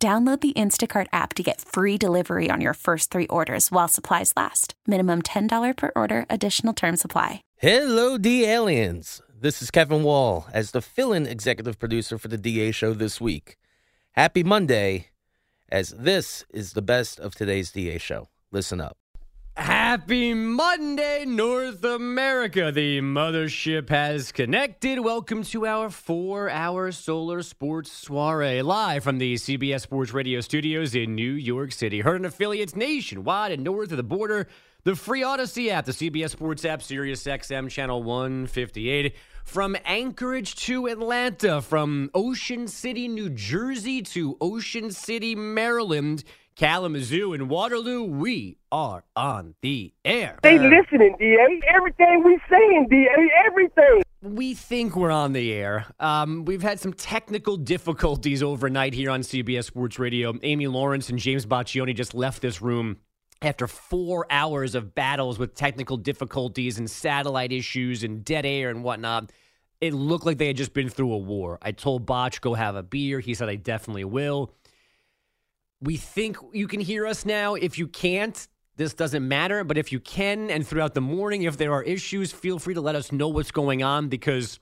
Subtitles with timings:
[0.00, 4.32] Download the Instacart app to get free delivery on your first three orders while supplies
[4.36, 4.74] last.
[4.86, 7.42] Minimum $10 per order, additional term supply.
[7.56, 9.20] Hello, D aliens.
[9.40, 13.20] This is Kevin Wall as the fill in executive producer for the DA show this
[13.20, 13.56] week.
[14.12, 15.08] Happy Monday,
[15.68, 18.28] as this is the best of today's DA show.
[18.52, 18.96] Listen up.
[19.58, 22.70] Happy Monday, North America.
[22.70, 25.00] The mothership has connected.
[25.00, 30.94] Welcome to our four hour solar sports soiree live from the CBS Sports Radio studios
[30.94, 32.02] in New York City.
[32.02, 34.46] Heard in affiliates nationwide and north of the border.
[34.84, 39.16] The free Odyssey app, the CBS Sports app, Sirius XM channel 158.
[39.44, 46.22] From Anchorage to Atlanta, from Ocean City, New Jersey to Ocean City, Maryland.
[46.58, 50.40] Kalamazoo and Waterloo, we are on the air.
[50.42, 51.60] They listening, DA.
[51.68, 53.30] Everything we saying, DA.
[53.46, 54.02] Everything.
[54.22, 55.86] We think we're on the air.
[56.00, 60.34] Um, we've had some technical difficulties overnight here on CBS Sports Radio.
[60.42, 62.96] Amy Lawrence and James Boccioni just left this room
[63.40, 68.82] after four hours of battles with technical difficulties and satellite issues and dead air and
[68.82, 69.30] whatnot.
[69.80, 71.60] It looked like they had just been through a war.
[71.62, 73.20] I told Botch, go have a beer.
[73.20, 74.52] He said, I definitely will.
[75.80, 77.54] We think you can hear us now.
[77.54, 79.64] If you can't, this doesn't matter.
[79.64, 82.80] But if you can, and throughout the morning, if there are issues, feel free to
[82.80, 84.58] let us know what's going on because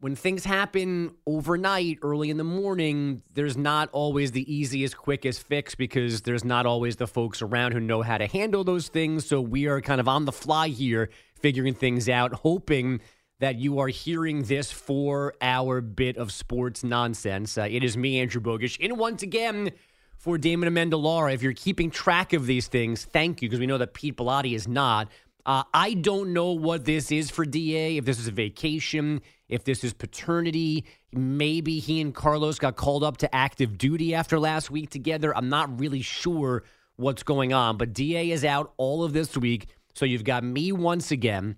[0.00, 5.74] when things happen overnight, early in the morning, there's not always the easiest, quickest fix
[5.74, 9.26] because there's not always the folks around who know how to handle those things.
[9.26, 13.00] So we are kind of on the fly here, figuring things out, hoping
[13.40, 17.56] that you are hearing this four hour bit of sports nonsense.
[17.56, 19.70] Uh, it is me, Andrew Bogusch, and once again
[20.16, 21.32] for Damon Amendolara.
[21.32, 24.54] If you're keeping track of these things, thank you, because we know that Pete Bellotti
[24.54, 25.08] is not.
[25.46, 29.64] Uh, I don't know what this is for DA, if this is a vacation, if
[29.64, 30.84] this is paternity.
[31.12, 35.34] Maybe he and Carlos got called up to active duty after last week together.
[35.34, 36.64] I'm not really sure
[36.96, 39.68] what's going on, but DA is out all of this week.
[39.94, 41.56] So you've got me once again.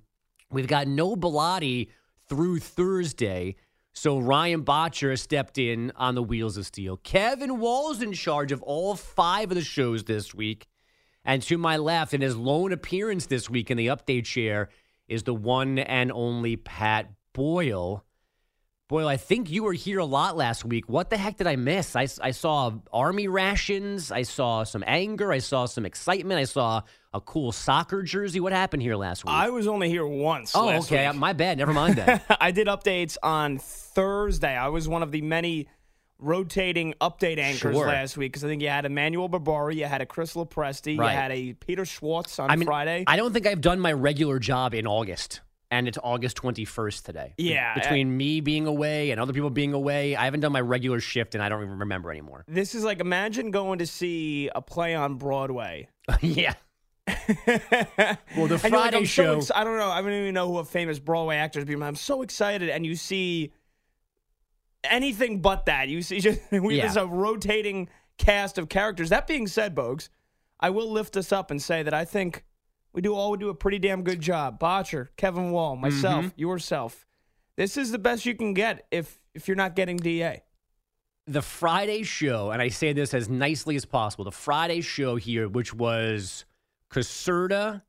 [0.51, 1.89] We've got no Bellotti
[2.29, 3.57] through Thursday.
[3.93, 6.97] So Ryan Botcher stepped in on the wheels of steel.
[6.97, 10.67] Kevin Wall's in charge of all five of the shows this week.
[11.25, 14.71] And to my left, in his lone appearance this week in the update chair,
[15.07, 18.05] is the one and only Pat Boyle.
[18.91, 20.89] Boyle, I think you were here a lot last week.
[20.89, 21.95] What the heck did I miss?
[21.95, 24.11] I, I saw army rations.
[24.11, 25.31] I saw some anger.
[25.31, 26.41] I saw some excitement.
[26.41, 26.83] I saw
[27.15, 28.41] a cool soccer jersey.
[28.41, 29.33] What happened here last week?
[29.33, 30.57] I was only here once.
[30.57, 31.07] oh, okay.
[31.09, 31.17] week.
[31.17, 31.59] My bad.
[31.59, 32.25] Never mind that.
[32.41, 34.57] I did updates on Thursday.
[34.57, 35.69] I was one of the many
[36.19, 37.87] rotating update anchors Sure.
[37.87, 41.13] last week because I think you had Emmanuel Barbari, you had a Chris Lepresti, Right.
[41.13, 43.05] you had a Peter Schwartz on I mean, Friday.
[43.07, 45.43] I don't think I've done my regular job in August.
[45.73, 47.35] And it's August 21st today.
[47.39, 50.99] Yeah, Between me being away and other people being away, I haven't done my regular
[50.99, 52.45] shift and I don't even remember anymore.
[52.49, 55.89] this is like imagine going to see a play on Broadway.
[56.21, 56.55] yeah.
[57.07, 57.17] well,
[57.47, 59.91] the you're like, Friday so show- ex- I don't know.
[59.91, 61.65] I don't even know who a famous Broadway actor is.
[61.65, 63.53] But I'm so excited, and you see
[64.85, 65.89] anything but that.
[65.89, 66.93] You see, just we Yeah.
[66.97, 67.89] a rotating
[68.19, 69.11] cast of characters.
[69.11, 70.09] That being said, Bogues,
[70.59, 72.45] I will lift us up and say that I think
[72.93, 74.59] we do all we do a pretty damn good job.
[74.59, 76.41] Botcher, Kevin Wall, myself, Mm-hmm.
[76.41, 77.07] yourself.
[77.57, 80.41] This is the best you can get if if you're not getting Da.
[81.27, 85.49] the Friday show, and I say this as nicely as possible, the Friday show here,
[85.49, 86.45] which was
[86.91, 87.83] Caserta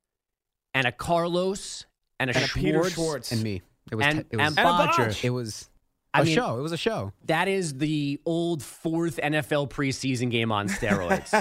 [0.74, 1.86] and a Carlos
[2.20, 3.32] and a, And a Peter Schwartz, Schwartz.
[3.32, 3.62] and me.
[3.92, 4.06] It was.
[4.06, 4.48] and, te- it was.
[4.48, 5.06] and And a Bodger.
[5.08, 5.26] Botch.
[5.26, 5.70] it was
[6.14, 6.60] I a mean- show.
[6.60, 7.14] It was a show.
[7.26, 11.32] That is the old fourth NFL preseason game on steroids.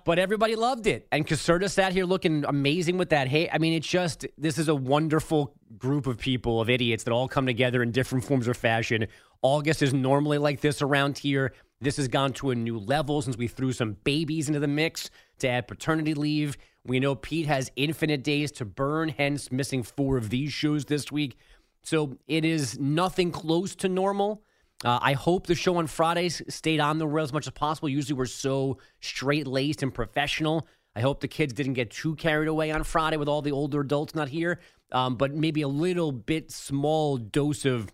[0.04, 1.06] but everybody loved it.
[1.12, 4.68] And Caserta sat here looking amazing with that Hey, I mean, it's just, this is
[4.68, 8.54] a wonderful group of people, of idiots that all come together in different forms or
[8.54, 9.06] fashion.
[9.42, 11.52] August is normally like this around here.
[11.80, 15.10] This has gone to a new level since we threw some babies into the mix
[15.38, 16.58] to add paternity leave.
[16.84, 21.12] We know Pete has infinite days to burn, hence missing four of these shows this
[21.12, 21.36] week.
[21.82, 24.42] So it is nothing close to normal.
[24.84, 27.88] Uh, I hope the show on Fridays stayed on the rail as much as possible.
[27.88, 30.68] Usually we're so straight laced and professional.
[30.94, 33.80] I hope the kids didn't get too carried away on Friday with all the older
[33.80, 34.60] adults not here,
[34.92, 37.92] um, but maybe a little bit small dose of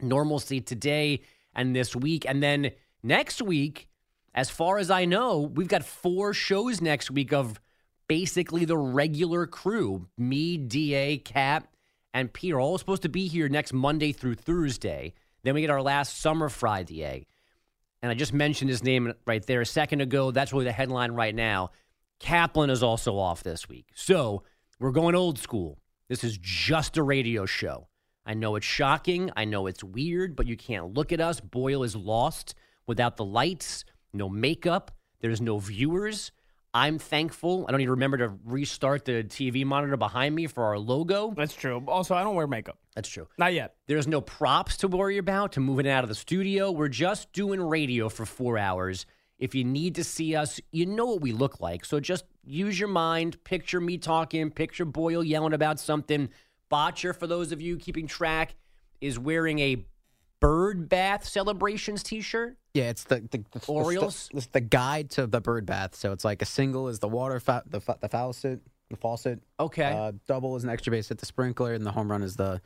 [0.00, 1.22] normalcy today
[1.54, 2.24] and this week.
[2.28, 2.72] And then
[3.02, 3.88] next week,
[4.34, 7.60] as far as I know, we've got four shows next week of
[8.06, 11.68] basically the regular crew me, DA, Cap,
[12.12, 15.14] and Peter, all supposed to be here next Monday through Thursday.
[15.42, 17.26] Then we get our last summer Friday.
[18.02, 20.30] And I just mentioned his name right there a second ago.
[20.30, 21.70] That's really the headline right now.
[22.18, 23.86] Kaplan is also off this week.
[23.94, 24.42] So
[24.78, 25.78] we're going old school.
[26.08, 27.88] This is just a radio show.
[28.26, 29.30] I know it's shocking.
[29.36, 31.40] I know it's weird, but you can't look at us.
[31.40, 32.54] Boyle is lost
[32.86, 34.90] without the lights, no makeup,
[35.20, 36.32] there's no viewers.
[36.72, 37.64] I'm thankful.
[37.66, 41.32] I don't need to remember to restart the TV monitor behind me for our logo.
[41.36, 41.82] That's true.
[41.88, 42.78] Also, I don't wear makeup.
[42.94, 43.26] That's true.
[43.38, 43.74] Not yet.
[43.88, 46.70] There's no props to worry about to moving out of the studio.
[46.70, 49.04] We're just doing radio for four hours.
[49.38, 51.84] If you need to see us, you know what we look like.
[51.84, 53.42] So just use your mind.
[53.42, 56.28] Picture me talking, picture Boyle yelling about something.
[56.68, 58.54] Botcher, for those of you keeping track,
[59.00, 59.86] is wearing a
[60.40, 62.56] bird bath celebrations t shirt.
[62.74, 64.28] Yeah, it's the the, the Orioles?
[64.30, 65.94] The, it's the guide to the bird bath.
[65.96, 69.40] So it's like a single is the water, fa- the fa- the faucet, the faucet.
[69.58, 69.84] Okay.
[69.92, 72.60] Uh, double is an extra base hit, the sprinkler, and the home run is the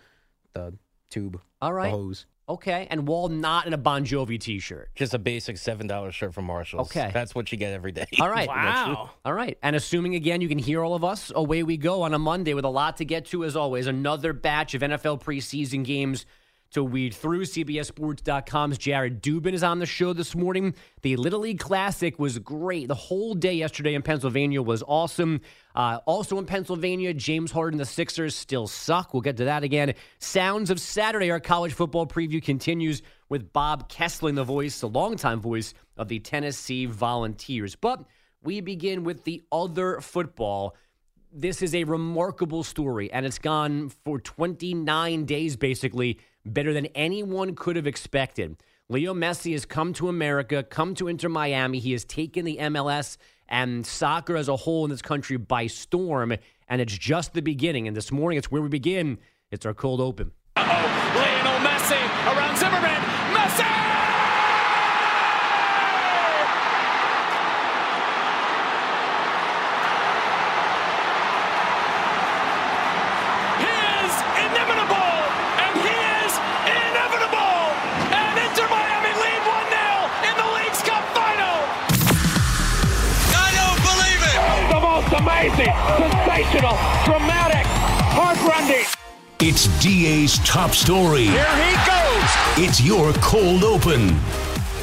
[0.52, 0.74] the
[1.10, 1.40] tube.
[1.62, 1.90] All right.
[1.90, 2.26] The hose.
[2.46, 2.86] Okay.
[2.90, 4.90] And Wall not in a Bon Jovi t shirt.
[4.94, 6.88] Just a basic seven dollar shirt from Marshalls.
[6.88, 7.10] Okay.
[7.14, 8.06] that's what you get every day.
[8.20, 8.48] All right.
[8.54, 9.10] Wow.
[9.24, 9.56] All right.
[9.62, 12.52] And assuming again you can hear all of us, away we go on a Monday
[12.52, 13.86] with a lot to get to as always.
[13.86, 16.26] Another batch of NFL preseason games
[16.74, 17.42] to weed through.
[17.44, 20.74] CBSSports.com's Jared Dubin is on the show this morning.
[21.02, 22.88] The Little League Classic was great.
[22.88, 25.40] The whole day yesterday in Pennsylvania was awesome.
[25.74, 29.14] Uh, also in Pennsylvania, James Harden, the Sixers still suck.
[29.14, 29.94] We'll get to that again.
[30.18, 35.40] Sounds of Saturday, our college football preview continues with Bob Kesling, the voice, the longtime
[35.40, 37.76] voice of the Tennessee Volunteers.
[37.76, 38.04] But
[38.42, 40.76] we begin with the other football
[41.36, 47.55] this is a remarkable story, and it's gone for 29 days, basically, better than anyone
[47.55, 48.56] could have expected.
[48.88, 51.79] Leo Messi has come to America, come to Inter Miami.
[51.79, 53.17] He has taken the MLS
[53.49, 56.35] and soccer as a whole in this country by storm,
[56.69, 57.88] and it's just the beginning.
[57.88, 59.19] And this morning, it's where we begin.
[59.50, 60.32] It's our cold open.
[60.56, 63.00] Oh, Lionel Messi around Zimmerman.
[63.35, 63.83] Messi!
[86.54, 88.86] Sensational, dramatic, heartrending.
[89.40, 91.24] It's DA's top story.
[91.24, 92.68] Here he goes.
[92.68, 94.16] It's your cold open.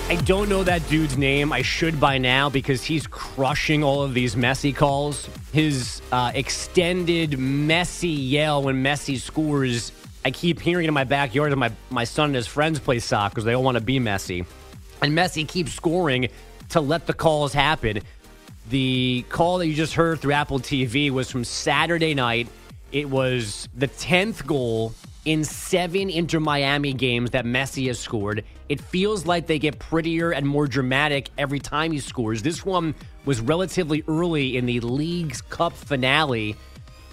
[0.09, 1.53] I don't know that dude's name.
[1.53, 5.29] I should by now because he's crushing all of these Messi calls.
[5.53, 9.93] His uh, extended Messi yell when Messi scores.
[10.25, 11.51] I keep hearing it in my backyard.
[11.51, 13.99] And my my son and his friends play soccer because they all want to be
[13.99, 14.45] Messi,
[15.01, 16.27] and Messi keeps scoring
[16.69, 18.01] to let the calls happen.
[18.71, 22.47] The call that you just heard through Apple TV was from Saturday night.
[22.93, 24.93] It was the 10th goal
[25.25, 28.45] in seven Inter Miami games that Messi has scored.
[28.69, 32.43] It feels like they get prettier and more dramatic every time he scores.
[32.43, 32.95] This one
[33.25, 36.55] was relatively early in the Leagues Cup finale.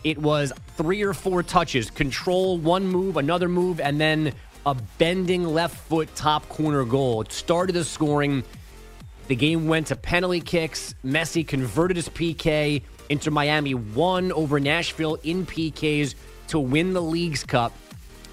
[0.04, 4.32] It was three or four touches, control, one move, another move, and then
[4.64, 7.22] a bending left foot top corner goal.
[7.22, 8.44] It started the scoring.
[9.28, 10.94] The game went to penalty kicks.
[11.04, 12.82] Messi converted his PK.
[13.10, 16.14] Inter Miami won over Nashville in PKs
[16.48, 17.74] to win the Leagues Cup.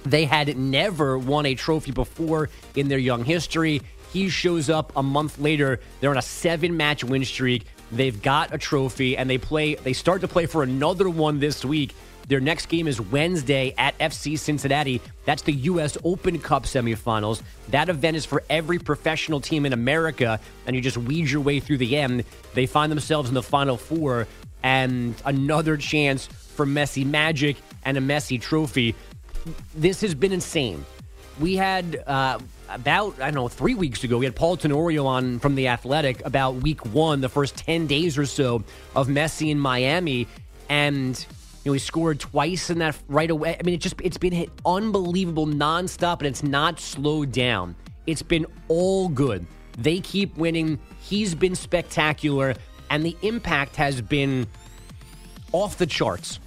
[0.06, 3.82] They had never won a trophy before in their young history.
[4.14, 5.82] He shows up a month later.
[6.00, 7.66] They're on a seven match win streak.
[7.92, 11.66] They've got a trophy and they play they start to play for another one this
[11.66, 11.94] week.
[12.28, 15.02] Their next game is Wednesday at FC Cincinnati.
[15.26, 17.42] That's the US Open Cup semifinals.
[17.70, 21.60] That event is for every professional team in America, and you just weed your way
[21.60, 22.24] through the end.
[22.54, 24.28] They find themselves in the final four
[24.64, 28.96] and another chance for Messi magic and a Messi trophy.
[29.76, 30.84] This has been insane.
[31.40, 32.40] We had uh,
[32.70, 34.18] about I don't know three weeks ago.
[34.18, 38.18] We had Paul Tenorio on from the Athletic about Week One, the first ten days
[38.18, 38.64] or so
[38.96, 40.28] of Messi in Miami,
[40.70, 41.24] and
[41.66, 43.58] you know he scored twice in that right away.
[43.60, 47.76] I mean, it just it's been hit unbelievable nonstop, and it's not slowed down.
[48.06, 49.48] It's been all good.
[49.80, 50.80] They keep winning.
[51.02, 52.54] He's been spectacular,
[52.92, 54.46] and the impact has been
[55.52, 56.40] off the charts.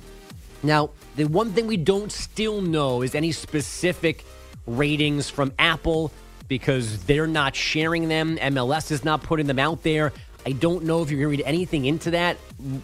[0.62, 4.24] Now, the one thing we don't still know is any specific
[4.66, 6.12] ratings from Apple
[6.46, 8.36] because they're not sharing them.
[8.38, 10.12] MLS is not putting them out there.
[10.46, 12.38] I don't know if you're going to read anything into that.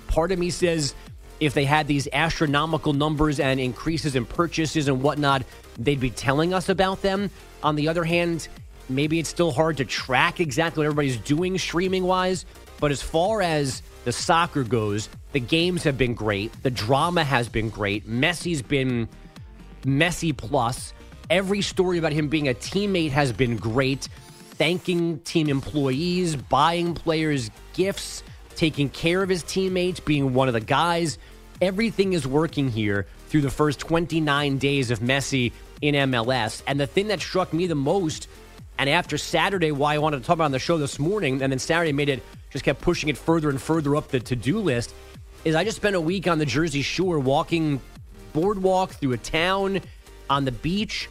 [0.09, 0.95] Part of me says
[1.41, 5.43] if they had these astronomical numbers and increases in purchases and whatnot,
[5.79, 7.31] they'd be telling us about them.
[7.63, 8.49] On the other hand,
[8.89, 12.45] maybe it's still hard to track exactly what everybody's doing streaming wise.
[12.81, 16.53] But as far as the soccer goes, the games have been great.
[16.63, 18.09] The drama has been great.
[18.09, 19.09] Messi's been
[19.85, 20.93] Messi plus.
[21.31, 24.09] Every story about him being a teammate has been great.
[24.57, 28.23] Thanking team employees, buying players gifts,
[28.57, 31.19] taking care of his teammates, being one of the guys.
[31.61, 36.63] Everything is working here through the first 29 days of Messi in MLS.
[36.67, 38.29] And the thing that struck me the most,
[38.79, 41.53] and after Saturday, why I wanted to talk about on the show this morning, and
[41.53, 44.59] then Saturday made it, just kept pushing it further and further up the to do
[44.59, 44.95] list,
[45.45, 47.81] is I just spent a week on the Jersey Shore walking
[48.33, 49.81] boardwalk through a town
[50.31, 51.09] on the beach.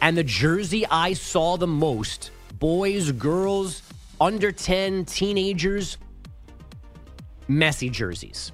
[0.00, 3.82] And the jersey I saw the most boys, girls,
[4.20, 5.98] under 10, teenagers,
[7.52, 8.52] Messi jerseys.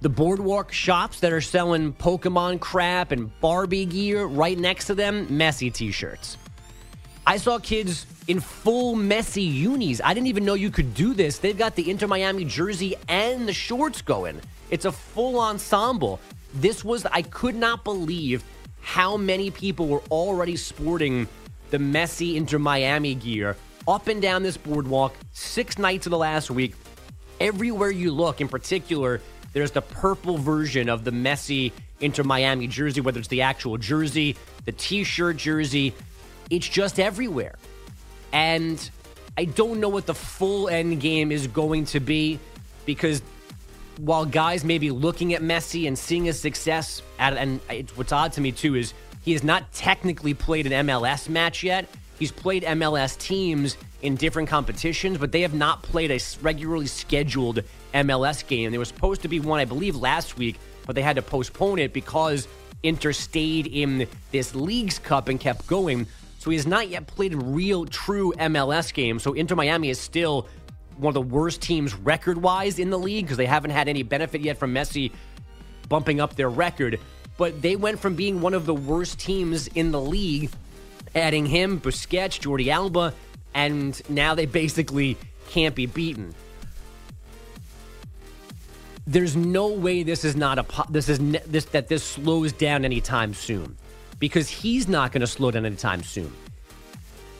[0.00, 5.26] The boardwalk shops that are selling Pokemon crap and Barbie gear right next to them,
[5.26, 6.38] Messi t shirts.
[7.26, 10.00] I saw kids in full Messi unis.
[10.04, 11.38] I didn't even know you could do this.
[11.38, 14.40] They've got the Inter Miami jersey and the shorts going.
[14.70, 16.20] It's a full ensemble.
[16.54, 18.42] This was, I could not believe
[18.80, 21.28] how many people were already sporting
[21.70, 23.56] the Messi Inter Miami gear
[23.86, 26.74] up and down this boardwalk six nights of the last week.
[27.42, 29.20] Everywhere you look, in particular,
[29.52, 34.36] there's the purple version of the Messi Inter Miami jersey, whether it's the actual jersey,
[34.64, 35.92] the t shirt jersey,
[36.50, 37.56] it's just everywhere.
[38.32, 38.88] And
[39.36, 42.38] I don't know what the full end game is going to be
[42.86, 43.22] because
[43.98, 47.60] while guys may be looking at Messi and seeing his success, at, and
[47.96, 51.88] what's odd to me too is he has not technically played an MLS match yet.
[52.20, 57.62] He's played MLS teams in different competitions, but they have not played a regularly scheduled
[57.94, 58.70] MLS game.
[58.70, 61.78] There was supposed to be one, I believe, last week, but they had to postpone
[61.78, 62.48] it because
[62.82, 66.06] Inter stayed in this Leagues Cup and kept going.
[66.38, 69.20] So he has not yet played a real, true MLS game.
[69.20, 70.48] So Inter Miami is still
[70.96, 74.02] one of the worst teams record wise in the league because they haven't had any
[74.02, 75.12] benefit yet from Messi
[75.88, 76.98] bumping up their record.
[77.38, 80.50] But they went from being one of the worst teams in the league,
[81.14, 83.14] adding him, Busquets, Jordi Alba,
[83.54, 85.16] and now they basically
[85.48, 86.34] can't be beaten.
[89.06, 93.34] There's no way this is not a this is this that this slows down anytime
[93.34, 93.76] soon,
[94.18, 96.32] because he's not going to slow down anytime soon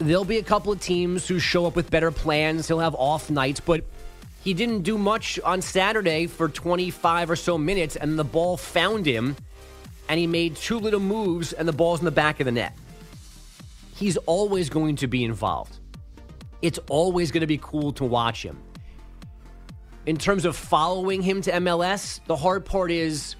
[0.08, 2.68] there'll be a couple of teams who show up with better plans.
[2.68, 3.84] He'll have off nights, but
[4.42, 9.06] he didn't do much on Saturday for 25 or so minutes, and the ball found
[9.06, 9.36] him,
[10.08, 12.76] and he made two little moves, and the ball's in the back of the net.
[13.94, 15.78] He's always going to be involved.
[16.62, 18.58] It's always going to be cool to watch him.
[20.06, 23.36] In terms of following him to MLS, the hard part is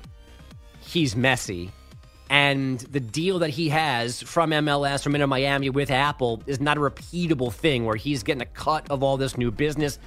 [0.81, 1.71] he's Messi.
[2.33, 6.79] and the deal that he has from MLS, from Inter Miami with Apple, is not
[6.79, 9.99] a repeatable thing where he's getting a cut of all this new business.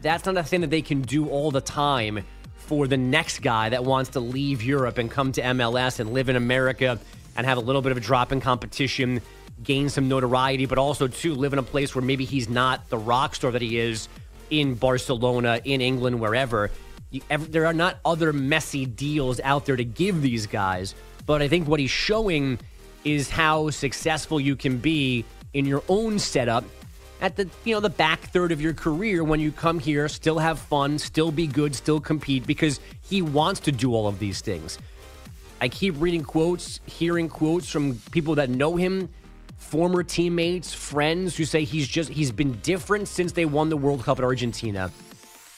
[0.00, 2.24] That's not a thing that they can do all the time
[2.56, 6.30] for the next guy that wants to leave Europe and come to MLS and live
[6.30, 6.98] in America
[7.36, 9.20] and have a little bit of a drop in competition,
[9.62, 12.98] gain some notoriety, but also to live in a place where maybe he's not the
[12.98, 14.08] rock star that he is
[14.50, 16.70] in Barcelona, in England, wherever.
[17.10, 20.94] You, there are not other Messi deals out there to give these guys.
[21.26, 22.58] But I think what he's showing
[23.04, 26.64] is how successful you can be in your own setup
[27.20, 30.38] at the you know the back third of your career when you come here still
[30.38, 34.40] have fun still be good still compete because he wants to do all of these
[34.40, 34.78] things
[35.60, 39.08] i keep reading quotes hearing quotes from people that know him
[39.68, 44.02] former teammates friends who say he's just he's been different since they won the world
[44.02, 44.90] cup at argentina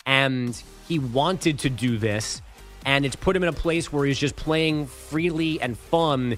[0.06, 2.42] and he wanted to do this
[2.86, 6.36] and it's put him in a place where he's just playing freely and fun.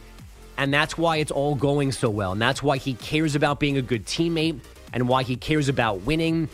[0.59, 2.33] And that's why it's all going so well.
[2.33, 4.61] And that's why he cares about being a good teammate
[4.93, 6.49] and why he cares about winning.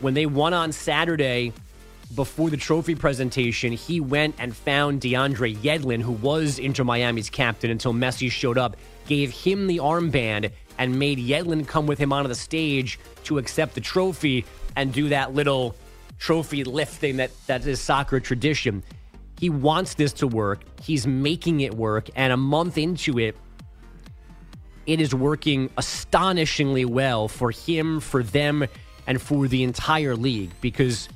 [0.00, 1.52] When they won on Saturday
[2.14, 7.70] before the trophy presentation, he went and found DeAndre Yedlin, who was Inter Miami's captain
[7.70, 12.28] until Messi showed up, gave him the armband, and made Yedlin come with him onto
[12.28, 14.44] the stage to accept the trophy
[14.76, 15.74] and do that little
[16.18, 18.82] trophy lifting that, that is soccer tradition.
[19.38, 20.60] He wants this to work.
[20.82, 22.08] He's making it work.
[22.14, 23.36] And a month into it,
[24.86, 28.66] it is working astonishingly well for him, for them,
[29.06, 31.08] and for the entire league because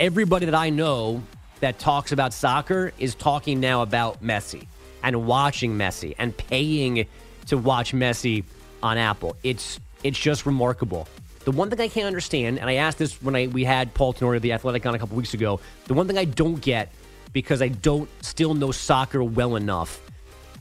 [0.00, 1.22] everybody that I know
[1.60, 4.66] that talks about soccer is talking now about Messi
[5.02, 7.06] and watching Messi and paying
[7.46, 8.44] to watch Messi
[8.82, 9.36] on Apple.
[9.42, 11.06] It's it's just remarkable.
[11.44, 14.14] The one thing I can't understand, and I asked this when I we had Paul
[14.14, 15.60] Tenori of the Athletic on a couple weeks ago.
[15.86, 16.92] The one thing I don't get
[17.32, 20.00] because I don't still know soccer well enough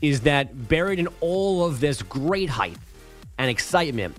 [0.01, 2.77] is that buried in all of this great hype
[3.37, 4.15] and excitement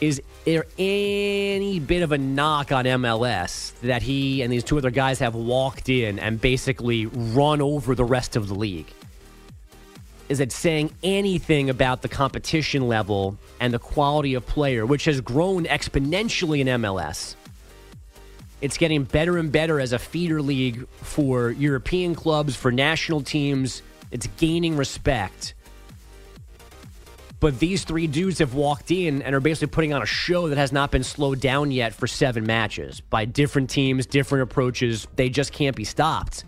[0.00, 4.90] is there any bit of a knock on MLS that he and these two other
[4.90, 8.86] guys have walked in and basically run over the rest of the league?
[10.28, 15.22] Is it saying anything about the competition level and the quality of player, which has
[15.22, 17.34] grown exponentially in MLS?
[18.60, 23.82] It's getting better and better as a feeder league for European clubs, for national teams.
[24.10, 25.54] It's gaining respect.
[27.40, 30.58] But these three dudes have walked in and are basically putting on a show that
[30.58, 35.06] has not been slowed down yet for seven matches by different teams, different approaches.
[35.14, 36.44] They just can't be stopped.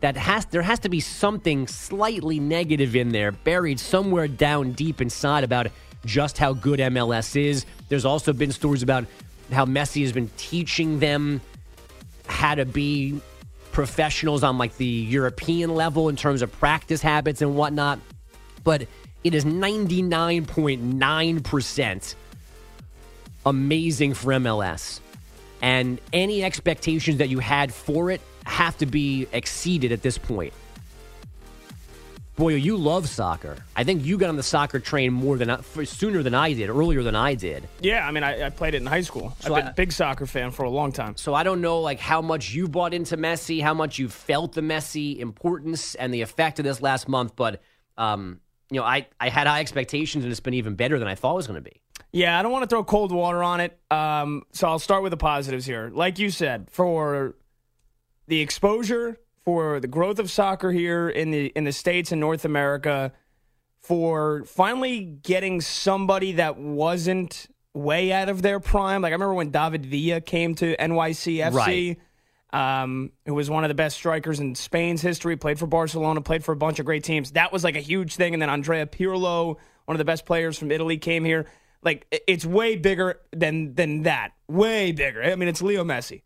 [0.00, 5.00] That has there has to be something slightly negative in there, buried somewhere down deep
[5.00, 5.68] inside about
[6.04, 7.64] just how good MLS is.
[7.88, 9.06] There's also been stories about
[9.50, 11.40] how Messi has been teaching them
[12.26, 13.20] how to be
[13.72, 17.98] professionals on like the European level in terms of practice habits and whatnot.
[18.64, 18.88] But
[19.22, 22.14] it is 99.9%
[23.44, 25.00] amazing for MLS.
[25.62, 30.52] And any expectations that you had for it have to be exceeded at this point.
[32.36, 33.56] Boy, you love soccer.
[33.74, 37.02] I think you got on the soccer train more than sooner than I did, earlier
[37.02, 37.66] than I did.
[37.80, 39.34] Yeah, I mean, I, I played it in high school.
[39.40, 41.16] So I've been I- a big soccer fan for a long time.
[41.16, 44.52] So I don't know like how much you bought into Messi, how much you felt
[44.52, 47.62] the Messi importance and the effect of this last month, but
[47.96, 51.14] um, you know, I, I had high expectations and it's been even better than I
[51.14, 51.80] thought it was going to be.
[52.12, 53.78] Yeah, I don't want to throw cold water on it.
[53.90, 55.90] Um, so I'll start with the positives here.
[55.92, 57.34] Like you said, for
[58.26, 62.44] the exposure, for the growth of soccer here in the in the states and North
[62.44, 63.12] America,
[63.80, 69.02] for finally getting somebody that wasn't way out of their prime.
[69.02, 71.96] Like I remember when David Villa came to NYCFC.
[72.52, 76.42] Um, who was one of the best strikers in Spain's history, played for Barcelona, played
[76.42, 77.32] for a bunch of great teams.
[77.32, 78.32] That was like a huge thing.
[78.34, 81.46] And then Andrea Pirlo, one of the best players from Italy, came here.
[81.82, 84.32] Like it's way bigger than than that.
[84.48, 85.22] Way bigger.
[85.22, 86.22] I mean, it's Leo Messi.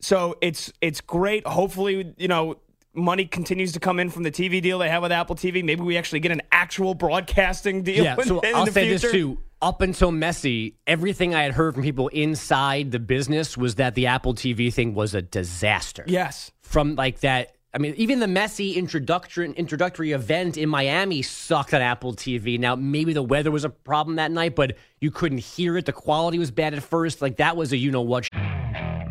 [0.00, 1.46] So it's it's great.
[1.46, 2.56] Hopefully, you know,
[2.94, 5.64] money continues to come in from the TV deal they have with Apple TV.
[5.64, 8.04] Maybe we actually get an actual broadcasting deal.
[8.04, 9.06] Yeah, so in I'll say future.
[9.06, 9.38] this too.
[9.62, 14.06] Up until Messi, everything I had heard from people inside the business was that the
[14.06, 16.04] Apple TV thing was a disaster.
[16.06, 16.52] Yes.
[16.60, 21.80] From like that, I mean, even the Messi introductory introductory event in Miami sucked on
[21.82, 22.58] Apple TV.
[22.58, 25.86] Now, maybe the weather was a problem that night, but you couldn't hear it.
[25.86, 27.22] The quality was bad at first.
[27.22, 28.28] Like that was a you know what.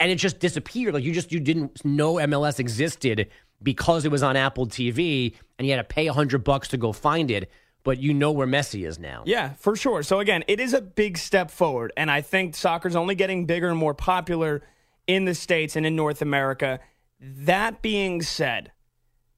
[0.00, 0.94] and it just disappeared.
[0.94, 3.28] Like you just you didn't know MLS existed
[3.62, 6.78] because it was on Apple TV, and you had to pay a hundred bucks to
[6.78, 7.50] go find it.
[7.82, 9.22] But you know where Messi is now.
[9.24, 10.02] Yeah, for sure.
[10.02, 13.68] So again, it is a big step forward, and I think soccer's only getting bigger
[13.68, 14.62] and more popular
[15.06, 16.80] in the states and in North America.
[17.20, 18.72] That being said,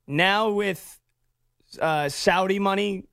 [0.07, 1.01] now with
[1.81, 3.05] uh, Saudi money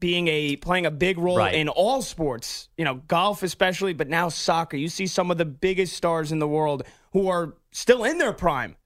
[0.00, 1.54] being a playing a big role Right.
[1.54, 4.76] in all sports, you know, golf especially, but now soccer.
[4.76, 8.32] You see some of the biggest stars in the world who are still in their
[8.32, 8.76] prime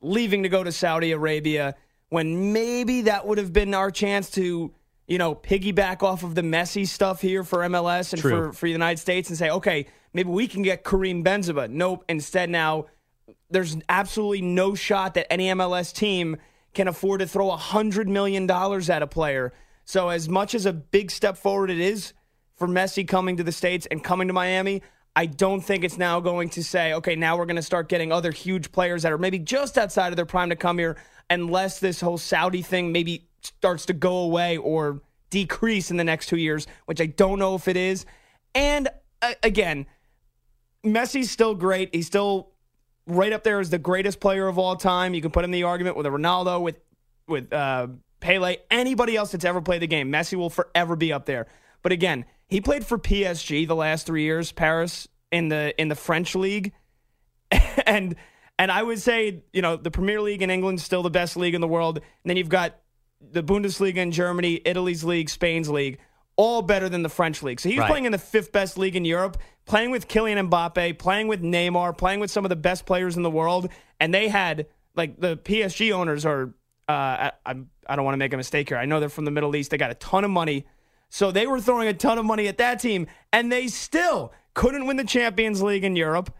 [0.00, 1.74] leaving to go to Saudi Arabia
[2.10, 4.72] when maybe that would have been our chance to
[5.08, 8.48] you know, piggyback off of the Messi stuff here for MLS and True.
[8.48, 11.70] for, for the United States and say, okay, maybe we can get Karim Benzema.
[11.70, 12.04] Nope.
[12.08, 12.86] Instead, now
[13.48, 16.36] there's absolutely no shot that any MLS team
[16.74, 19.52] can afford to throw a $100 million at a player.
[19.86, 22.12] So, as much as a big step forward it is
[22.56, 24.82] for Messi coming to the States and coming to Miami,
[25.14, 28.10] I don't think it's now going to say, okay, now we're going to start getting
[28.10, 30.96] other huge players that are maybe just outside of their prime to come here,
[31.30, 36.26] unless this whole Saudi thing maybe starts to go away or decrease in the next
[36.26, 38.06] two years, which I don't know if it is.
[38.56, 38.88] And
[39.22, 39.86] uh, again,
[40.84, 41.94] Messi's still great.
[41.94, 42.50] He's still
[43.06, 45.14] right up there as the greatest player of all time.
[45.14, 46.80] You can put him in the argument with a Ronaldo, with
[47.28, 47.88] with uh,
[48.26, 50.10] Pele, anybody else that's ever played the game.
[50.10, 51.46] Messi will forever be up there.
[51.82, 55.94] But again, he played for PSG the last three years, Paris in the in the
[55.94, 56.72] French league,
[57.86, 58.16] and
[58.58, 61.54] and I would say you know the Premier League in England's still the best league
[61.54, 61.98] in the world.
[61.98, 62.76] And then you've got
[63.20, 65.98] the Bundesliga in Germany, Italy's league, Spain's league,
[66.36, 67.60] all better than the French league.
[67.60, 67.88] So he's Right.
[67.88, 71.96] playing in the fifth best league in Europe, playing with Kylian Mbappe, playing with Neymar,
[71.96, 73.68] playing with some of the best players in the world,
[74.00, 76.52] and they had like the PSG owners are.
[76.88, 78.78] Uh, I, I'm- I don't want to make a mistake here.
[78.78, 79.70] I know they're from the Middle East.
[79.70, 80.66] They got a ton of money,
[81.08, 84.86] so they were throwing a ton of money at that team, and they still couldn't
[84.86, 86.34] win the Champions League in Europe.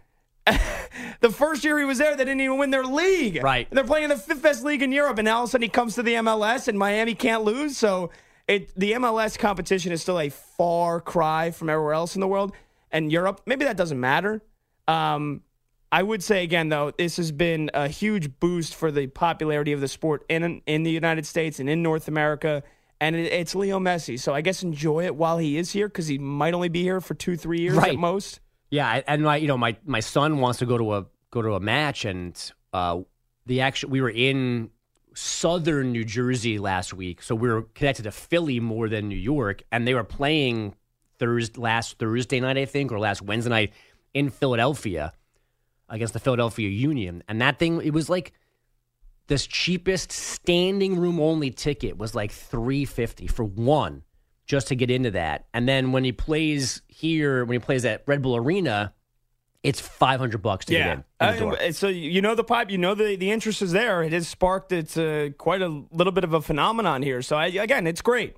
[1.21, 3.43] the first year he was there, they didn't even win their league.
[3.43, 3.69] Right.
[3.69, 5.53] And they're playing in the fifth best league in Europe, and now all of a
[5.53, 7.77] sudden he comes to the MLS, and Miami can't lose.
[7.77, 8.11] So
[8.49, 12.53] it the MLS competition is still a far cry from everywhere else in the world.
[12.93, 14.43] And Europe, maybe that doesn't matter.
[14.89, 15.43] Um,
[15.93, 19.81] I would say again, though, this has been a huge boost for the popularity of
[19.81, 22.63] the sport in in the United States and in North America.
[23.01, 26.07] And it, it's Leo Messi, so I guess enjoy it while he is here because
[26.07, 27.91] he might only be here for two, three years Right.
[27.93, 28.41] at most.
[28.71, 31.55] Yeah, and my you know my my son wants to go to a go to
[31.55, 32.35] a match, and
[32.73, 33.01] uh,
[33.45, 34.71] the actual we were in
[35.15, 39.63] southern New Jersey last week, so we were connected to Philly more than New York,
[39.71, 40.75] and they were playing
[41.19, 43.73] Thursday last Thursday night, I think, or last Wednesday night
[44.15, 45.13] in Philadelphia
[45.89, 48.33] against the Philadelphia Union, and that thing it was like
[49.29, 54.03] this cheapest standing room only ticket was like three fifty for one
[54.47, 55.47] just to get into that.
[55.53, 58.95] And then when he plays here, when he plays at Red Bull Arena,
[59.63, 61.05] it's five hundred bucks to get in.
[61.19, 64.03] Uh, so you know the pipe, you know the the interest is there.
[64.03, 67.23] It has sparked it's uh, quite a little bit of a phenomenon here.
[67.23, 68.37] So I, again, it's great,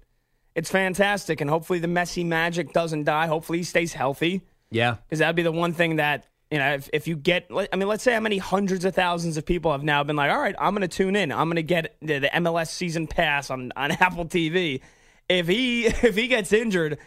[0.54, 3.26] it's fantastic, and hopefully the Messi magic doesn't die.
[3.26, 6.88] Hopefully he stays healthy yeah, because that'd be the one thing that you know if,
[6.92, 7.50] if you get.
[7.50, 10.30] I mean, let's say how many hundreds of thousands of people have now been like,
[10.30, 11.30] all right, I'm going to tune in.
[11.32, 14.80] I'm going to get the, the MLS season pass on on Apple TV.
[15.28, 16.98] If he if he gets injured,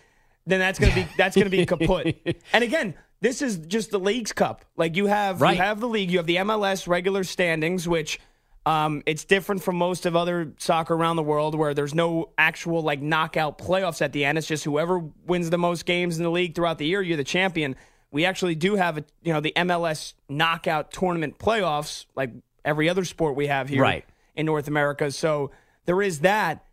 [0.45, 2.41] then that's gonna be that's gonna be kaput.
[2.53, 4.65] and again, this is just the Leagues Cup.
[4.75, 5.55] Like you have Right.
[5.55, 8.19] you have the league, you have the MLS regular standings, which
[8.65, 12.83] um, it's different from most of other soccer around the world, where there's no actual
[12.83, 14.37] like knockout playoffs at the end.
[14.37, 17.23] It's just whoever wins the most games in the league throughout the year, you're the
[17.23, 17.75] champion.
[18.11, 22.31] We actually do have a you know the MLS knockout tournament playoffs, like
[22.65, 24.05] every other sport we have here Right.
[24.35, 25.11] in North America.
[25.11, 25.51] So
[25.85, 26.65] there is that.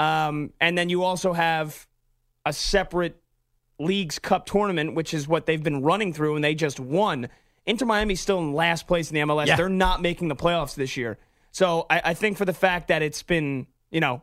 [0.00, 1.86] Um, and then you also have
[2.46, 3.20] a separate
[3.78, 7.28] Leagues Cup tournament, which is what they've been running through, and they just won.
[7.66, 9.46] Inter Miami's still in last place in the MLS.
[9.46, 9.56] Yeah.
[9.56, 11.18] They're not making the playoffs this year.
[11.50, 14.22] So I, I think for the fact that it's been, you know,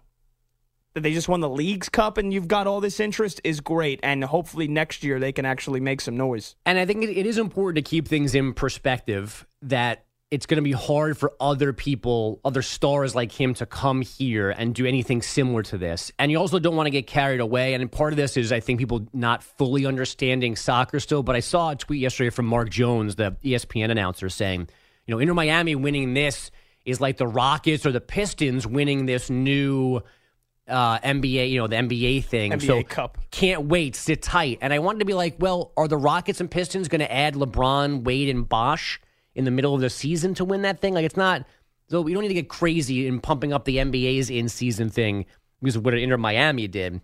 [0.94, 4.00] that they just won the Leagues Cup and you've got all this interest is great.
[4.04, 6.56] And hopefully next year they can actually make some noise.
[6.66, 10.64] and I think it, is important to keep things in perspective that it's going to
[10.64, 15.22] be hard for other people, other stars like him, to come here and do anything
[15.22, 16.12] similar to this.
[16.18, 17.74] And you also don't want to get carried away.
[17.74, 21.22] And part of this is, I think, people not fully understanding soccer still.
[21.22, 24.70] But I saw a tweet yesterday from Mark Jones, the ESPN announcer, saying,
[25.06, 26.50] you know, Inter Miami winning this
[26.86, 30.02] is like the Rockets or the Pistons winning this new
[30.72, 32.52] uh, NBA, you know, the NBA thing.
[32.52, 33.18] NBA so Cup.
[33.32, 34.60] can't wait, sit tight.
[34.62, 37.36] And I wanted to be like, well, are the Rockets and Pistons going to add
[37.36, 39.00] LeBron, Wade, and Bosh
[39.36, 40.94] in the middle of the season to win that thing?
[40.94, 41.46] Like, it's not.
[41.90, 45.26] So we don't need to get crazy in pumping up the NBA's in season thing
[45.62, 47.02] because of what Inter Miami did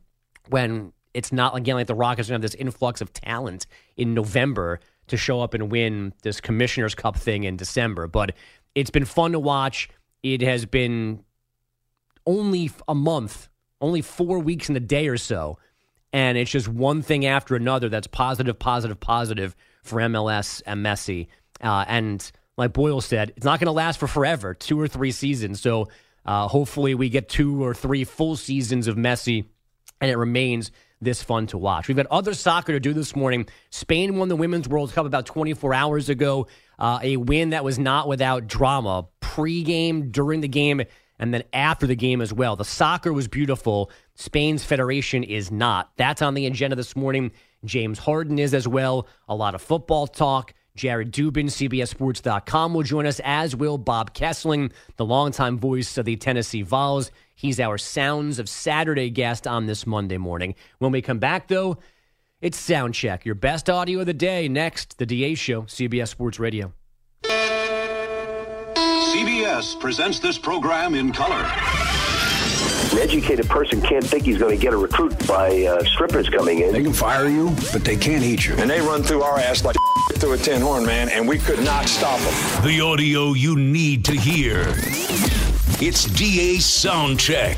[0.50, 3.66] when it's not again like the Rockets have this influx of talent
[3.98, 8.08] in November to show up and win this Commissioner's Cup thing in December.
[8.08, 8.34] But
[8.76, 9.90] it's been fun to watch.
[10.24, 11.24] It has been
[12.26, 13.50] only a month,
[13.82, 15.58] only four weeks in a day or so.
[16.14, 21.28] And it's just one thing after another that's positive, positive, positive for MLS and Messi.
[21.62, 25.12] Uh, and like Boyle said, it's not going to last for forever, two or three
[25.12, 25.62] seasons.
[25.62, 25.90] So
[26.26, 29.46] uh, hopefully we get two or three full seasons of Messi
[30.02, 31.88] and it remains this fun to watch.
[31.88, 33.48] We've got other soccer to do this morning.
[33.70, 36.48] Spain won the Women's World Cup about 24 hours ago.
[36.80, 39.08] Uh, a win that was not without drama.
[39.20, 40.82] Pre-game, during the game,
[41.20, 42.56] and then after the game as well.
[42.56, 43.92] The soccer was beautiful.
[44.16, 45.92] Spain's federation is not.
[45.98, 47.32] That's on the agenda this morning.
[47.66, 49.08] James Harden is as well.
[49.28, 50.54] A lot of football talk.
[50.76, 56.16] Jared Dubin, CBSSports.com, will join us, as will Bob Kesling, the longtime voice of the
[56.16, 57.12] Tennessee Vols.
[57.34, 60.54] He's our Sounds of Saturday guest on this Monday morning.
[60.78, 61.80] When we come back, though,
[62.42, 64.48] it's Sound Check, your best audio of the day.
[64.48, 66.72] Next, the DA Show, CBS Sports Radio.
[69.18, 71.44] CBS presents this program in color.
[72.92, 76.60] An educated person can't think he's going to get a recruit by uh, strippers coming
[76.60, 76.72] in.
[76.72, 78.54] They can fire you, but they can't eat you.
[78.58, 79.76] And they run through our ass like
[80.18, 82.64] through a tin horn, man, and we could not stop them.
[82.64, 84.66] The audio you need to hear.
[85.82, 87.58] It's DA Sound Check.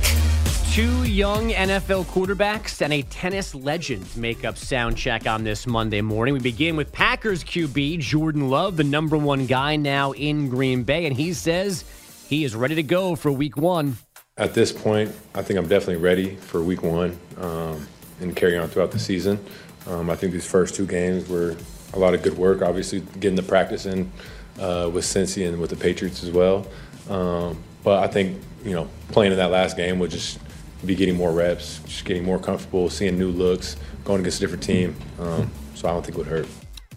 [0.71, 5.99] Two young NFL quarterbacks and a tennis legend make up sound check on this Monday
[5.99, 6.35] morning.
[6.35, 11.07] We begin with Packers QB Jordan Love, the number one guy now in Green Bay,
[11.07, 11.83] and he says
[12.29, 13.97] he is ready to go for week one.
[14.37, 17.87] At this point, I think I'm definitely ready for week one um,
[18.21, 19.43] and carry on throughout the season.
[19.87, 21.57] Um, I think these first two games were
[21.93, 24.11] a lot of good work, obviously, getting the practice in
[24.59, 26.67] uh, with Cincy and with the Patriots as well.
[27.09, 30.37] Um, but I think, you know, playing in that last game would just
[30.85, 34.63] be getting more reps, just getting more comfortable, seeing new looks, going against a different
[34.63, 34.95] team.
[35.19, 36.47] Um, so I don't think it would hurt.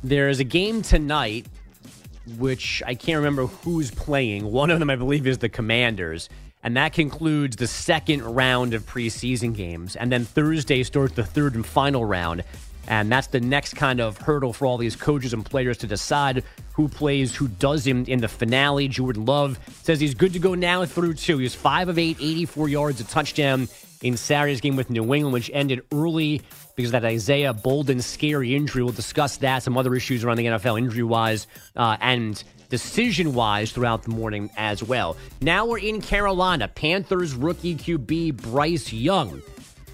[0.05, 1.47] There is a game tonight,
[2.38, 4.51] which I can't remember who's playing.
[4.51, 6.29] One of them, I believe, is the Commanders.
[6.64, 9.97] And that concludes the second round of preseason games.
[9.97, 12.45] And then Thursday starts the third and final round.
[12.92, 16.44] And that's the next kind of hurdle for all these coaches and players to decide
[16.74, 18.87] who plays, who doesn't in the finale.
[18.87, 21.38] Jordan Love says he's good to go now through two.
[21.38, 23.66] He was 5 of 8, 84 yards, a touchdown
[24.02, 26.42] in Saturday's game with New England, which ended early
[26.76, 28.83] because of that Isaiah Bolden scary injury.
[28.83, 33.72] We'll discuss that, some other issues around the NFL injury wise, uh, and decision wise
[33.72, 35.16] throughout the morning as well.
[35.40, 36.68] Now we're in Carolina.
[36.68, 39.40] Panthers rookie QB Bryce Young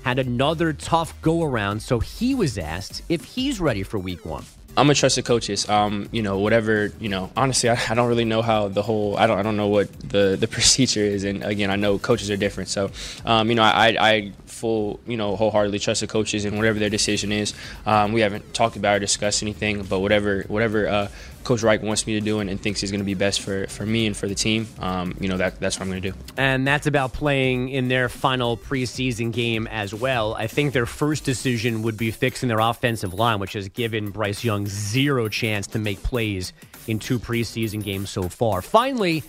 [0.08, 4.44] had another tough go around, so he was asked if he's ready for week one.
[4.70, 5.68] I'm gonna trust the coaches.
[5.68, 6.92] Um, you know, whatever.
[6.98, 9.16] You know, honestly, I, I, don't really know how the whole.
[9.16, 9.38] I don't.
[9.38, 11.24] I don't know what the the procedure is.
[11.24, 12.70] And again, I know coaches are different.
[12.70, 12.90] So,
[13.26, 16.90] um, you know, I, I full, you know, wholeheartedly trust the coaches and whatever their
[16.90, 17.54] decision is.
[17.86, 21.08] Um, we haven't talked about or discussed anything, but whatever whatever uh,
[21.44, 23.66] Coach Reich wants me to do and, and thinks is going to be best for,
[23.68, 26.10] for me and for the team, um, you know, that, that's what I'm going to
[26.10, 26.16] do.
[26.36, 30.34] And that's about playing in their final preseason game as well.
[30.34, 34.44] I think their first decision would be fixing their offensive line, which has given Bryce
[34.44, 36.52] Young zero chance to make plays
[36.86, 38.60] in two preseason games so far.
[38.60, 39.22] Finally,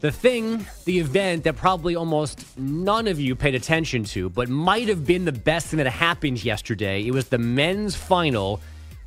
[0.00, 4.88] the thing, the event that probably almost none of you paid attention to, but might
[4.88, 7.06] have been the best thing that happened yesterday.
[7.06, 8.60] It was the men's final,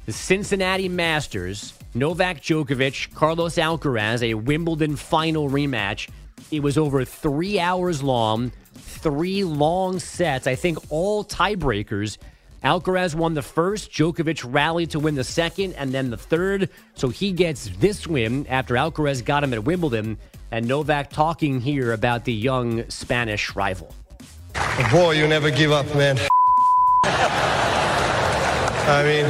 [0.06, 1.74] the Cincinnati Masters.
[1.94, 6.10] Novak Djokovic, Carlos Alcaraz, a Wimbledon final rematch.
[6.50, 10.48] It was over three hours long, three long sets.
[10.48, 12.18] I think all tiebreakers.
[12.64, 16.70] Alcaraz won the first, Djokovic rallied to win the second, and then the third.
[16.94, 20.18] So he gets this win after Alcaraz got him at Wimbledon.
[20.52, 23.96] And Novak talking here about the young Spanish rival.
[24.92, 26.20] Boy, you never give up, man.
[28.84, 29.26] I mean,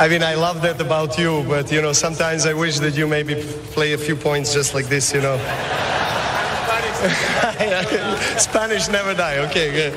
[0.00, 3.06] I mean, I love that about you, but you know, sometimes I wish that you
[3.06, 3.34] maybe
[3.72, 5.36] play a few points just like this, you know.
[8.38, 9.36] Spanish never die.
[9.46, 9.92] Okay, good.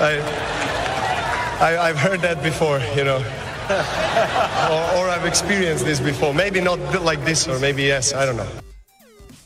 [0.00, 0.20] I,
[1.60, 3.24] I, have heard that before, you know.
[4.70, 6.34] or, or I've experienced this before.
[6.34, 8.12] Maybe not like this, or maybe yes.
[8.12, 8.48] I don't know.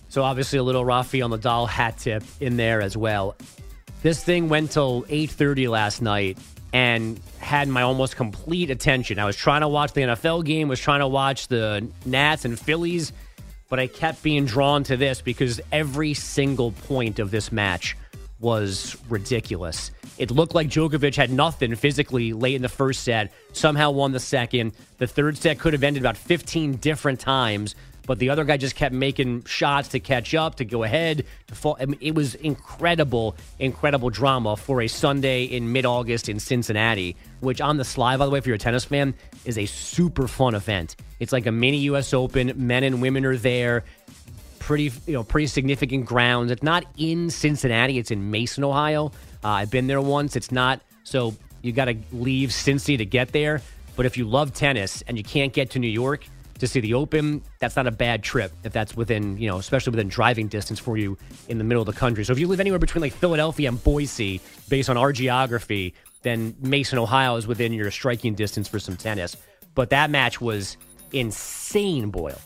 [0.09, 3.37] So obviously a little Rafael Nadal hat tip in there as well.
[4.03, 6.39] This thing went till 8:30 last night,
[6.73, 9.19] and had my almost complete attention.
[9.19, 12.59] I was trying to watch the NFL game, was trying to watch the Nats and
[12.59, 13.13] Phillies,
[13.69, 17.97] but I kept being drawn to this because every single point of this match
[18.41, 19.91] was ridiculous.
[20.19, 24.21] It looked like Djokovic had nothing physically late in the first set, somehow won the
[24.21, 24.73] second.
[24.99, 27.75] The third set could have ended about 15 different times
[28.07, 31.55] but the other guy just kept making shots to catch up, to go ahead, to
[31.55, 31.77] fall.
[31.81, 37.17] I mean, it was incredible, incredible drama for a Sunday in mid August in Cincinnati,
[37.41, 40.29] which on the sly, by the way, if you're a tennis fan, is a super
[40.29, 40.97] fun event.
[41.19, 42.15] It's like a mini U.S.
[42.15, 42.53] Open.
[42.57, 43.85] Men and women are there.
[44.67, 46.51] Pretty, you know, pretty significant grounds.
[46.51, 47.99] It's not in Cincinnati.
[47.99, 49.13] It's in Mason, Ohio.
[49.45, 50.35] Uh, I've been there once.
[50.35, 53.63] It's not so you got to leave Cincy to get there.
[53.95, 56.27] But if you love tennis and you can't get to New York,
[56.59, 59.93] to see the Open, that's not a bad trip if that's within, you know, especially
[59.93, 61.17] within driving distance for you
[61.49, 62.25] in the middle of the country.
[62.25, 66.57] So if you live anywhere between like Philadelphia and Boise, based on our geography, then
[66.61, 69.37] Mason, Ohio is within your striking distance for some tennis.
[69.75, 70.77] But that match was
[71.13, 72.41] insane, Boyle.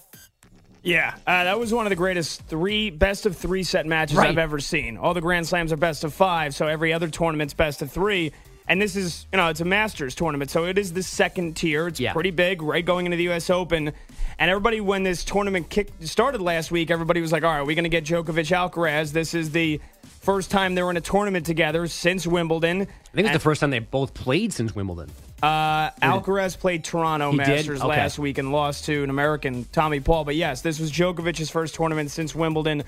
[0.83, 4.29] Yeah, uh, that was one of the greatest three best of three set matches Right.
[4.31, 4.97] I've ever seen.
[4.97, 8.33] All the Grand Slams are best of five, so every other tournament's best of three.
[8.67, 11.89] And this is, you know, it's a Masters tournament, so it is the second tier.
[11.89, 12.13] It's Yeah.
[12.13, 12.85] pretty big, right?
[12.85, 13.51] Going into the U.S.
[13.51, 13.93] Open,
[14.39, 17.75] and everybody, when this tournament kicked started last week, everybody was like, "All right, we're
[17.75, 19.13] going to get Djokovic Alcaraz.
[19.13, 19.81] This is the
[20.21, 23.71] first time they're in a tournament together since Wimbledon." I think it's the first time
[23.71, 25.11] they both played since Wimbledon.
[25.43, 27.37] Uh, Alcaraz played Toronto He?
[27.39, 27.89] Masters Okay.
[27.89, 30.25] last week and lost to an American, Tommy Paul.
[30.25, 32.83] But yes, this was Djokovic's first tournament since Wimbledon.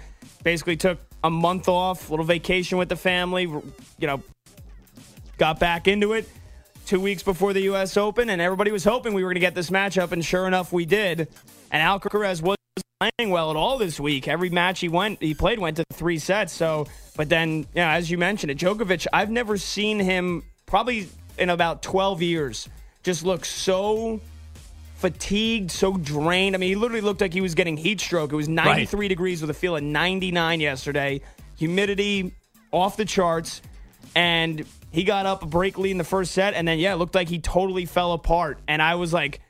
[0.44, 3.44] Basically took a month off, little vacation with the family.
[3.44, 3.62] You
[4.00, 4.22] know,
[5.38, 6.28] got back into it
[6.86, 7.96] two weeks before the U.S.
[7.96, 10.72] Open, and everybody was hoping we were going to get this matchup, and sure enough,
[10.72, 11.28] we did.
[11.70, 12.56] And Alcaraz was
[13.00, 14.28] playing well at all this week.
[14.28, 16.52] Every match he went, he played went to three sets.
[16.52, 16.86] So,
[17.16, 19.06] but then, yeah, as you mentioned, it Djokovic.
[19.12, 21.08] I've never seen him probably
[21.42, 22.68] in about twelve years
[23.02, 24.20] just look so
[24.96, 26.54] fatigued, so drained.
[26.54, 28.32] I mean, he literally looked like he was getting heat stroke.
[28.32, 31.20] It was 93 degrees with a feel of 99 yesterday.
[31.58, 32.32] Humidity
[32.70, 33.62] off the charts.
[34.14, 36.54] And he got up a break lead in the first set.
[36.54, 38.58] And then, yeah, it looked like he totally fell apart.
[38.68, 39.40] And I was like,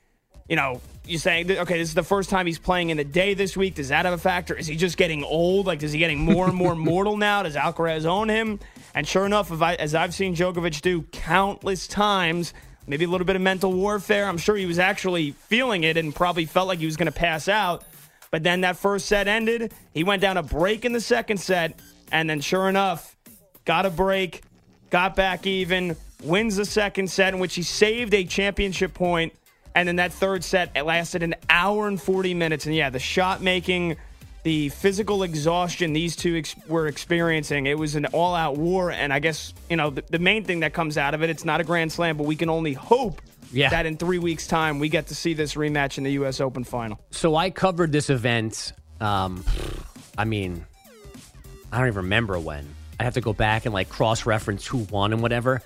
[0.48, 3.34] you know, you're saying, okay, this is the first time he's playing in the day
[3.34, 3.74] this week.
[3.74, 4.54] Does that have a factor?
[4.54, 5.66] Is he just getting old?
[5.66, 7.42] Like, is he getting more and more mortal now?
[7.42, 8.58] Does Alcaraz own him?
[8.94, 12.52] And sure enough, I, as I've seen Djokovic do countless times,
[12.86, 14.26] maybe a little bit of mental warfare.
[14.28, 17.12] I'm sure he was actually feeling it and probably felt like he was going to
[17.12, 17.84] pass out.
[18.30, 19.72] But then that first set ended.
[19.92, 21.78] He went down a break in the second set.
[22.10, 23.16] And then, sure enough,
[23.64, 24.42] got a break,
[24.90, 29.32] got back even, wins the second set, in which he saved a championship point.
[29.74, 32.66] And then that third set it lasted an hour and 40 minutes.
[32.66, 33.96] And yeah, the shot making,
[34.42, 38.90] the physical exhaustion these two ex- were experiencing, it was an all out war.
[38.90, 41.44] And I guess, you know, the, the main thing that comes out of it, it's
[41.44, 43.68] not a Grand Slam, but we can only hope Yeah.
[43.70, 46.40] that in three weeks' time we get to see this rematch in the U.S.
[46.40, 46.98] Open final.
[47.10, 48.72] So I covered this event.
[49.00, 49.44] Um,
[50.18, 50.64] I mean,
[51.70, 52.68] I don't even remember when.
[52.98, 55.62] I have to go back and like cross reference who won and whatever.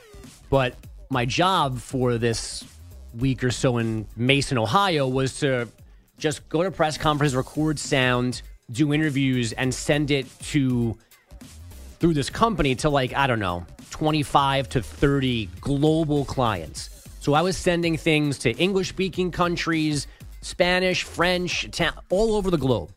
[0.50, 0.74] But
[1.10, 2.64] my job for this
[3.14, 5.68] week or so in Mason, Ohio, was to
[6.18, 10.96] just go to press conference, record sound, do interviews, and send it to
[11.98, 16.90] through this company to like I don't know, twenty five to thirty global clients.
[17.20, 20.06] So I was sending things to English speaking countries,
[20.42, 21.68] Spanish, French,
[22.10, 22.90] all over the globe.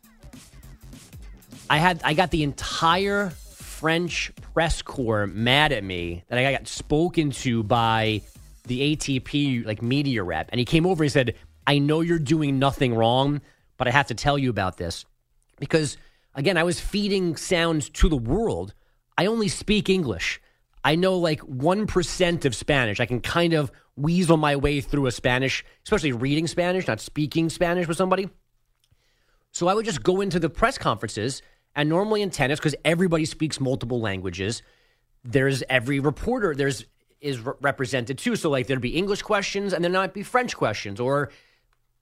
[1.68, 6.68] I had I got the entire French press corps mad at me that I got
[6.68, 8.22] spoken to by
[8.66, 11.02] the ATP like media rep, and he came over.
[11.02, 11.34] and He said,
[11.66, 13.40] "I know you're doing nothing wrong,
[13.78, 15.06] but I have to tell you about this
[15.60, 15.96] because
[16.34, 18.74] again, I was feeding sounds to the world.
[19.16, 20.40] I only speak English.
[20.82, 23.00] I know like 1% of Spanish.
[23.00, 27.50] I can kind of weasel my way through a Spanish, especially reading Spanish, not speaking
[27.50, 28.30] Spanish with somebody.
[29.52, 31.42] So I would just go into the press conferences,
[31.76, 34.62] and normally in tennis, because everybody speaks multiple languages,
[35.22, 36.86] there's every reporter there's
[37.20, 38.34] is re- represented too.
[38.36, 41.30] So like there'd be English questions, and there might be French questions, or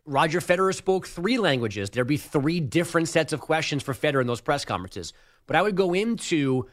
[0.08, 1.90] Roger Federer spoke three languages.
[1.90, 5.12] There'd be three different sets of questions for Federer in those press conferences.
[5.46, 6.66] But I would go into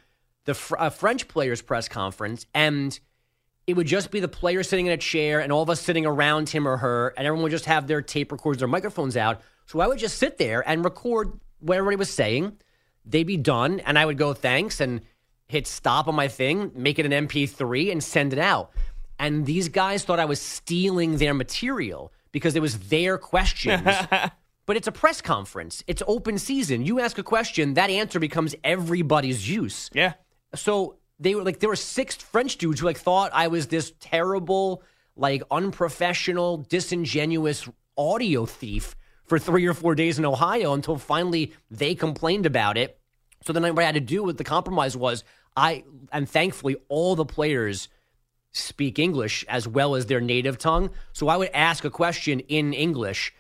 [0.46, 2.98] the fr- uh, French players' press conference, and
[3.68, 6.06] it would just be the player sitting in a chair, and all of us sitting
[6.06, 9.42] around him or her, and everyone would just have their tape recorders their microphones out.
[9.66, 12.58] So I would just sit there and record what everybody was saying.
[13.04, 15.02] They'd be done, and I would go thanks and
[15.48, 18.72] hit stop on my thing, make it an MP3, and send it out.
[19.20, 23.88] And these guys thought I was stealing their material because it was their questions.
[24.66, 25.86] but it's a press conference.
[25.88, 26.86] It's open season.
[26.86, 29.90] You ask a question, that answer becomes everybody's use.
[29.94, 30.16] Yeah.
[30.54, 33.94] So they were like there were six French dudes who like thought I was this
[34.02, 34.84] terrible,
[35.16, 41.96] like unprofessional, disingenuous audio thief for three or four days in Ohio until finally they
[41.96, 43.00] complained about it.
[43.46, 45.24] So then what I had to do with the compromise was
[45.56, 47.88] I and thankfully all the players
[48.56, 50.90] speak English as well as their native tongue.
[51.12, 53.34] So I would ask a question in English,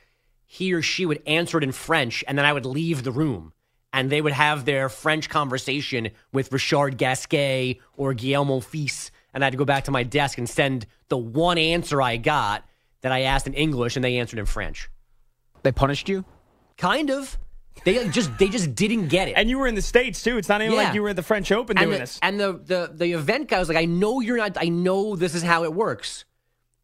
[0.45, 3.53] he or she would answer it in French, and then I would leave the room.
[3.93, 9.09] And they would have their French conversation with Richard Gasquet or Gael Monfils.
[9.33, 12.17] And I had to go back to my desk and send the one answer I
[12.17, 12.65] got
[13.01, 14.89] that I asked in English, and they answered in French.
[15.63, 16.25] They punished you?
[16.77, 17.37] Kind of.
[17.83, 19.33] They like, just they just didn't get it.
[19.33, 20.37] And you were in the States too.
[20.37, 20.83] It's not even Yeah.
[20.85, 22.19] like you were at the French Open and doing the, this.
[22.21, 24.57] And the, the the event guy was like, I know you're not.
[24.59, 26.25] I know this is how it works,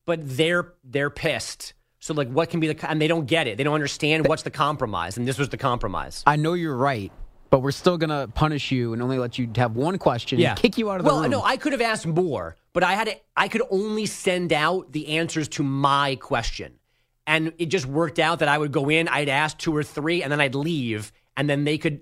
[0.05, 1.73] but they're they're pissed.
[1.99, 2.89] So like, what can be the?
[2.89, 3.57] And they don't get it.
[3.57, 5.17] They don't understand what's the compromise.
[5.17, 6.23] And this was the compromise.
[6.27, 7.11] I know you're right,
[7.49, 10.39] but we're still gonna punish you and only let you have one question.
[10.39, 11.31] Yeah, and kick you out of the well, room.
[11.31, 13.15] no, I could have asked more, but I had to.
[13.37, 16.73] I could only send out the answers to my question,
[17.28, 20.24] And it just worked out that I would go in, I'd ask two or three,
[20.24, 22.01] and then I'd leave, and then they could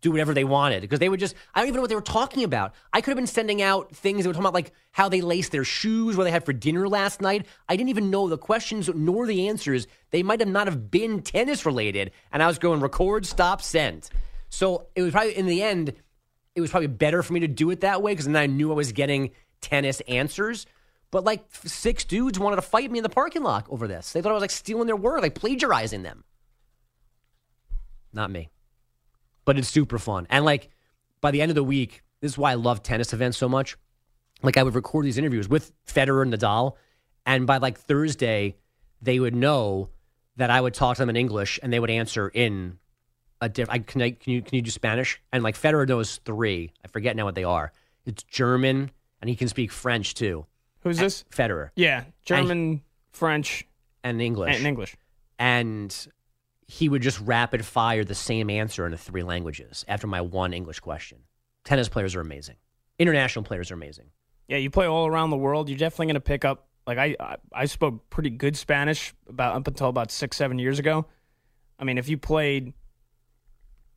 [0.00, 2.00] do whatever they wanted because they would just, I don't even know what they were
[2.00, 2.74] talking about.
[2.92, 5.52] I could have been sending out things that were talking about like how they laced
[5.52, 7.46] their shoes, what they had for dinner last night.
[7.68, 9.86] I didn't even know the questions nor the answers.
[10.10, 12.12] They might have not have been tennis related.
[12.32, 14.08] And I was going record, stop, send.
[14.48, 15.92] So it was probably, in the end,
[16.54, 18.72] it was probably better for me to do it that way because then I knew
[18.72, 20.66] I was getting tennis answers.
[21.10, 24.12] But like six dudes wanted to fight me in the parking lot over this.
[24.12, 26.24] They thought I was like stealing their work, like plagiarizing them.
[28.12, 28.48] Not me.
[29.44, 30.26] But it's super fun.
[30.30, 30.70] And like
[31.20, 33.76] by the end of the week, this is why I love tennis events so much.
[34.42, 36.76] Like I would record these interviews with Federer and Nadal,
[37.26, 38.56] and by like Thursday,
[39.02, 39.90] they would know
[40.36, 42.78] that I would talk to them in English and they would answer in
[43.40, 43.86] a different.
[43.86, 45.20] Can, I, can you can you do Spanish?
[45.32, 46.72] And like Federer knows three.
[46.84, 47.72] I forget now what they are.
[48.06, 48.90] It's German
[49.20, 50.46] and he can speak French too.
[50.80, 51.24] Who's eh, this?
[51.30, 51.70] Federer.
[51.76, 53.66] Yeah, German, French,
[54.02, 54.56] and English.
[54.56, 54.96] and English.
[55.38, 55.94] And
[56.66, 60.52] he would just rapid fire the same answer in the three languages after my one
[60.52, 61.18] English question.
[61.64, 62.56] Tennis players are amazing.
[62.98, 64.06] International players are amazing.
[64.48, 65.68] Yeah, you play all around the world.
[65.68, 66.68] You're definitely going to pick up.
[66.86, 70.78] Like I, I, I spoke pretty good Spanish about up until about six, seven years
[70.78, 71.06] ago.
[71.78, 72.72] I mean, if you played,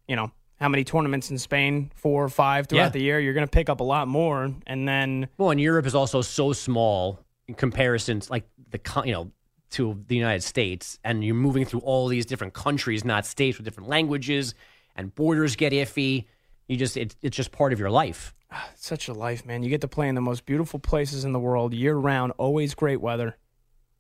[0.08, 0.32] you know,
[0.64, 2.90] how many tournaments in Spain, four or five throughout Yeah.
[2.90, 4.50] the year, you're going to pick up a lot more.
[4.66, 9.12] And then, Well, and Europe is also so small in comparison, to, like the you
[9.12, 9.30] know
[9.72, 13.66] to the United States, and you're moving through all these different countries, not states, with
[13.66, 14.56] different languages,
[14.96, 16.26] and borders get iffy.
[16.70, 18.34] You just it's it's just part of your life.
[18.50, 19.64] Ah, it's such a life, man.
[19.64, 22.74] You get to play in the most beautiful places in the world year round, always
[22.74, 23.36] great weather.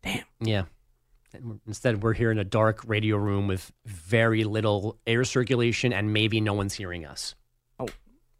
[0.02, 0.24] Damn.
[0.40, 0.64] Yeah.
[1.34, 5.92] And we're- Instead, we're here in a dark radio room with very little air circulation,
[5.94, 7.36] and maybe no one's hearing us.
[7.80, 7.88] Oh,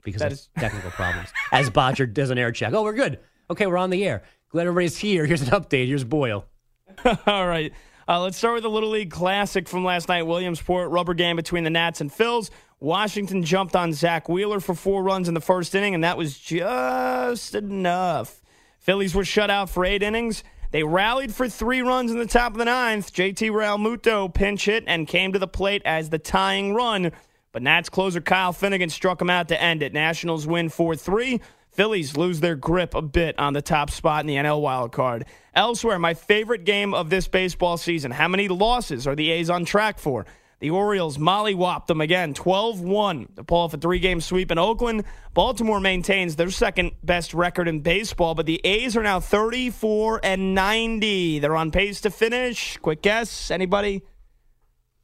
[0.04, 1.30] because that of is- technical problems.
[1.52, 2.74] As Botcher does an air check.
[2.74, 3.20] Oh, we're good.
[3.50, 4.24] Okay, we're on the air.
[4.50, 5.26] Glad everybody's here.
[5.26, 5.88] Here's an update.
[5.88, 6.46] Here's Boyle.
[7.28, 7.74] All right.
[8.08, 10.24] Uh, let's start with the Little League Classic from last night.
[10.24, 12.50] Williamsport, rubber game between the Nats and Phils.
[12.80, 16.38] Washington jumped on Zack Wheeler for four runs in the first inning, and that was
[16.38, 18.42] just enough.
[18.80, 20.44] Phillies were shut out for eight innings.
[20.74, 23.14] They rallied for three runs in the top of the ninth.
[23.14, 27.12] JT Realmuto pinch hit and came to the plate as the tying run.
[27.52, 29.94] But Nats closer Kyle Finnegan struck him out to end it.
[29.94, 31.40] Nationals win 4 3.
[31.70, 35.26] Phillies lose their grip a bit on the top spot in the NL wild card.
[35.54, 38.10] Elsewhere, my favorite game of this baseball season.
[38.10, 40.26] How many losses are the A's on track for?
[40.64, 44.58] The Orioles mollywopped them again, 12 1 to pull off a three game sweep in
[44.58, 45.04] Oakland.
[45.34, 50.56] Baltimore maintains their second best record in baseball, but the A's are now 34 and
[50.56, 51.40] 90.
[51.40, 52.78] They're on pace to finish.
[52.78, 54.04] Quick guess, anybody?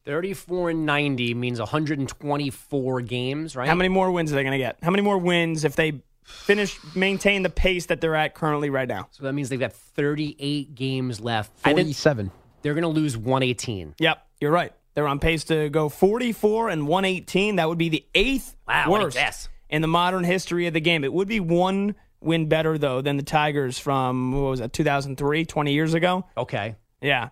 [0.06, 3.68] 34 and 90 means 124 games, right?
[3.68, 4.78] How many more wins are they going to get?
[4.82, 8.88] How many more wins if they finish, maintain the pace that they're at currently right
[8.88, 9.10] now?
[9.12, 11.52] So that means they've got 38 games left.
[11.66, 12.32] I 47.
[12.62, 13.96] They're going to lose 118.
[14.00, 14.72] Yep, you're right.
[15.00, 17.56] They're on pace to go 44 and 118.
[17.56, 19.48] That would be the eighth Wow, worst guess.
[19.70, 21.06] in the modern history of the game.
[21.06, 25.46] It would be one win better, though, than the Tigers from, what was that, 2003,
[25.46, 26.26] 20 years ago?
[26.36, 26.76] Okay.
[27.02, 27.30] Yeah.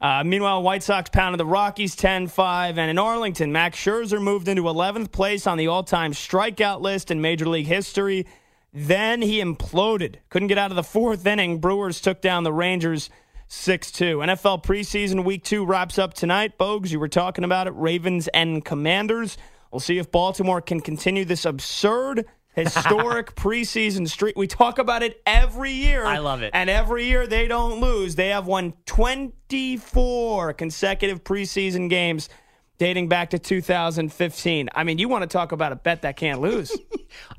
[0.00, 2.78] Uh, meanwhile, White Sox pounded the Rockies 10 5.
[2.78, 7.10] And in Arlington, Max Scherzer moved into 11th place on the all time strikeout list
[7.10, 8.28] in Major League history.
[8.72, 10.18] Then he imploded.
[10.28, 11.58] Couldn't get out of the fourth inning.
[11.58, 13.10] Brewers took down the Rangers
[13.48, 14.18] 6 2.
[14.18, 16.58] NFL preseason week two wraps up tonight.
[16.58, 17.70] Bogues, you were talking about it.
[17.70, 19.38] Ravens and Commanders.
[19.72, 24.36] We'll see if Baltimore can continue this absurd, historic preseason streak.
[24.36, 26.04] We talk about it every year.
[26.04, 26.50] I love it.
[26.52, 28.16] And every year they don't lose.
[28.16, 32.28] They have won 24 consecutive preseason games
[32.76, 34.68] dating back to 2015.
[34.74, 36.76] I mean, you want to talk about a bet that can't lose.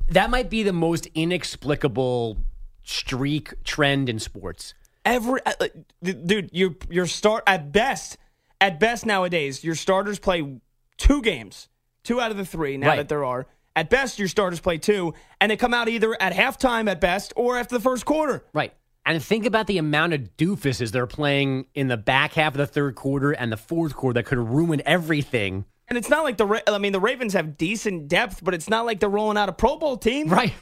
[0.10, 2.38] That might be the most inexplicable
[2.82, 4.74] streak trend in sports.
[5.10, 5.68] Every uh, uh,
[6.04, 8.18] dude, you your start at best,
[8.62, 10.60] at best nowadays, your starters play
[10.98, 11.68] two games,
[12.04, 12.96] two out of the three now Right.
[12.98, 13.48] that there are.
[13.76, 17.34] At best, your starters play two, and they come out either at halftime at best
[17.36, 18.44] or after the first quarter.
[18.54, 18.74] Right.
[19.06, 22.68] And think about the amount of doofuses they're playing in the back half of the
[22.68, 25.66] third quarter and the fourth quarter that could ruin everything.
[25.88, 28.70] And it's not like the Ra- I mean the Ravens have decent depth, but it's
[28.70, 30.28] not like they're rolling out a Pro Bowl team.
[30.30, 30.54] Right.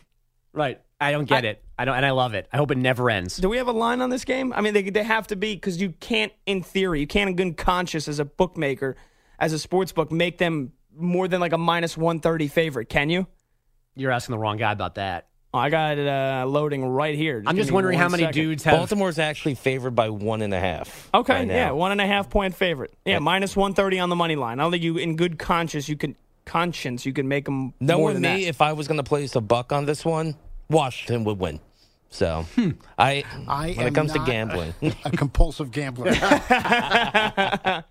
[0.54, 0.80] Right.
[1.00, 1.64] I don't get it.
[1.78, 2.48] I don't, and I love it.
[2.52, 3.38] I hope it never ends.
[3.38, 4.52] Do we have a line on this game?
[4.54, 7.36] I mean, they they have to be because you can't, in theory, you can't in
[7.36, 8.95] good conscience as a bookmaker,
[9.38, 12.89] as a sports book, make them more than like a minus one thirty favorite.
[12.89, 13.28] Can you?
[13.95, 15.28] You're asking the wrong guy about that.
[15.54, 17.41] Oh, I got it uh, loading right here.
[17.45, 18.41] I'm just wondering how many second.
[18.41, 18.76] dudes have.
[18.76, 21.10] Baltimore's actually favored by one and a half.
[21.14, 22.93] Okay, right yeah, one and a half point favorite.
[23.06, 24.60] Yeah, minus one thirty on the money line.
[24.60, 27.74] I don't think you, in good conscience, you can conscience you can make them more
[27.82, 28.50] Knowing than me, that.
[28.50, 30.36] if I was going to place a buck on this one,
[30.70, 31.59] Washington would win.
[32.09, 32.45] So
[32.97, 34.74] I, I when it comes to gambling,
[35.05, 36.11] a compulsive gambler.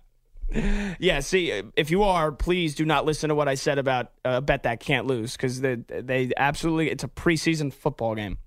[0.99, 4.41] yeah, see, if you are, please do not listen to what I said about uh,
[4.41, 8.39] bet that can't lose because they, they absolutely, it's a preseason football game.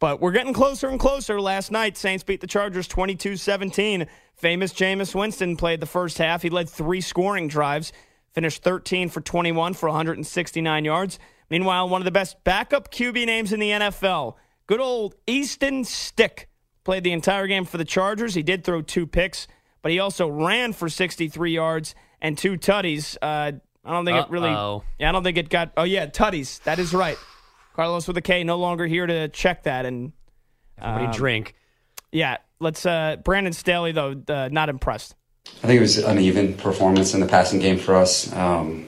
[0.00, 1.40] But we're getting closer and closer.
[1.40, 4.06] Last night, Saints beat the Chargers 22 17.
[4.34, 6.42] Famous Jameis Winston played the first half.
[6.42, 7.92] He led three scoring drives,
[8.32, 11.18] finished 13 for 21 for 169 yards.
[11.50, 14.34] Meanwhile, one of the best backup QB names in the NFL,
[14.66, 16.48] good old Easton Stick,
[16.84, 18.34] played the entire game for the Chargers.
[18.34, 19.48] He did throw two picks,
[19.82, 23.16] but he also ran for 63 yards and two tutties.
[23.22, 23.52] Uh,
[23.84, 24.50] I don't think it really.
[24.50, 24.84] Uh-oh.
[24.98, 25.72] Yeah, I don't think it got.
[25.76, 26.62] Oh yeah, tutties.
[26.64, 27.16] That is right.
[27.74, 30.12] Carlos with a K, no longer here to check that and
[30.80, 31.54] Everybody um, drink.
[32.12, 32.86] Yeah, let's.
[32.86, 35.14] uh Brandon Staley though, uh, not impressed.
[35.62, 38.32] I think it was uneven performance in the passing game for us.
[38.34, 38.86] Um,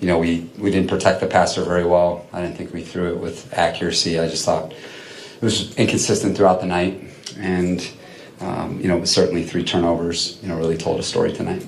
[0.00, 2.26] you know, we, we didn't protect the passer very well.
[2.32, 4.18] I didn't think we threw it with accuracy.
[4.18, 7.02] I just thought it was inconsistent throughout the night.
[7.38, 7.88] And,
[8.40, 11.64] um, you know, certainly three turnovers, you know, really told a story tonight.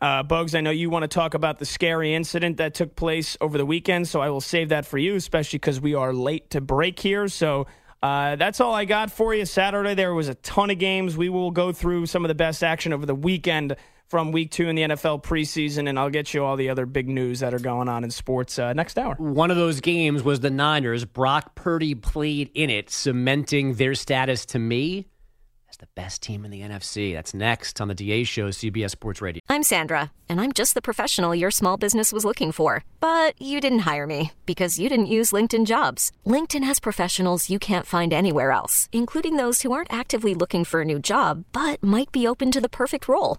[0.00, 3.36] Uh, Bugs, I know you want to talk about the scary incident that took place
[3.40, 6.50] over the weekend, so I will save that for you, especially because we are late
[6.50, 7.26] to break here.
[7.26, 7.66] So
[8.02, 9.46] uh, that's all I got for you.
[9.46, 11.16] Saturday, there was a ton of games.
[11.16, 13.76] We will go through some of the best action over the weekend
[14.14, 17.08] from week two in the NFL preseason, and I'll get you all the other big
[17.08, 19.16] news that are going on in sports uh, next hour.
[19.16, 21.04] One of those games was the Niners.
[21.04, 25.08] Brock Purdy played in it, cementing their status to me
[25.68, 27.12] as the best team in the NFC.
[27.12, 29.40] That's next on the DA Show, CBS Sports Radio.
[29.48, 32.84] I'm Sandra, and I'm just the professional your small business was looking for.
[33.00, 36.12] But you didn't hire me because you didn't use LinkedIn jobs.
[36.24, 40.82] LinkedIn has professionals you can't find anywhere else, including those who aren't actively looking for
[40.82, 43.38] a new job but might be open to the perfect role,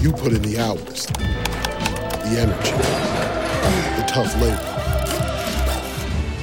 [0.00, 2.72] You put in the hours, the energy,
[4.00, 4.70] the tough labor.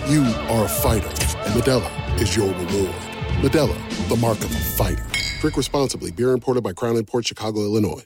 [0.07, 2.95] You are a fighter, and Modelo is your reward.
[3.41, 5.05] Modelo, the mark of a fighter.
[5.39, 6.11] Drink responsibly.
[6.11, 8.05] Beer imported by Crown Port Chicago, Illinois.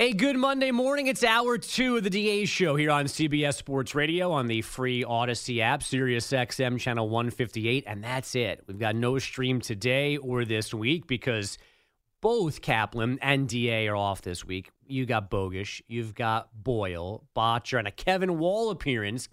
[0.00, 1.06] A good Monday morning.
[1.06, 5.04] It's hour two of the DA show here on CBS Sports Radio on the free
[5.04, 7.84] Audacy app, Sirius XM channel 158.
[7.86, 8.64] And that's it.
[8.66, 11.56] We've got no stream today or this week because
[12.26, 14.72] both Kaplan and DA are off this week.
[14.84, 19.28] You got Bogusch, you've got Boyle, Botcher, and a Kevin Wall appearance.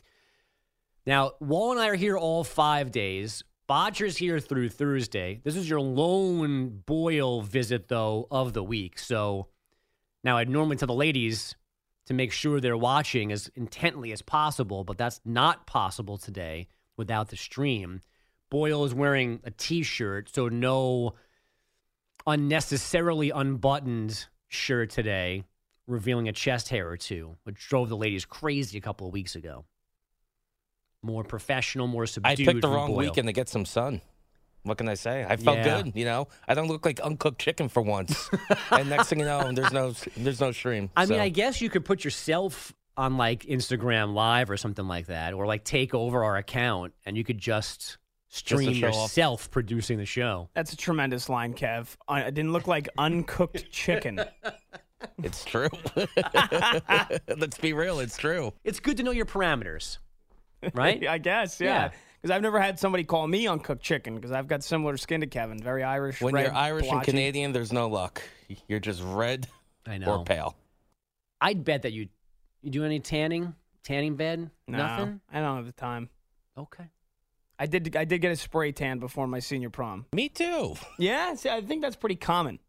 [1.03, 3.43] Now, Wall and I are here all five days.
[3.65, 5.41] Botcher's here through Thursday.
[5.43, 8.99] This is your lone Boyle visit, though, of the week.
[8.99, 9.47] So
[10.23, 11.55] now I'd normally tell the ladies
[12.05, 17.29] to make sure they're watching as intently as possible, but that's not possible today without
[17.29, 18.01] the stream.
[18.51, 21.15] Boyle is wearing a t shirt, so no
[22.28, 25.43] unnecessarily unbuttoned shirt today,
[25.88, 29.36] revealing a chest hair or two, which drove the ladies crazy a couple of weeks
[29.36, 29.65] ago.
[31.01, 32.47] More professional, more subdued.
[32.47, 32.97] I picked the wrong Boyle.
[33.09, 34.01] weekend to get some sun.
[34.63, 35.26] What can I say?
[35.28, 35.82] I felt Yeah.
[35.82, 35.91] good.
[35.95, 38.30] You know, I don't look like uncooked chicken for once.
[38.71, 40.89] and next thing you know, there's no there's no stream.
[40.95, 45.07] I mean, I guess you could put yourself on like Instagram Live or something like
[45.07, 47.97] that, or like take over our account and you could just
[48.34, 48.93] stream show off.
[48.95, 50.49] yourself producing the show.
[50.53, 51.95] That's a tremendous line, Kev.
[52.07, 54.19] I it didn't look like uncooked chicken.
[55.21, 55.69] it's true.
[57.38, 57.99] Let's be real.
[57.99, 58.53] It's true.
[58.63, 59.97] It's good to know your parameters,
[60.73, 61.05] right?
[61.07, 61.67] I guess, Yeah.
[61.67, 61.89] yeah.
[62.21, 65.27] Because I've never had somebody call me uncooked chicken because I've got similar skin to
[65.27, 65.61] Kevin.
[65.61, 66.21] Very Irish.
[66.21, 67.11] When red, you're Irish and blotchy.
[67.11, 68.21] Canadian, there's no luck.
[68.69, 69.45] You're just red
[69.86, 70.19] I know.
[70.19, 70.55] or pale.
[71.41, 72.07] I'd bet that you
[72.61, 73.53] you do any tanning,
[73.84, 75.19] tanning bed, No, nothing.
[75.34, 76.07] I don't have the time.
[76.57, 76.86] Okay.
[77.59, 77.95] I did.
[77.95, 80.05] I did get a spray tan before my senior prom.
[80.13, 80.75] Me too.
[80.97, 82.59] Yeah, see, I think that's pretty common.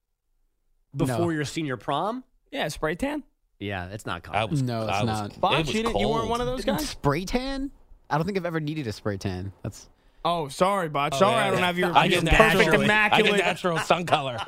[0.94, 2.22] Before your senior prom?
[2.52, 3.24] Yeah, spray tan.
[3.58, 4.50] Yeah, it's not common.
[4.50, 5.40] was- No, it's I was- not.
[5.40, 6.30] Botch, it was you, didn't- you weren't cold.
[6.30, 6.88] one of those guys.
[6.88, 7.70] Spray tan?
[8.10, 9.52] I don't think I've ever needed a spray tan.
[9.62, 9.88] That's
[10.26, 11.14] Oh, sorry, Bot.
[11.14, 13.78] Oh, sorry, yeah, I don't have your I get perfect naturally- I get immaculate natural
[13.78, 14.38] sun color.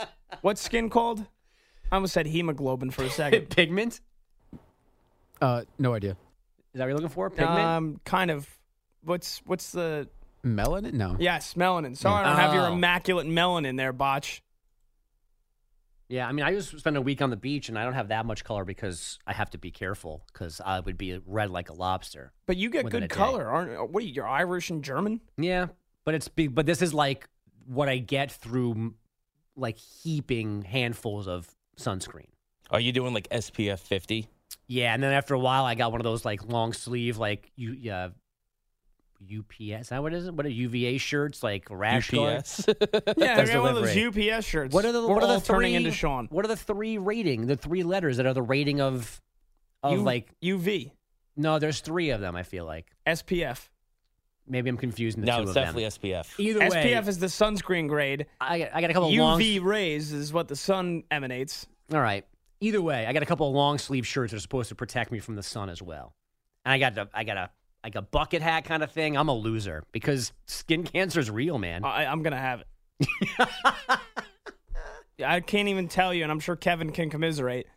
[0.42, 1.20] What's skin called?
[1.90, 3.48] I almost said hemoglobin for a second.
[3.50, 4.00] Pigment?
[5.40, 6.12] Uh, no idea.
[6.12, 6.16] Is
[6.74, 7.30] that what you're looking for?
[7.30, 7.58] Pigment?
[7.58, 8.48] Um, kind of.
[9.06, 10.08] What's what's the?
[10.44, 10.92] Melanin?
[10.92, 11.16] No.
[11.18, 11.96] Yes, melanin.
[11.96, 12.72] Sorry, I don't have your Oh.
[12.74, 14.42] immaculate melanin there, Botch.
[16.08, 18.08] Yeah, I mean, I just spend a week on the beach and I don't have
[18.08, 21.68] that much color because I have to be careful because I would be red like
[21.68, 22.32] a lobster.
[22.46, 23.16] But you get within a good day.
[23.16, 23.72] color, aren't?
[23.76, 24.12] Uh, what are you?
[24.12, 25.20] You're Irish and German.
[25.36, 25.66] Yeah,
[26.04, 26.54] but it's big.
[26.54, 27.28] But this is like
[27.66, 28.94] what I get through m-
[29.56, 32.28] like heaping handfuls of sunscreen.
[32.70, 34.28] Are you doing like SPF 50?
[34.68, 37.50] Yeah, and then after a while, I got one of those like long sleeve like
[37.56, 38.10] you yeah.
[39.22, 40.34] UPS, is that what is it?
[40.34, 42.38] What are UVA shirts like rash guard?
[42.38, 42.66] UPS?
[43.16, 43.96] Yeah, I got one of those.
[43.96, 44.74] UPS shirts.
[44.74, 46.26] What are the We're what are all the turning three, into Sean?
[46.30, 47.46] What are the three rating?
[47.46, 49.20] The three letters that are the rating of
[49.82, 50.92] of U- like UV
[51.36, 52.34] no, there's three of them.
[52.34, 53.68] I feel like SPF.
[54.48, 56.22] maybe I'm confusing the No, two it's of definitely them.
[56.24, 56.40] SPF.
[56.40, 58.26] Either way, SPF is the sunscreen grade.
[58.40, 59.66] I, I got a couple UV long.
[59.68, 61.66] rays is what the sun emanates.
[61.92, 62.24] All right.
[62.60, 65.12] Either way, I got a couple of long sleeve shirts that are supposed to protect
[65.12, 66.14] me from the sun as well.
[66.64, 67.50] And I got a, I got a
[67.86, 69.16] like a bucket hat kind of thing.
[69.16, 71.84] I'm a loser because skin cancer is real, man.
[71.84, 72.64] I, I'm gonna have
[72.98, 73.48] it.
[75.24, 77.68] I can't even tell you, and I'm sure Kevin can commiserate.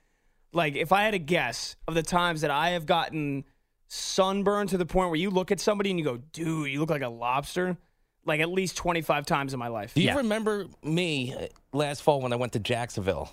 [0.51, 3.43] Like, if I had a guess of the times that I have gotten
[3.87, 6.89] sunburned to the point where you look at somebody and you go, "Dude, you look
[6.89, 7.77] like a lobster,"
[8.25, 9.93] like at least 25 times in my life.
[9.93, 13.29] Do you remember me uh, last fall when I went to Jacksonville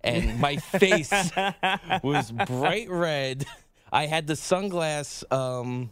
[0.00, 1.12] and my face
[2.02, 3.44] was bright red?
[3.92, 5.90] I had the sunglass, um,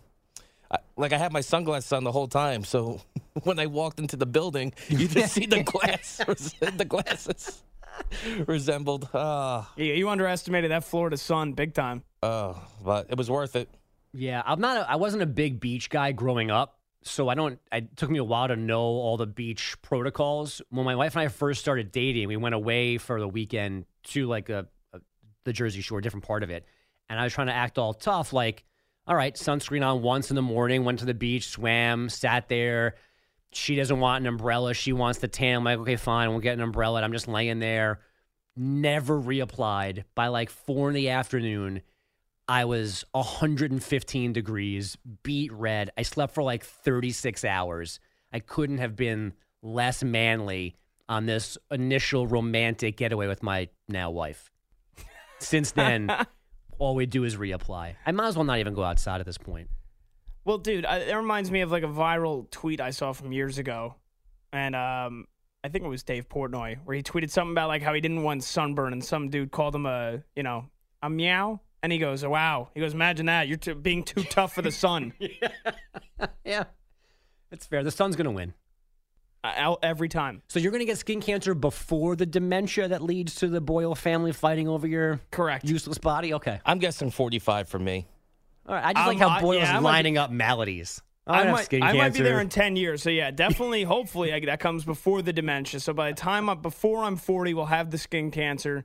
[0.72, 2.64] I- like I had my sunglasses on the whole time.
[2.64, 3.00] So
[3.44, 6.16] when I walked into the building, you just see the glass,
[6.60, 7.62] the glasses
[8.46, 9.08] resembled.
[9.14, 12.02] Ah, Yeah, you underestimated that Florida sun big time.
[12.22, 13.68] oh, but it was worth it.
[14.14, 14.76] Yeah, I'm not.
[14.76, 17.58] A, I wasn't a big beach guy growing up, so I don't.
[17.72, 20.60] It took me a while to know all the beach protocols.
[20.68, 24.26] When my wife and I first started dating, we went away for the weekend to
[24.26, 25.00] like a, a
[25.44, 26.66] the Jersey Shore, a different part of it,
[27.08, 28.64] and I was trying to act all tough, like,
[29.06, 32.94] all right, sunscreen on once in the morning, went to the beach, swam, sat there.
[33.52, 34.74] She doesn't want an umbrella.
[34.74, 35.56] She wants the tan.
[35.56, 36.98] I'm like, okay, fine, we'll get an umbrella.
[36.98, 38.00] And I'm just laying there,
[38.56, 40.04] never reapplied.
[40.14, 41.82] By like four in the afternoon,
[42.48, 45.90] I was 115 degrees, beat red.
[45.98, 48.00] I slept for like 36 hours.
[48.32, 50.76] I couldn't have been less manly
[51.08, 54.50] on this initial romantic getaway with my now wife.
[55.38, 56.10] Since then,
[56.82, 57.94] all we do is reapply.
[58.04, 59.68] I might as well not even go outside at this point.
[60.44, 63.58] Well, dude, I, it reminds me of like a viral tweet I saw from years
[63.58, 63.94] ago,
[64.52, 65.26] and um,
[65.62, 68.24] I think it was Dave Portnoy, where he tweeted something about like how he didn't
[68.24, 70.64] want sunburn, and some dude called him a, you know,
[71.00, 74.24] a meow, and he goes, oh, "Wow," he goes, "Imagine that, you're t- being too
[74.24, 75.14] tough for the sun."
[76.44, 76.64] Yeah,
[77.50, 77.82] it's fair.
[77.82, 78.54] The sun's going to win.
[79.44, 80.40] Out every time.
[80.48, 83.96] So you're going to get skin cancer before the dementia that leads to the Boyle
[83.96, 86.32] family fighting over your correct useless body.
[86.34, 88.06] Okay, I'm guessing 45 for me.
[88.68, 88.84] all right.
[88.84, 91.02] I just Um, like how I- Boyle's yeah, I might lining up maladies.
[91.26, 93.02] I, I have might, skin I might be there in 10 years.
[93.02, 95.80] So, yeah, definitely, hopefully, I, that comes before the dementia.
[95.80, 98.84] So, by the time I'm, before I'm 40, we'll have the skin cancer.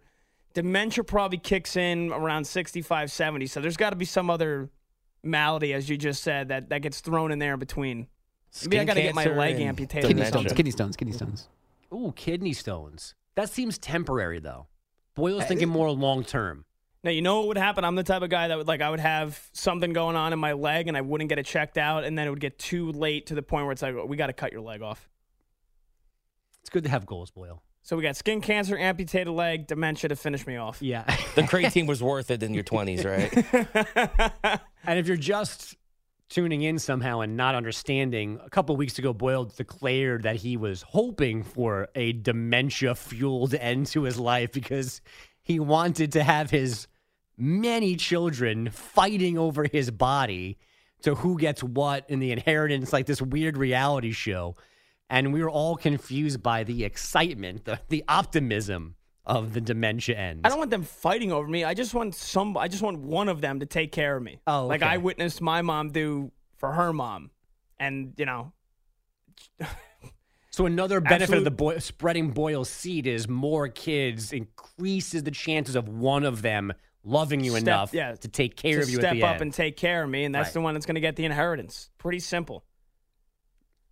[0.53, 3.45] Dementia probably kicks in around 65, 70.
[3.47, 4.69] So, there's got to be some other
[5.23, 8.07] malady, as you just said, that, that gets thrown in there in between.
[8.63, 10.07] Maybe I Skin got to get my leg amputated.
[10.07, 10.53] Kidney stones.
[10.53, 10.95] Kidney stones.
[10.95, 11.47] Kidney stones.
[11.93, 13.15] Ooh, kidney stones.
[13.35, 14.67] That seems temporary though.
[15.15, 16.65] Boyle's uh, thinking more long term.
[17.03, 17.85] Now, you know what would happen?
[17.85, 20.39] I'm the type of guy that would, like, I would have something going on in
[20.39, 22.03] my leg and I wouldn't get it checked out.
[22.03, 24.27] And then it would get too late to the point where it's like, we got
[24.27, 25.07] to cut your leg off.
[26.61, 27.61] It's good to have goals, Boyle.
[27.83, 30.81] So, we got skin cancer, amputated leg, dementia to finish me off.
[30.81, 31.03] Yeah.
[31.35, 34.59] The crate team was worth it in your 20s, right?
[34.83, 35.77] and if you're just
[36.29, 40.81] tuning in somehow and not understanding, a couple weeks ago, Boyle declared that he was
[40.81, 45.01] hoping for a dementia fueled end to his life because
[45.41, 46.87] he wanted to have his
[47.37, 50.57] many children fighting over his body
[51.03, 54.55] to who gets what in the inheritance, like this weird reality show.
[55.09, 58.95] And we were all confused by the excitement, the, the optimism
[59.27, 60.41] of the dementia end.
[60.45, 61.63] I don't want them fighting over me.
[61.63, 62.57] I just want some.
[62.57, 64.39] I just want one of them to take care of me.
[64.47, 64.81] Oh, like.
[64.81, 67.29] I witnessed my mom do for her mom,
[67.79, 68.53] and you know,
[70.49, 75.29] So another benefit Absolute- of the boy, spreading Boyle's seed is more kids increases the
[75.29, 76.73] chances of one of them
[77.03, 79.41] loving you Step- enough yeah, to take care to of you step up end.
[79.43, 80.53] and take care of me, and that's Right.
[80.55, 81.89] the one that's going to get the inheritance.
[81.99, 82.63] Pretty simple.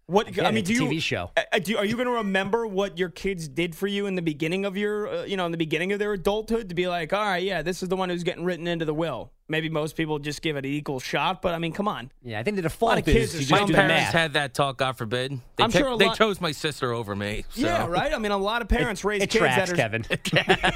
[0.07, 1.31] What I mean, do a you TV show.
[1.63, 4.63] do, are you going to remember what your kids did for you in the beginning
[4.63, 6.69] of your, uh, you know, in the beginning of their adulthood?
[6.69, 8.93] To be like, all right, yeah, this is the one who's getting written into the
[8.93, 9.31] will.
[9.47, 11.41] Maybe most people just give it an equal shot.
[11.41, 12.11] But I mean, come on.
[12.23, 13.73] Yeah, I think the A lot default of kids is are you My just do
[13.73, 14.13] the parents math.
[14.13, 14.77] had that talk.
[14.77, 15.31] God forbid.
[15.55, 17.45] They, I'm picked- sure a they chose my sister over me.
[17.49, 17.61] So.
[17.61, 18.13] Yeah, right.
[18.13, 20.65] I mean, a lot of parents raise it kids tracks, that are Kevin.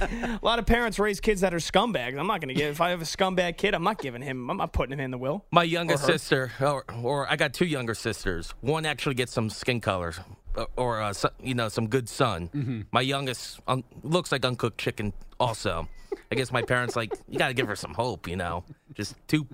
[0.00, 2.18] a lot of parents raise kids that are scumbags.
[2.18, 2.70] I'm not going to give.
[2.72, 4.50] If I have a scumbag kid, I'm not giving him.
[4.50, 5.44] I'm not putting him in the will.
[5.50, 8.52] My younger Or sister, or, or I got two younger sisters.
[8.60, 10.14] One actually gets some skin color,
[10.56, 11.12] or, or uh,
[11.42, 12.48] you know, some good sun.
[12.54, 12.80] Mm-hmm.
[12.92, 15.12] My youngest um, looks like uncooked chicken.
[15.38, 15.88] Also,
[16.30, 18.28] I guess my parents like you got to give her some hope.
[18.28, 18.64] You know,
[18.94, 19.46] just two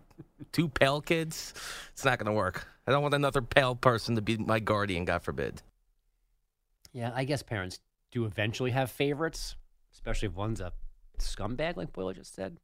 [0.52, 1.54] two pale kids.
[1.92, 2.66] It's not going to work.
[2.86, 5.04] I don't want another pale person to be my guardian.
[5.04, 5.62] God forbid.
[6.92, 9.56] Yeah, I guess parents do eventually have favorites,
[9.92, 10.72] especially if one's a
[11.18, 12.58] scumbag, like Boyle just said.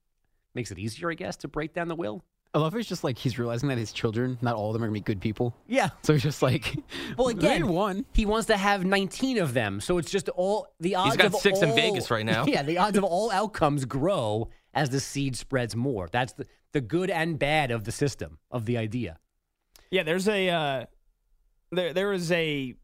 [0.54, 2.22] Makes it easier, I guess, to break down the will.
[2.54, 4.86] I love it's just like he's realizing that his children, not all of them are
[4.86, 5.56] gonna be good people.
[5.66, 5.88] Yeah.
[6.02, 6.76] So he's just like,
[7.16, 8.04] Well, again, won.
[8.12, 11.14] he wants to have 19 of them, so it's just all the odds.
[11.14, 12.44] He's got of six in Vegas right now.
[12.52, 16.08] Yeah, the odds of all outcomes grow as the seed spreads more.
[16.12, 19.18] That's the the good and bad of the system of the idea.
[19.90, 20.86] Yeah, there's a uh,
[21.70, 22.74] there there is a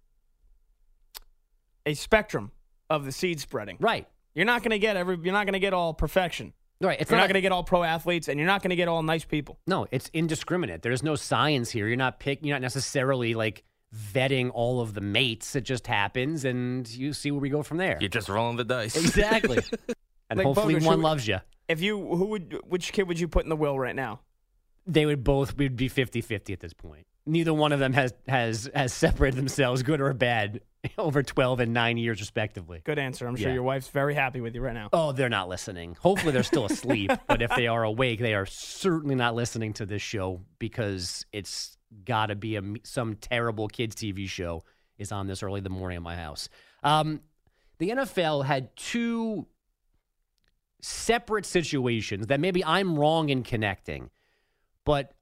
[1.84, 2.52] a spectrum
[2.90, 3.76] of the seed spreading.
[3.80, 4.06] Right.
[4.34, 5.18] You're not going to get every.
[5.22, 6.52] You're not going to get all perfection.
[6.80, 7.00] Right.
[7.00, 8.76] It's you're not, not going to get all pro athletes, and you're not going to
[8.76, 9.58] get all nice people.
[9.66, 10.82] No, it's indiscriminate.
[10.82, 11.88] There's no science here.
[11.88, 12.38] You're not pick.
[12.44, 13.64] You're not necessarily like
[14.14, 15.56] vetting all of the mates.
[15.56, 17.98] It just happens, and you see where we go from there.
[18.00, 18.96] You're just rolling the dice.
[18.96, 19.58] Exactly.
[20.30, 21.38] and Like, hopefully Bogus, one who- loves you.
[21.68, 24.20] If you who would which kid would you put in the will right now?
[24.86, 27.06] They would both would be 50-50 at this point.
[27.28, 30.60] Neither one of them has has has separated themselves, good or bad,
[30.98, 32.80] over twelve and nine years respectively.
[32.84, 33.26] Good answer.
[33.26, 33.54] I'm sure Yeah.
[33.54, 34.88] your wife's very happy with you right now.
[34.92, 35.96] Oh, they're not listening.
[36.00, 37.10] Hopefully, they're still asleep.
[37.28, 41.76] but if they are awake, they are certainly not listening to this show because it's
[42.04, 44.64] got to be a, some terrible kids' TV show
[44.98, 46.48] is on this early in the morning in my house.
[46.82, 47.20] Um,
[47.78, 49.46] the NFL had two
[50.80, 54.10] separate situations that maybe I'm wrong in connecting,
[54.84, 55.12] but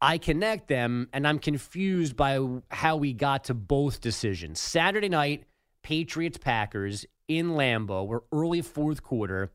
[0.00, 2.38] I connect them and I'm confused by
[2.70, 4.60] how we got to both decisions.
[4.60, 5.44] Saturday night,
[5.82, 9.50] Patriots Packers in Lambeau, we're early fourth quarter.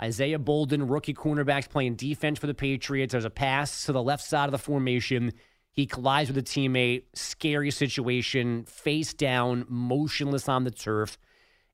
[0.00, 3.12] Isaiah Bolden, rookie cornerbacks playing defense for the Patriots.
[3.12, 5.32] There's a pass to the left side of the formation.
[5.72, 7.04] He collides with a teammate.
[7.14, 8.64] Scary situation.
[8.64, 11.18] Face down, motionless on the turf.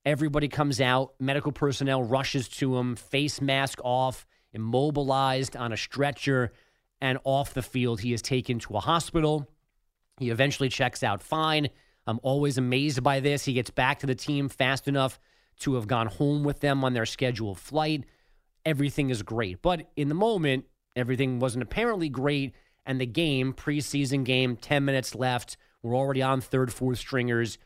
[0.07, 1.15] Everybody comes out.
[1.21, 2.97] Medical personnel rushes to him.
[2.97, 6.53] Face mask off, immobilized on a stretcher,
[7.05, 8.01] and off the field.
[8.01, 9.47] He is taken to a hospital.
[10.19, 11.69] He eventually checks out fine.
[12.07, 13.45] I'm always amazed by this.
[13.45, 15.21] He gets back to the team fast enough
[15.61, 18.07] to have gone home with them on their scheduled flight.
[18.65, 19.61] Everything is great.
[19.61, 20.65] But in the moment,
[20.97, 22.55] everything wasn't apparently great.
[22.87, 25.59] And the game, preseason game, 10 minutes left.
[25.83, 27.59] We're already on third, fourth stringers.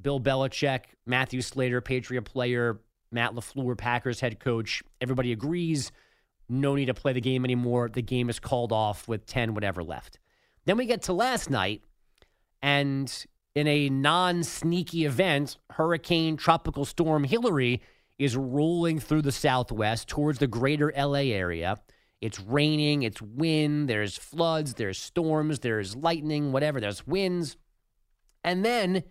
[0.00, 2.80] Bill Belichick, Matthew Slater, Patriot player,
[3.12, 4.82] Matt LaFleur, Packers head coach.
[4.98, 5.92] Everybody agrees.
[6.48, 7.88] No need to play the game anymore.
[7.88, 10.18] The game is called off with 10 whatever left.
[10.64, 11.82] Then we get to last night,
[12.62, 17.82] and in a non sneaky event, Hurricane Tropical Storm Hilary
[18.18, 21.76] is rolling through the southwest towards the greater LA area.
[22.20, 27.56] It's raining, it's wind, there's floods, there's storms, there's lightning, whatever, there's winds.
[28.42, 29.04] And then,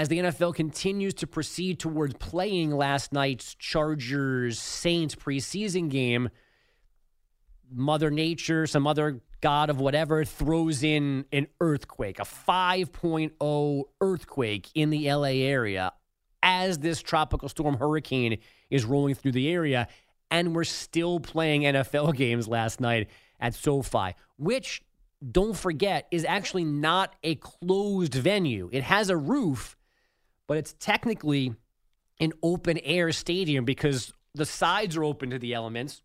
[0.00, 6.30] as the NFL continues to proceed towards playing last night's Chargers Saints preseason game,
[7.70, 14.88] Mother Nature, some other god of whatever, throws in an earthquake, a 5.0 earthquake in
[14.88, 15.92] the LA area
[16.42, 18.38] as this tropical storm hurricane
[18.70, 19.86] is rolling through the area.
[20.30, 24.80] And we're still playing NFL games last night at SoFi, which,
[25.30, 28.70] don't forget, is actually not a closed venue.
[28.72, 29.76] It has a roof,
[30.50, 31.54] but it's technically
[32.18, 36.02] an open air stadium because the sides are open to the elements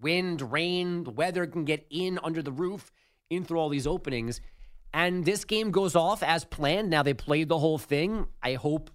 [0.00, 2.90] wind, rain, the weather can get in under the roof,
[3.30, 4.40] in through all these openings.
[4.92, 6.90] And this game goes off as planned.
[6.90, 8.26] Now they played the whole thing.
[8.42, 8.90] I hope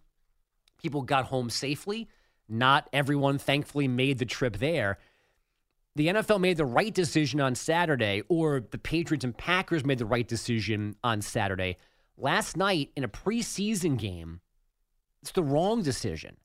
[0.78, 2.10] people got home safely.
[2.50, 4.98] Not everyone, thankfully, made the trip there.
[5.96, 10.06] The NFL made the right decision on Saturday, or the Patriots and Packers made the
[10.06, 11.78] right decision on Saturday.
[12.18, 14.42] Last night in a preseason game,
[15.22, 16.38] it's the wrong decision.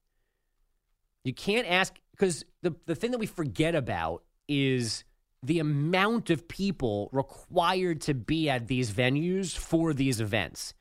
[1.24, 5.04] You can't ask because the, the thing that we forget about is
[5.42, 10.74] the amount of people required to be at these venues for these events.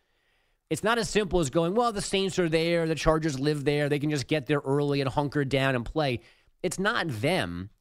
[0.70, 3.90] It's not as simple as going, well, the Saints are there, the Chargers live there,
[3.90, 6.22] they can just get there early and hunker down and play.
[6.64, 7.72] It's not them.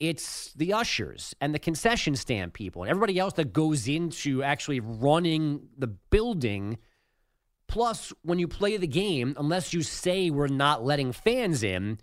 [0.00, 4.80] It's the ushers and the concession stand people and everybody else that goes into actually
[4.80, 6.78] running the building.
[7.66, 11.98] Plus, when you play the game, unless you say we're not letting fans in,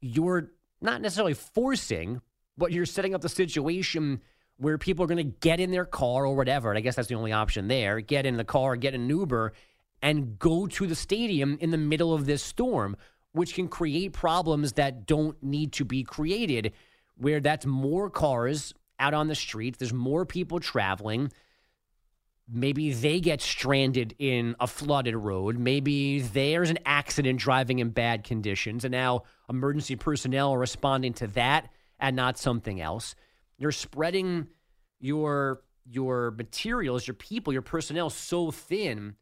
[0.00, 2.20] you're not necessarily forcing,
[2.58, 4.20] but you're setting up the situation
[4.58, 6.70] where people are going to get in their car or whatever.
[6.70, 8.00] And I guess that's the only option there.
[8.00, 9.54] Get in the car, get an Uber,
[10.02, 12.96] and go to the stadium in the middle of this storm,
[13.32, 16.72] which can create problems that don't need to be created,
[17.16, 21.32] where that's more cars out on the streets, there's more people traveling.
[22.54, 25.58] Maybe they get stranded in a flooded road.
[25.58, 31.28] Maybe there's an accident driving in bad conditions, and now emergency personnel are responding to
[31.28, 33.14] that and not something else.
[33.56, 34.48] You're spreading
[35.00, 39.16] your your materials, your people, your personnel so thin.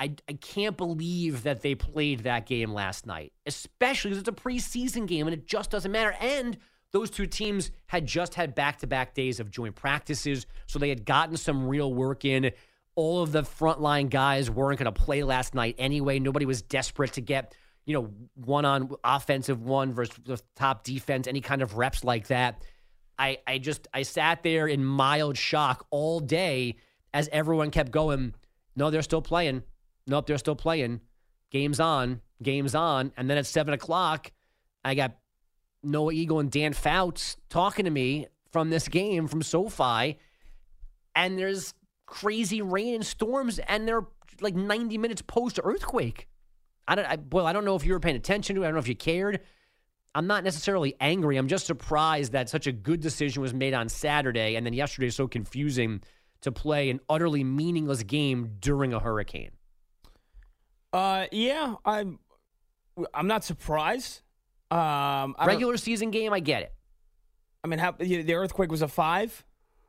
[0.00, 4.42] I, I can't believe that they played that game last night, especially because it's a
[4.42, 6.14] preseason game and it just doesn't matter.
[6.20, 6.56] And
[6.92, 10.88] those two teams had just had back to back days of joint practices, so they
[10.88, 12.50] had gotten some real work in.
[12.94, 16.18] All of the frontline guys weren't going to play last night anyway.
[16.18, 21.28] Nobody was desperate to get, you know, one on offensive one versus the top defense,
[21.28, 22.64] any kind of reps like that.
[23.18, 26.76] I, I just I sat there in mild shock all day
[27.12, 28.34] as everyone kept going.
[28.76, 29.62] No, they're still playing.
[30.06, 31.00] Nope, they're still playing.
[31.50, 33.12] Game's on, game's on.
[33.16, 34.32] And then at seven o'clock,
[34.84, 35.16] I got
[35.82, 40.18] Noah Eagle and Dan Fouts talking to me from this game from SoFi,
[41.14, 41.74] and there's
[42.06, 44.06] crazy rain and storms, and they're
[44.40, 46.28] like 90 minutes post earthquake.
[46.86, 48.64] I don't, I, well, I don't know if you were paying attention to it.
[48.64, 49.40] I don't know if you cared.
[50.14, 51.36] I'm not necessarily angry.
[51.36, 55.08] I'm just surprised that such a good decision was made on Saturday, and then yesterday
[55.08, 56.00] is so confusing
[56.40, 59.50] to play an utterly meaningless game during a hurricane.
[60.92, 62.18] Uh, yeah, I'm.
[63.14, 64.22] I'm not surprised.
[64.70, 66.74] Um, regular season game, I get it.
[67.64, 69.44] I mean, how the earthquake was a five?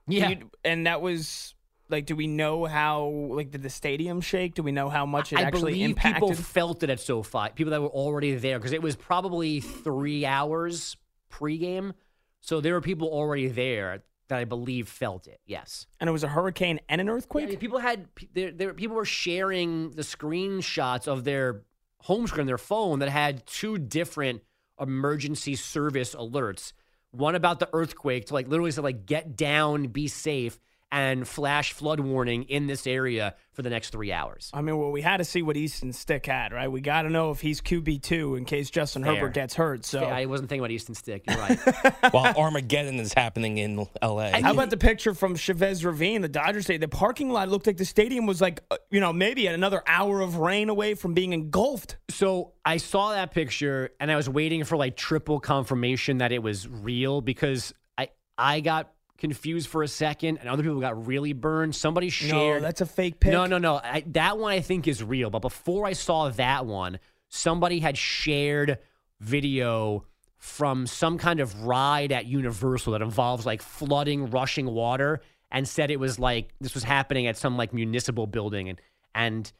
[0.08, 1.54] Yeah, You- and that was
[1.90, 3.06] like, do we know how?
[3.08, 4.56] Like, did the stadium shake?
[4.56, 6.14] Do we know how much it I actually believe impacted?
[6.30, 7.50] people felt it at SoFi.
[7.56, 10.98] People that were already there because it was probably three hours
[11.32, 11.94] pregame,
[12.42, 15.40] so there were people already there that I believe felt it.
[15.46, 17.50] Yes, and it was a hurricane and an earthquake.
[17.52, 18.74] Yeah, people had there, there.
[18.74, 21.64] People were sharing the screenshots of their
[22.02, 24.42] home screen, their phone that had two different
[24.80, 26.74] emergency service alerts.
[27.12, 30.60] One about the earthquake to like literally said like get down, be safe,
[30.92, 34.50] and flash flood warning in this area for the next three hours.
[34.54, 36.72] I mean, well, we had to see what Easton Stick had, right?
[36.72, 39.16] We got to know if he's QB two in case Justin Fair.
[39.16, 39.86] Herbert gets hurt.
[39.86, 41.24] So I wasn't thinking about Easton Stick.
[41.28, 41.60] You're right.
[42.12, 44.42] While Armageddon is happening in L.A.
[44.42, 46.82] How about the picture from Chavez Ravine, the Dodger Stadium?
[46.82, 50.22] The parking lot looked like the stadium was like, uh, you know, maybe another hour
[50.22, 51.98] of rain away from being engulfed.
[52.10, 56.42] So I saw that picture and I was waiting for like triple confirmation that it
[56.42, 61.34] was real because I I got confused for a second and other people got really
[61.34, 61.76] burned.
[61.76, 62.62] Somebody shared.
[62.62, 63.32] No, that's a fake pic.
[63.32, 63.76] No, no, no.
[63.76, 65.30] I, that one I think is real.
[65.30, 68.80] But before I saw that one, somebody had shared
[69.20, 70.06] video
[70.38, 75.92] from some kind of ride at Universal that involves like flooding, rushing water, and said
[75.92, 78.82] it was like this was happening at some like municipal building, and
[79.14, 79.52] and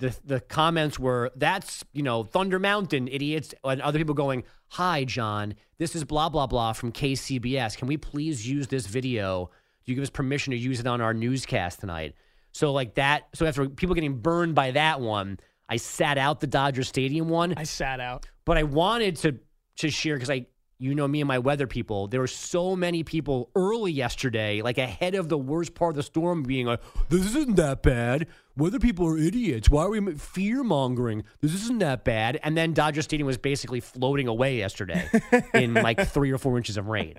[0.00, 5.04] the the comments were that's you know Thunder Mountain idiots, and other people going, "Hi,
[5.04, 7.76] John, this is blah blah blah from KCBS.
[7.76, 9.50] Can we please use this video?
[9.84, 12.14] Do you give us permission to use it on our newscast tonight?"
[12.52, 13.28] So like that.
[13.34, 15.38] So after people getting burned by that one,
[15.68, 17.54] I sat out the Dodger Stadium one.
[17.56, 18.26] I sat out.
[18.44, 19.38] But I wanted to
[19.76, 20.46] to share because I,
[20.80, 22.08] you know, me and my weather people.
[22.08, 26.02] There were so many people early yesterday, like ahead of the worst part of the
[26.02, 28.26] storm, being like, "This isn't that bad.
[28.56, 29.68] Weather people are idiots.
[29.68, 31.24] Why are we fear mongering?
[31.42, 35.06] This isn't that bad." And then Dodger Stadium was basically floating away yesterday
[35.52, 37.14] in like three or four inches of rain.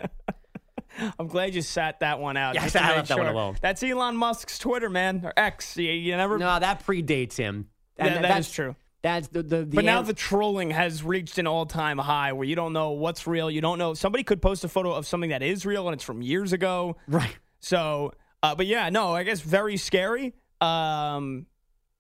[1.19, 2.55] I'm glad you sat that one out.
[2.55, 3.57] Yeah, I make left that one alone.
[3.61, 5.77] That's Elon Musk's Twitter, man, or X.
[5.77, 6.39] You, you never.
[6.39, 7.67] No, that predates him.
[7.97, 8.75] Yeah, that that's true.
[9.01, 9.57] That's the the.
[9.65, 13.25] the but now the trolling has reached an all-time high where you don't know what's
[13.25, 13.49] real.
[13.49, 13.93] You don't know.
[13.93, 16.97] Somebody could post a photo of something that is real and it's from years ago.
[17.07, 17.35] Right.
[17.59, 20.33] So, uh, but yeah, no, I guess very scary.
[20.59, 21.47] Um,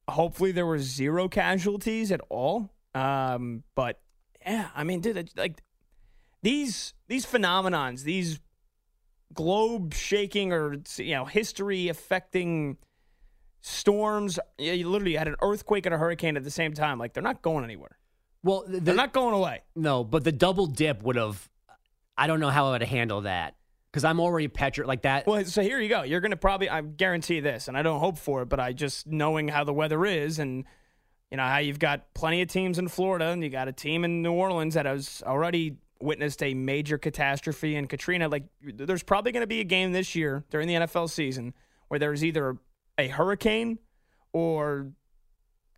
[0.07, 2.69] hopefully there were zero casualties at all.
[2.93, 3.99] Um, but
[4.45, 5.63] yeah, I mean, dude, like
[6.43, 8.39] these these phenomenons, these
[9.33, 12.77] globe shaking or you know history affecting
[13.61, 14.39] storms.
[14.57, 16.99] You literally had an earthquake and a hurricane at the same time.
[16.99, 17.97] Like they're not going anywhere.
[18.43, 19.61] Well, the, they're not going away.
[19.75, 21.47] No, but the double dip would have.
[22.17, 23.55] I don't know how I would handle that
[23.91, 25.27] because I'm already petrified like that.
[25.27, 26.03] Well, so here you go.
[26.03, 28.73] You're going to probably, I guarantee this, and I don't hope for it, but I
[28.73, 30.65] just knowing how the weather is and,
[31.29, 34.05] you know, how you've got plenty of teams in Florida and you got a team
[34.05, 38.27] in New Orleans that has already witnessed a major catastrophe in Katrina.
[38.27, 41.53] Like, there's probably going to be a game this year during the NFL season
[41.89, 42.57] where there's either
[42.97, 43.79] a hurricane
[44.33, 44.91] or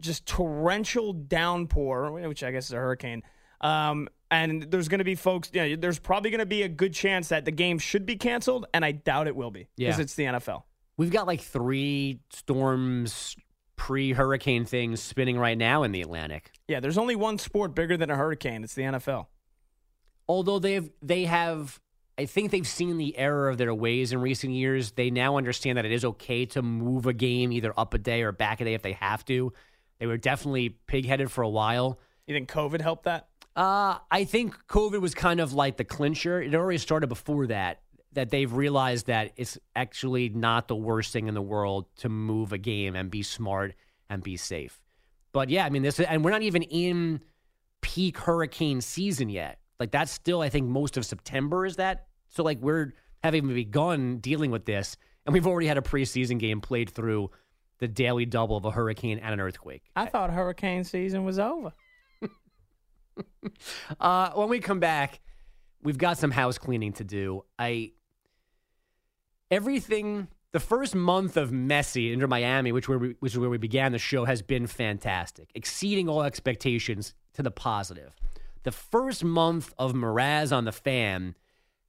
[0.02, 3.24] just torrential downpour, which I guess is a hurricane.
[3.62, 6.68] Um, And there's going to be folks, you know, there's probably going to be a
[6.68, 9.98] good chance that the game should be canceled, and I doubt it will be because
[10.00, 10.02] Yeah.
[10.04, 10.64] it's the NFL.
[10.98, 13.36] We've got like three storms,
[13.76, 16.52] pre hurricane things spinning right now in the Atlantic.
[16.68, 18.64] Yeah, there's only one sport bigger than a hurricane.
[18.64, 19.28] It's the NFL.
[20.28, 21.80] Although they've they have
[22.18, 24.92] I think they've seen the error of their ways in recent years.
[24.92, 28.22] They now understand that it is okay to move a game either up a day
[28.22, 29.52] or back a day if they have to.
[30.00, 32.00] They were definitely pig-headed for a while.
[32.28, 33.30] You think COVID helped that?
[33.56, 36.42] Uh, I think COVID was kind of like the clincher.
[36.42, 37.80] It already started before that.
[38.14, 42.54] That they've realized that it's actually not the worst thing in the world to move
[42.54, 43.74] a game and be smart
[44.08, 44.80] and be safe.
[45.32, 47.22] But yeah, I mean this, and we're not even in
[47.82, 49.58] peak hurricane season yet.
[49.84, 52.08] Like that's still, I think, most of September is that.
[52.30, 56.62] So like we're having begun dealing with this, and we've already had a preseason game
[56.62, 57.32] played through
[57.80, 59.84] the daily double of a hurricane and an earthquake.
[59.94, 61.74] I thought hurricane season was over.
[64.00, 65.20] Uh, when we come back,
[65.84, 67.44] we've got some house cleaning to do.
[67.60, 67.92] I
[69.52, 70.30] everything.
[70.54, 73.92] The first month of Messi Inter Miami, which where we, which is where we began
[73.92, 78.16] the show, has been fantastic, exceeding all expectations to the positive.
[78.64, 81.36] The first month of Mraz on the fan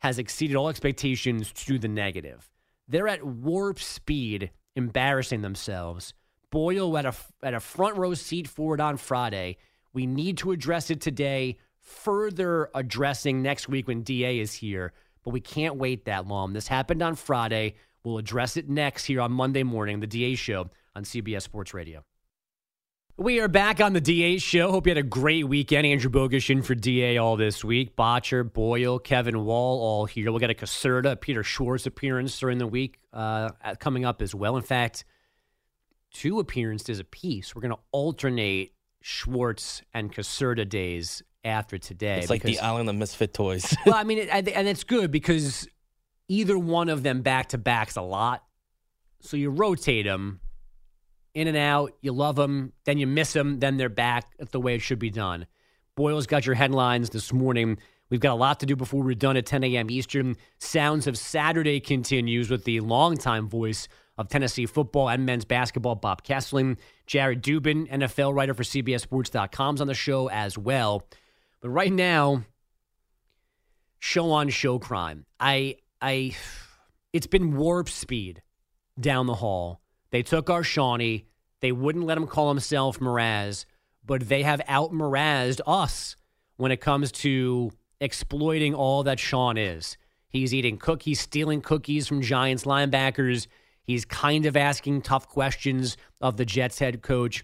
[0.01, 2.51] has exceeded all expectations to the negative.
[2.89, 6.14] They're at warp speed, embarrassing themselves.
[6.51, 9.57] Boyle at a at a front row seat for it on Friday.
[9.93, 11.59] We need to address it today.
[11.81, 16.53] Further addressing next week when DA is here, but we can't wait that long.
[16.53, 17.75] This happened on Friday.
[18.05, 22.05] We'll address it next here on Monday morning, the DA show on CBS Sports Radio.
[23.17, 24.73] We are back on the DA show.
[24.73, 25.87] Hope you had a great weekend.
[25.87, 27.95] Andrew Bogusch in for DA all this week.
[27.95, 30.33] Botcher, Boyle, Kevin Wall all here.
[30.33, 34.57] We'll get a Caserta, Peter Schwartz appearance during the week uh, coming up as well.
[34.57, 35.05] In fact,
[36.12, 37.55] two appearances apiece.
[37.55, 42.19] We're going to alternate Schwartz and Caserta days after today.
[42.19, 43.77] It's like the island of misfit toys.
[43.87, 45.69] well, I mean, it, and it's good because
[46.27, 48.43] either one of them back to back's a lot.
[49.21, 50.41] So you rotate them
[51.35, 51.93] in and out.
[52.01, 54.37] You love them, then you miss them, then they're back.
[54.39, 55.47] That's the way it should be done.
[55.97, 57.78] Boyle's got your headlines this morning.
[58.11, 59.91] We've got a lot to do before we're done at 10 a.m.
[59.91, 60.37] Eastern.
[60.59, 66.22] Sounds of Saturday continues with the longtime voice of Tennessee football and men's basketball, Bob
[66.22, 66.76] Kesling.
[67.07, 71.07] Jared Dubin, NFL writer for CBSSports.com, is on the show as well.
[71.61, 72.45] But right now,
[73.99, 75.24] show on show crime.
[75.41, 76.37] I I
[77.12, 78.43] it's been warp speed
[79.01, 79.80] down the hall.
[80.15, 81.27] They took our Shawnee.
[81.59, 83.65] They wouldn't let him call himself Mraz,
[84.07, 86.15] but they have out Mrazed us
[86.57, 89.97] when it comes to exploiting all that Sean is.
[90.29, 93.49] He's eating cookies, stealing cookies from Giants linebackers.
[93.83, 97.43] He's kind of asking tough questions of the Jets head coach.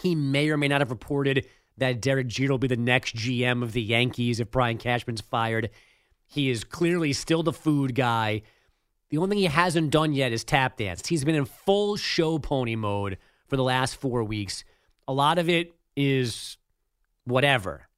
[0.00, 1.44] He may or may not have reported
[1.76, 5.70] that Derek Jeter will be the next GM of the Yankees if Brian Cashman's fired.
[6.24, 8.42] He is clearly still the food guy.
[9.16, 11.06] The only thing he hasn't done yet is tap dance.
[11.06, 13.16] He's been in full show pony mode
[13.48, 14.62] for the last four weeks.
[15.08, 16.58] A lot of it is
[17.24, 17.88] whatever.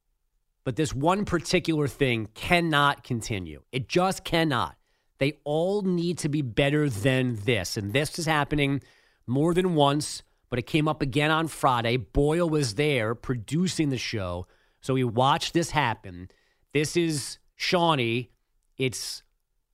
[0.63, 3.63] But this one particular thing cannot continue.
[3.73, 4.77] It just cannot.
[5.17, 7.75] They all need to be better than this.
[7.75, 8.81] And this is happening
[9.27, 11.97] more than once, but it came up again on Friday.
[11.97, 14.47] Boyle was there producing the show.
[14.79, 16.29] So we watched this happen.
[16.71, 18.31] This is Shawnee.
[18.77, 19.21] It's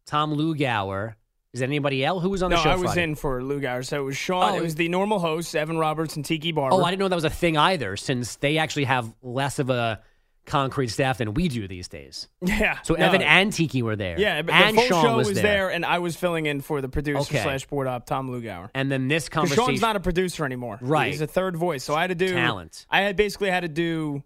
[0.07, 1.13] Tom Lugauer.
[1.55, 2.69] Is there anybody else who was on the no, show?
[2.69, 3.03] I was Friday?
[3.03, 3.85] in for Lou Lugauer.
[3.85, 4.53] So it was Sean.
[4.53, 6.75] Oh, it was the normal hosts, Evan Roberts and Tiki Barber.
[6.75, 9.69] Oh, I didn't know that was a thing either, since they actually have less of
[9.69, 10.01] a
[10.45, 12.27] concrete staff than we do these days.
[12.41, 12.79] Yeah.
[12.83, 13.05] So no.
[13.05, 14.19] Evan and Tiki were there.
[14.19, 15.69] Yeah, but and the full Sean show was, was there.
[15.69, 17.41] and I was filling in for the producer Okay.
[17.41, 18.69] slash board op, Tom Lugauer.
[18.75, 19.65] And then this conversation.
[19.65, 20.77] Sean's not a producer anymore.
[20.81, 21.07] Right.
[21.07, 21.85] He's a third voice.
[21.85, 22.85] So I had to do Talent.
[22.89, 24.23] I had basically had to do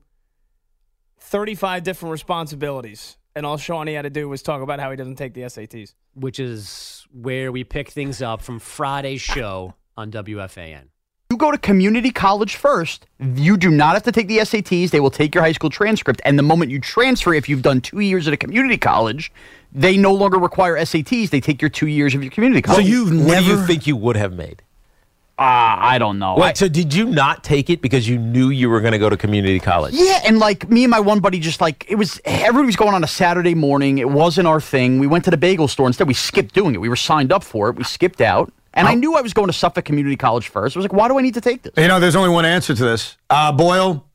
[1.19, 5.15] thirty-five different responsibilities, and all Shawnee had to do was talk about how he doesn't
[5.15, 5.93] take the SATs.
[6.13, 10.85] which is where we pick things up from Friday's show on WFAN.
[11.31, 13.05] You go to community college first.
[13.19, 14.89] You do not have to take the SATs.
[14.89, 16.21] They will take your high school transcript.
[16.25, 19.31] And the moment you transfer, if you've done two years at a community college,
[19.71, 21.29] they no longer require SATs.
[21.29, 22.83] They take your two years of your community college.
[22.83, 24.63] So you've what do you think you would have made?
[25.41, 26.35] Ah, I don't know.
[26.35, 28.99] Wait, I- so did you not take it because you knew you were going to
[28.99, 29.93] go to community college?
[29.95, 32.93] Yeah, and like me and my one buddy just like it was everybody was going
[32.93, 33.99] on a Saturday morning.
[33.99, 34.99] It wasn't our thing.
[34.99, 36.07] We went to the bagel store instead.
[36.07, 36.79] We skipped doing it.
[36.81, 37.77] We were signed up for it.
[37.77, 38.51] We skipped out.
[38.73, 40.75] And I knew I was going to Suffolk Community College first.
[40.75, 41.73] I was like, why do I need to take this?
[41.75, 43.17] You know, there's only one answer to this.
[43.29, 44.05] Uh, Boyle,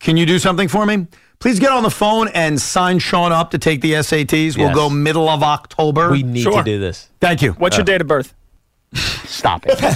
[0.00, 1.06] can you do something for me?
[1.38, 4.58] Please get on the phone and sign Sean up to take the SATs.
[4.58, 6.10] We'll go middle of October.
[6.10, 7.08] We need to do this.
[7.20, 7.52] Thank you.
[7.52, 8.34] What's your date of birth?
[8.94, 9.70] Stop it.
[9.82, 9.90] We're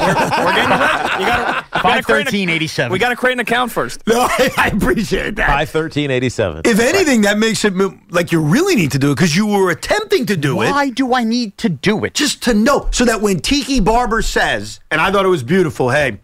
[0.55, 1.21] getting ready.
[1.21, 2.93] You got to Five thirteen eighty seven.
[2.93, 4.07] We got to create an account first.
[4.07, 5.49] No, I, I appreciate that.
[5.49, 6.63] Five thirteen eighty seven.
[6.65, 7.75] If anything, that makes it
[8.11, 10.71] like you really need to do it because you were attempting to do it.
[10.71, 12.15] Why do I need to do it?
[12.15, 15.91] Just to know, so that when Tiki Barber says, and I thought it was beautiful,
[15.91, 16.21] hey,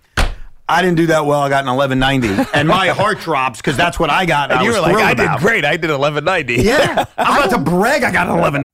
[0.68, 1.40] I didn't do that well.
[1.40, 4.52] I got an 1190, and my heart drops because that's what I got.
[4.52, 5.64] And I you was were like, thrilled I did great.
[5.64, 6.54] I did eleven ninety.
[6.62, 8.04] Yeah, I'm about to brag.
[8.04, 8.62] I got an 11.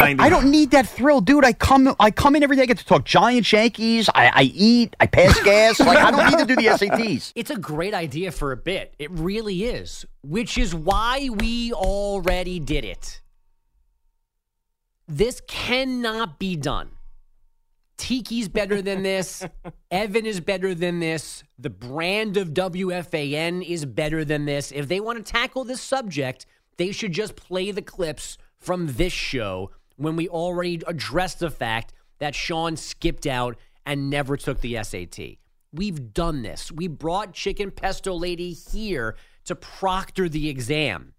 [0.00, 1.44] I don't need that thrill, dude.
[1.44, 2.62] I come, I come in every day.
[2.62, 4.08] I get to talk Giants, Yankees.
[4.14, 4.96] I, I eat.
[4.98, 5.78] I pass gas.
[5.80, 7.32] Like I don't need to do the SATs.
[7.40, 8.94] It's a great idea for a bit.
[8.98, 13.20] It really is, which is why we already did it.
[15.06, 16.90] This cannot be done.
[17.98, 19.44] Tiki's better than this.
[19.90, 21.42] Evan is better than this.
[21.58, 24.72] The brand of WFAN is better than this.
[24.72, 26.46] If they want to tackle this subject,
[26.78, 29.70] they should just play the clips from this show
[30.00, 35.36] when we already addressed the fact that Sean skipped out and never took the SAT.
[35.72, 36.72] We've done this.
[36.72, 41.12] We brought Chicken Pesto Lady here to proctor the exam.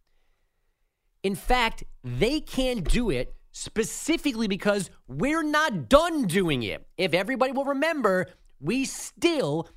[1.22, 6.88] In fact, they can't do it specifically because we're not done doing it.
[6.98, 8.30] If everybody will remember,
[8.60, 9.70] we still,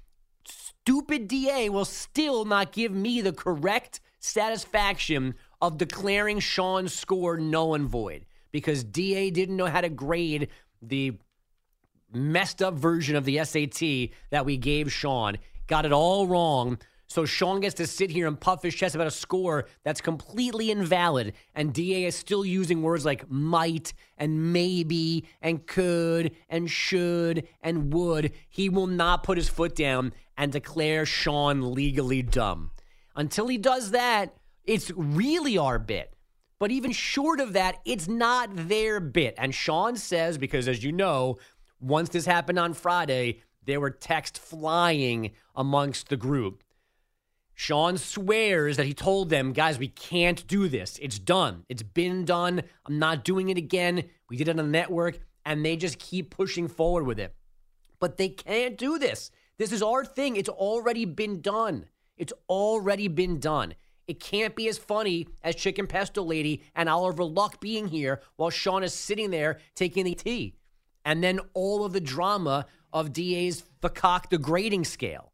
[0.47, 7.75] stupid DA will still not give me the correct satisfaction of declaring Sean's score null
[7.75, 8.25] and void
[8.55, 10.47] because DA didn't know how to grade
[10.81, 11.13] the
[12.13, 15.39] messed up version of the SAT that we gave Sean.
[15.67, 16.79] Got it all wrong.
[17.09, 20.71] So Sean gets to sit here and puff his chest about a score that's completely
[20.71, 21.33] invalid.
[21.57, 27.93] And DA is still using words like might and maybe and could and should and
[27.93, 28.31] would.
[28.49, 32.71] He will not put his foot down and declare Sean legally dumb.
[33.17, 36.14] Until he does that, it's really our bit.
[36.59, 39.35] But even short of that, it's not their bit.
[39.39, 41.39] And Sean says, because as you know,
[41.81, 46.63] once this happened on Friday, there were texts flying amongst the group.
[47.55, 50.99] Sean swears that he told them, guys, we can't do this.
[51.01, 51.65] It's done.
[51.69, 52.63] It's been done.
[52.85, 54.05] I'm not doing it again.
[54.29, 57.35] We did it on the network, and they just keep pushing forward with it.
[58.01, 59.31] But they can't do this.
[59.57, 60.35] This is our thing.
[60.37, 61.87] It's already been done.
[62.17, 63.75] It's already been done.
[64.07, 68.51] It can't be as funny as Chicken Pesto Lady and Oliver Luck being here while
[68.51, 70.57] Sean is sitting there taking the tea.
[71.05, 75.33] And then all of the drama of DA's the cock the grading scale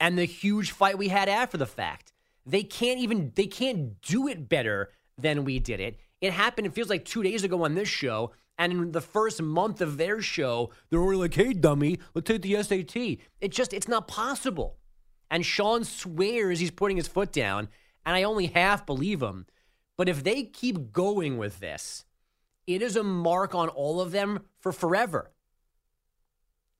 [0.00, 2.12] and the huge fight we had after the fact.
[2.46, 5.98] They can't even they can't do it better than we did it.
[6.20, 8.32] It happened, it feels like two days ago on this show.
[8.56, 12.62] And in the first month of their show, they're like, hey, dummy, let's take the
[12.62, 12.96] SAT.
[13.40, 14.78] It just, it's not possible.
[15.30, 17.68] And Sean swears he's putting his foot down,
[18.06, 19.46] and I only half believe him.
[19.96, 22.04] But if they keep going with this,
[22.66, 25.30] it is a mark on all of them for forever.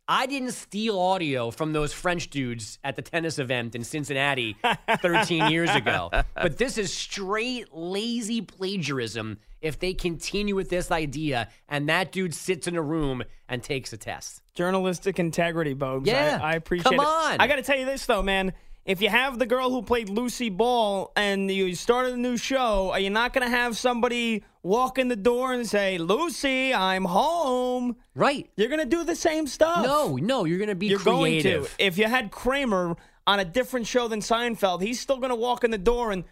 [0.07, 4.55] I didn't steal audio from those French dudes at the tennis event in Cincinnati
[5.01, 6.11] 13 years ago.
[6.35, 12.35] But this is straight lazy plagiarism if they continue with this idea and that dude
[12.35, 14.43] sits in a room and takes a test.
[14.55, 16.07] Journalistic integrity, Bogues.
[16.07, 16.39] Yeah.
[16.41, 17.07] I, I appreciate Come it.
[17.07, 17.41] on.
[17.41, 18.53] I got to tell you this, though, man.
[18.85, 22.91] If you have the girl who played Lucy Ball and you started a new show,
[22.93, 27.07] are you not going to have somebody walk in the door and say, Lucy, I'm
[27.07, 27.97] home?
[28.15, 28.51] Right.
[28.57, 29.83] You're going to do the same stuff.
[29.83, 31.63] No, no, you're going to be You're creative.
[31.63, 31.71] going to.
[31.79, 35.65] If you had Kramer on a different show than Seinfeld, he's still going to walk
[35.65, 36.25] in the door and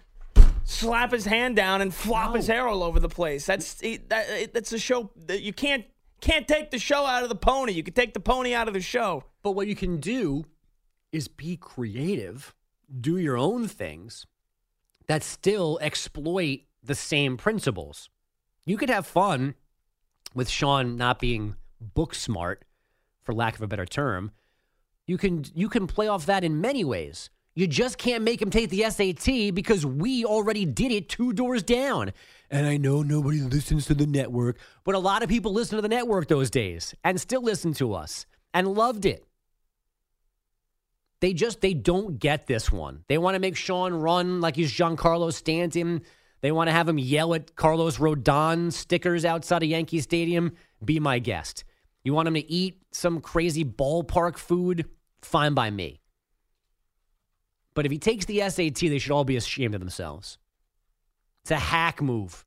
[0.65, 3.47] slap his hand down and flop his hair all over the place.
[3.47, 5.85] That's that, that's a show that you can't
[6.21, 7.73] can't take the show out of the pony.
[7.73, 9.25] You can take the pony out of the show.
[9.43, 10.47] But what you can do
[11.11, 12.55] is be creative,
[13.01, 14.27] do your own things
[15.09, 18.09] that still exploit the same principles.
[18.65, 19.55] You could have fun
[20.35, 22.65] with Sean not being book smart,
[23.23, 24.31] for lack of a better term.
[25.07, 27.31] You can you can play off that in many ways.
[27.55, 31.63] You just can't make him take the SAT because we already did it two doors
[31.63, 32.13] down.
[32.51, 35.83] And I know nobody listens to the network, but a lot of people listen to
[35.83, 38.25] the network those days and still listen to us
[38.55, 39.27] and loved it.
[41.21, 43.05] They just they don't get this one.
[43.07, 46.03] They want to make Sean run like he's Giancarlo Stanton.
[46.41, 50.53] They want to have him yell at Carlos Rodon stickers outside of Yankee Stadium.
[50.85, 51.65] Be my guest.
[52.03, 54.87] You want him to eat some crazy ballpark food?
[55.21, 56.02] Fine by me.
[57.75, 60.39] But if he takes the SAT, they should all be ashamed of themselves.
[61.43, 62.45] It's a hack move,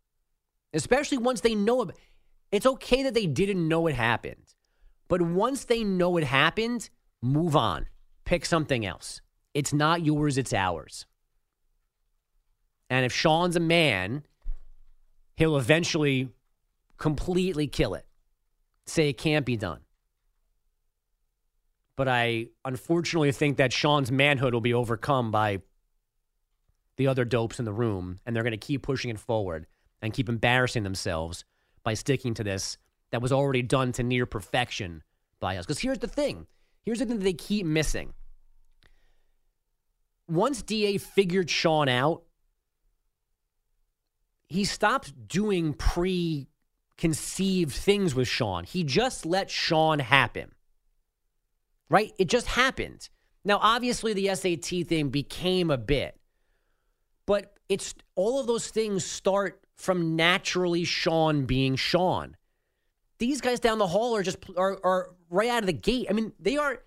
[0.74, 1.98] especially once they know it.
[2.52, 4.54] It's okay that they didn't know it happened,
[5.08, 6.90] but once they know it happened,
[7.22, 7.88] move on.
[8.24, 9.22] Pick something else.
[9.54, 11.06] It's not yours, it's ours.
[12.90, 14.24] And if Sean's a man,
[15.36, 16.30] he'll eventually
[16.98, 18.06] completely kill it.
[18.86, 19.82] Say it can't be done.
[21.96, 25.60] But I unfortunately think that Sean's manhood will be overcome by
[26.98, 29.68] the other dopes in the room, and they're going to keep pushing it forward
[30.02, 31.46] and keep embarrassing themselves
[31.84, 32.78] by sticking to this
[33.12, 35.04] that was already done to near perfection
[35.40, 35.66] by us.
[35.66, 36.48] Because here's the thing
[36.84, 38.14] here's the thing that they keep missing.
[40.28, 42.24] Once DA figured Sean out,
[44.48, 48.64] he stopped doing preconceived things with Sean.
[48.64, 50.55] He just let Sean happen.
[51.90, 52.14] Right?
[52.18, 53.10] It just happened.
[53.44, 56.20] Now, obviously, the SAT thing became a bit,
[57.26, 62.36] but it's all of those things start from naturally Sean being Sean.
[63.18, 66.08] These guys down the hall are just are, are right out of the gate.
[66.10, 66.82] I mean, they are.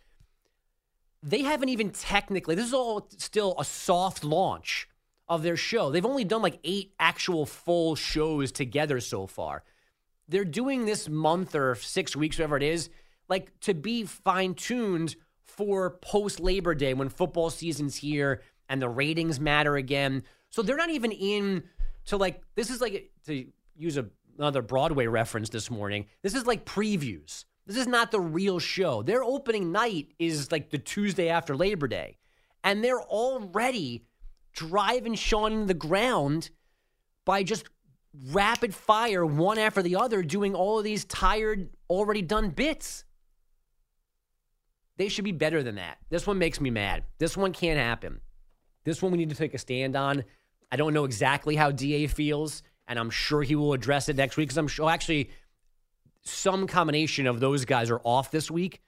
[1.22, 2.54] They haven't even technically.
[2.54, 4.88] This is all still a soft launch
[5.28, 5.90] of their show.
[5.90, 9.62] They've only done like eight actual full shows together so far.
[10.28, 12.90] They're doing this month or six weeks, whatever it is,
[13.28, 18.88] like to be fine tuned for post Labor Day when football season's here and the
[18.88, 20.22] ratings matter again.
[20.50, 21.64] So they're not even in
[22.06, 23.46] to like, this is like, to
[23.76, 24.06] use a,
[24.38, 27.44] another Broadway reference this morning, this is like previews.
[27.66, 29.02] This is not the real show.
[29.02, 32.16] Their opening night is like the Tuesday after Labor Day.
[32.64, 34.06] And they're already
[34.52, 36.50] driving Sean in the ground
[37.26, 37.68] by just
[38.32, 43.05] rapid fire, one after the other, doing all of these tired, already done bits.
[44.98, 45.98] They should be better than that.
[46.10, 47.04] This one makes me mad.
[47.18, 48.20] This one can't happen.
[48.84, 50.24] This one we need to take a stand on.
[50.70, 54.36] I don't know exactly how DA feels, and I'm sure he will address it next
[54.36, 55.30] week because I'm sure actually
[56.24, 58.80] some combination of those guys are off this week.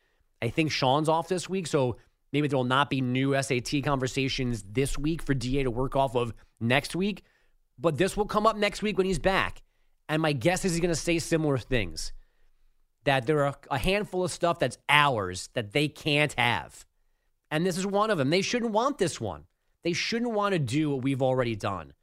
[0.42, 1.96] I think Sean's off this week, so
[2.32, 6.16] maybe there will not be new SAT conversations this week for DA to work off
[6.16, 7.22] of next week.
[7.78, 9.62] But this will come up next week when he's back.
[10.08, 12.12] And my guess is he's going to say similar things
[13.04, 16.84] that there are a handful of stuff that's ours that they can't have.
[17.50, 18.30] And this is one of them.
[18.30, 19.44] They shouldn't want this one.
[19.82, 21.94] They shouldn't want to do what we've already done.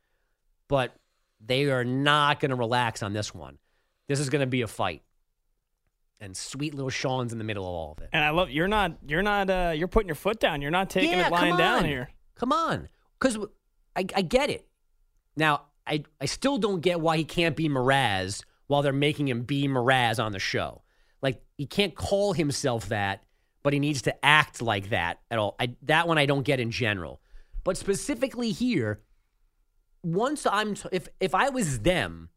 [0.68, 0.95] But
[1.40, 3.57] they are not going to relax on this one.
[4.07, 5.03] This is going to be a fight.
[6.19, 8.10] And sweet little Sean's in the middle of all of it.
[8.11, 10.64] And I love you're not you're not uh you're putting your foot down.
[10.64, 12.10] You're not taking Yeah, it lying down here.
[12.36, 12.90] Come on.
[13.19, 13.38] Because
[13.95, 14.68] I, I get it.
[15.36, 19.44] Now, I, I still don't get why he can't be Mraz while they're making him
[19.44, 20.82] be Mraz on the show.
[21.22, 23.23] Like, he can't call himself that,
[23.64, 25.56] but he needs to act like that at all.
[25.60, 27.22] I, that one I don't get in general.
[27.64, 29.02] But specifically here,
[30.03, 32.30] once I'm, t- if, if I was them,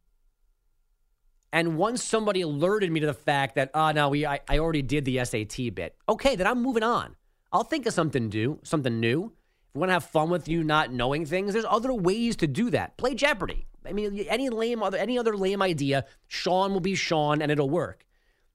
[1.52, 4.82] and once somebody alerted me to the fact that, oh, no, we, I, I already
[4.82, 7.16] did the SAT bit, okay, then I'm moving on.
[7.52, 9.32] I'll think of something new, something new.
[9.68, 12.46] If we want to have fun with you not knowing things, there's other ways to
[12.46, 12.96] do that.
[12.96, 13.66] Play Jeopardy.
[13.84, 17.70] I mean, any lame other any other lame idea, Sean will be Sean and it'll
[17.70, 18.04] work.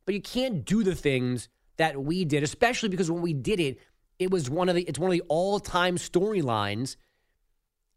[0.06, 3.80] But you can't do the things that we did, especially because when we did it,
[4.19, 6.95] it was one of the it's one of the all-time storylines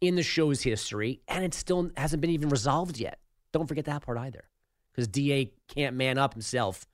[0.00, 3.18] in the show's history, and it still hasn't been even resolved yet.
[3.52, 4.44] Don't forget that part either.
[4.92, 6.86] Because DA can't man up himself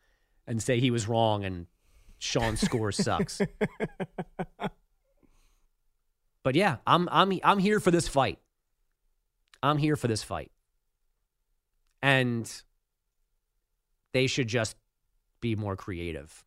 [0.47, 1.67] and say he was wrong and
[2.19, 3.41] Sean's score sucks.
[6.45, 8.39] But yeah, I'm I'm I'm here for this fight.
[9.63, 10.53] I'm here for this fight.
[12.03, 12.51] And
[14.13, 14.77] they should just
[15.45, 16.43] be more creative.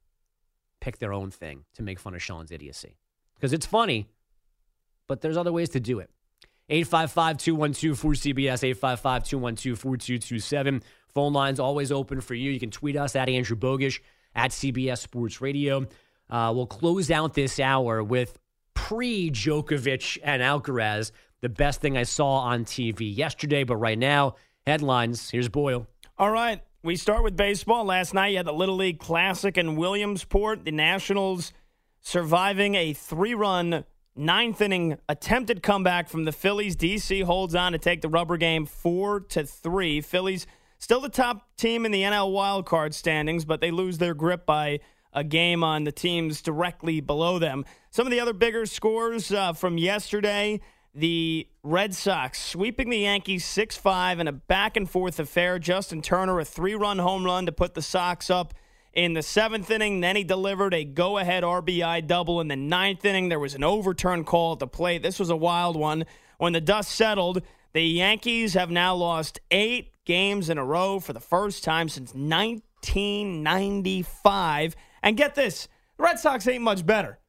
[0.82, 2.98] Pick their own thing to make fun of Sean's idiocy.
[3.36, 4.07] Because it's funny,
[5.07, 6.10] but there's other ways to do it.
[6.69, 10.82] 855 212 4CBS, 855 212 4227.
[11.14, 12.49] Phone lines always open for you.
[12.49, 13.99] You can tweet us at Andrew Bogusch
[14.34, 15.86] at CBS Sports Radio.
[16.28, 18.40] Uh, we'll close out this hour with
[18.74, 21.11] pre Djokovic and Alcaraz,
[21.41, 23.64] the best thing I saw on TV yesterday.
[23.64, 25.30] But right now, headlines.
[25.30, 25.86] Here's Boyle.
[26.18, 26.61] All right.
[26.83, 27.85] We start with baseball.
[27.85, 30.63] Last night you had the Little League Classic in Williamsport.
[30.63, 31.51] The Nationals
[32.01, 33.83] surviving a three run,
[34.15, 36.75] ninth inning attempted comeback from the Phillies.
[36.75, 40.01] DC holds on to take the rubber game four to three.
[40.01, 40.45] Phillies
[40.77, 44.79] still the top team in the NL wildcard standings, but they lose their grip by
[45.13, 47.65] a game on the teams directly below them.
[47.89, 50.61] Some of the other bigger scores uh, from yesterday
[50.98, 55.60] the Red Sox sweeping the Yankees 6 5 in a back and forth affair.
[55.60, 58.56] Justin Turner, a three run home run to put the Sox up
[58.94, 59.99] in the seventh inning.
[59.99, 63.30] Then he delivered a go ahead RBI double in the ninth inning.
[63.30, 65.03] There was an overturn call at the plate.
[65.03, 66.06] This was a wild one.
[66.40, 67.44] When the dust settled,
[67.74, 72.15] the Yankees have now lost eight games in a row for the first time since
[72.15, 74.76] 1995.
[75.03, 75.68] And get this
[75.98, 77.19] the Red Sox ain't much better.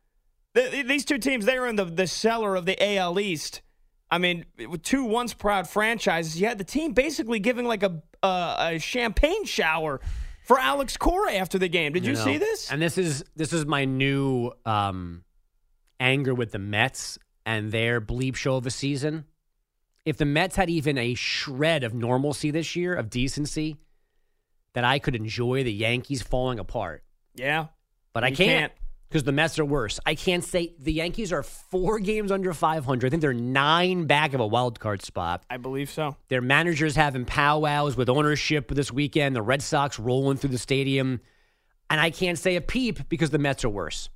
[0.58, 3.62] The- these two teams, they were in the, the cellar of the AL East.
[4.10, 8.02] I mean, with two once proud franchises, you had the team basically giving like a,
[8.22, 10.00] a, a champagne shower
[10.44, 11.92] for Alex Cora after the game.
[11.92, 12.70] Did you, know, see this?
[12.70, 15.24] And this is this is my new um,
[16.00, 19.24] anger with the Mets and their bleep show of a season.
[20.06, 23.76] If the Mets had even a shred of normalcy this year, of decency,
[24.72, 27.04] that I could enjoy the Yankees falling apart.
[27.34, 27.66] Yeah.
[28.14, 28.72] But I can't can't.
[29.08, 29.98] Because the Mets are worse.
[30.04, 33.06] I can't say the Yankees are four games under 500.
[33.06, 35.44] I think they're nine back of a wild card spot.
[35.48, 36.16] I believe so.
[36.28, 39.34] Their managers having powwows with ownership this weekend.
[39.34, 41.20] The Red Sox rolling through the stadium,
[41.88, 44.10] and I can't say a peep because the Mets are worse.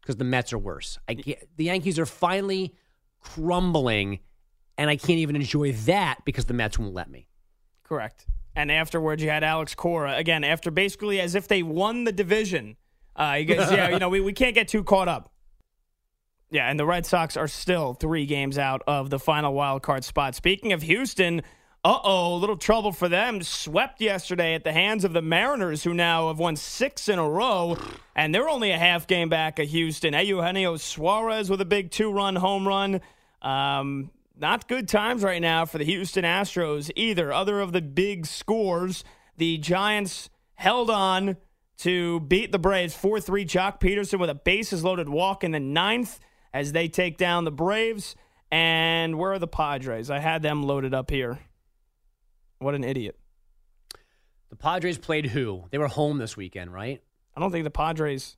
[0.00, 0.98] Because the Mets are worse.
[1.08, 2.74] I can't, the Yankees are finally
[3.20, 4.20] crumbling,
[4.78, 7.28] and I can't even enjoy that because the Mets won't let me.
[7.82, 8.26] Correct.
[8.54, 10.44] And afterwards, you had Alex Cora again.
[10.44, 12.76] After basically as if they won the division.
[13.18, 15.32] Uh, you guys, yeah, you know, we, we can't get too caught up.
[16.50, 20.04] Yeah, and the Red Sox are still three games out of the final wild card
[20.04, 20.34] spot.
[20.34, 21.42] Speaking of Houston,
[21.84, 23.42] uh oh, a little trouble for them.
[23.42, 27.28] Swept yesterday at the hands of the Mariners, who now have won six in a
[27.28, 27.76] row,
[28.14, 30.14] and they're only a half game back of Houston.
[30.14, 33.00] Eugenio Suarez with a big two run home run.
[33.42, 37.32] Um, not good times right now for the Houston Astros either.
[37.32, 39.04] Other of the big scores,
[39.36, 41.36] the Giants held on
[41.78, 43.44] to beat the Braves 4 3.
[43.44, 46.18] Joc Pederson with a bases loaded walk in the ninth
[46.52, 48.16] as they take down the Braves.
[48.50, 50.10] And where are the Padres?
[50.10, 51.38] I had them loaded up here.
[52.58, 53.18] What an idiot.
[54.50, 55.64] The Padres played who?
[55.70, 57.02] They were home this weekend, right?
[57.36, 58.36] I don't think the Padres.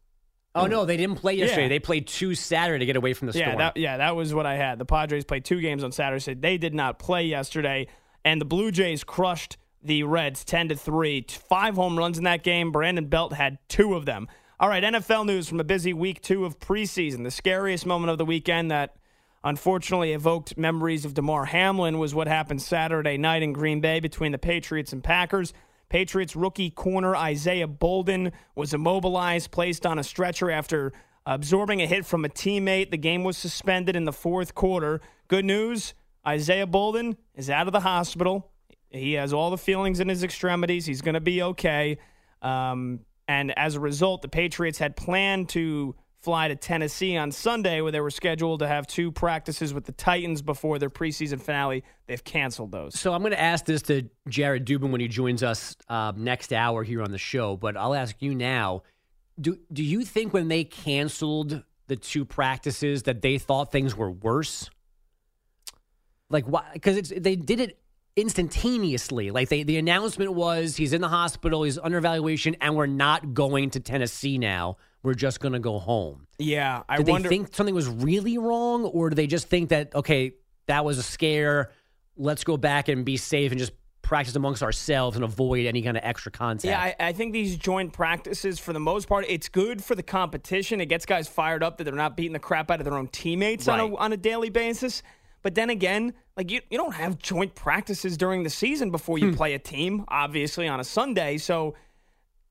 [0.54, 1.62] Oh no, they didn't play yesterday.
[1.62, 1.68] Yeah.
[1.68, 3.58] They played two Saturday to get away from the yeah, storm.
[3.58, 4.78] that, yeah, that was what I had.
[4.80, 6.20] The Padres played two games on Saturday.
[6.20, 7.86] So they did not play yesterday,
[8.24, 11.24] and the Blue Jays crushed the Reds ten to three.
[11.28, 12.72] Five home runs in that game.
[12.72, 14.28] Brandon Belt had two of them.
[14.58, 17.24] All right, NFL news from a busy week two of preseason.
[17.24, 18.96] The scariest moment of the weekend that
[19.42, 24.32] unfortunately evoked memories of Damar Hamlin was what happened Saturday night in Green Bay between
[24.32, 25.54] the Patriots and Packers.
[25.88, 30.92] Patriots rookie corner Isaiah Bolden was immobilized, placed on a stretcher after
[31.26, 32.90] absorbing a hit from a teammate.
[32.90, 35.00] The game was suspended in the fourth quarter.
[35.28, 35.94] Good news
[36.26, 38.49] Isaiah Bolden is out of the hospital.
[38.90, 40.84] He has all the feelings in his extremities.
[40.84, 41.98] He's going to be okay.
[42.42, 47.80] Um, and as a result, the Patriots had planned to fly to Tennessee on Sunday,
[47.80, 51.82] where they were scheduled to have two practices with the Titans before their preseason finale.
[52.06, 52.98] They've canceled those.
[52.98, 56.52] So I'm going to ask this to Jared Dubin when he joins us uh, next
[56.52, 58.82] hour here on the show, but I'll ask you now:
[59.40, 64.10] Do do you think when they canceled the two practices that they thought things were
[64.10, 64.68] worse?
[66.28, 66.68] Like why?
[66.74, 67.78] Because they did it
[68.16, 69.30] instantaneously.
[69.30, 73.34] Like they the announcement was he's in the hospital, he's under evaluation, and we're not
[73.34, 74.76] going to Tennessee now.
[75.02, 76.26] We're just going to go home.
[76.38, 77.28] Yeah, I Did wonder.
[77.28, 80.32] they think something was really wrong, or do they just think that okay,
[80.66, 81.72] that was a scare?
[82.16, 83.72] Let's go back and be safe and just
[84.02, 86.64] practice amongst ourselves and avoid any kind of extra contact.
[86.64, 90.02] Yeah, I, I think these joint practices, for the most part, it's good for the
[90.02, 90.80] competition.
[90.80, 93.06] It gets guys fired up that they're not beating the crap out of their own
[93.06, 95.04] teammates on, a, on a daily basis.
[95.42, 99.30] But then again, like you, you don't have joint practices during the season before you
[99.30, 99.36] hmm.
[99.36, 101.38] play a team, obviously on a Sunday.
[101.38, 101.74] So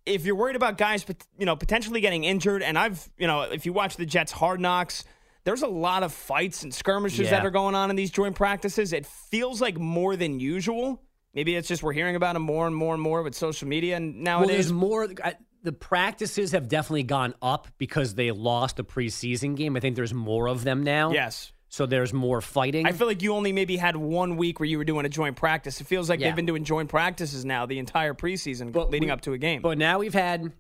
[0.06, 1.06] if you're worried about guys,
[1.38, 4.60] you know, potentially getting injured, and I've, you know, if you watch the Jets Hard
[4.60, 5.04] Knocks,
[5.44, 7.32] there's a lot of fights and skirmishes Yeah.
[7.32, 8.94] that are going on in these joint practices.
[8.94, 11.02] It feels like more than usual.
[11.34, 13.96] Maybe it's just we're hearing about them more and more and more with social media
[13.98, 14.56] and well, nowadays.
[14.56, 15.08] there's more.
[15.24, 19.76] I- The practices have definitely gone up because they lost a preseason game.
[19.76, 21.12] I think there's more of them now.
[21.12, 21.52] Yes.
[21.70, 22.86] So there's more fighting.
[22.88, 25.36] I feel like you only maybe had one week where you were doing a joint
[25.36, 25.80] practice.
[25.80, 26.28] It feels like Yeah.
[26.28, 29.62] they've been doing joint practices now the entire preseason leading we- up to a game.
[29.62, 30.52] But now we've had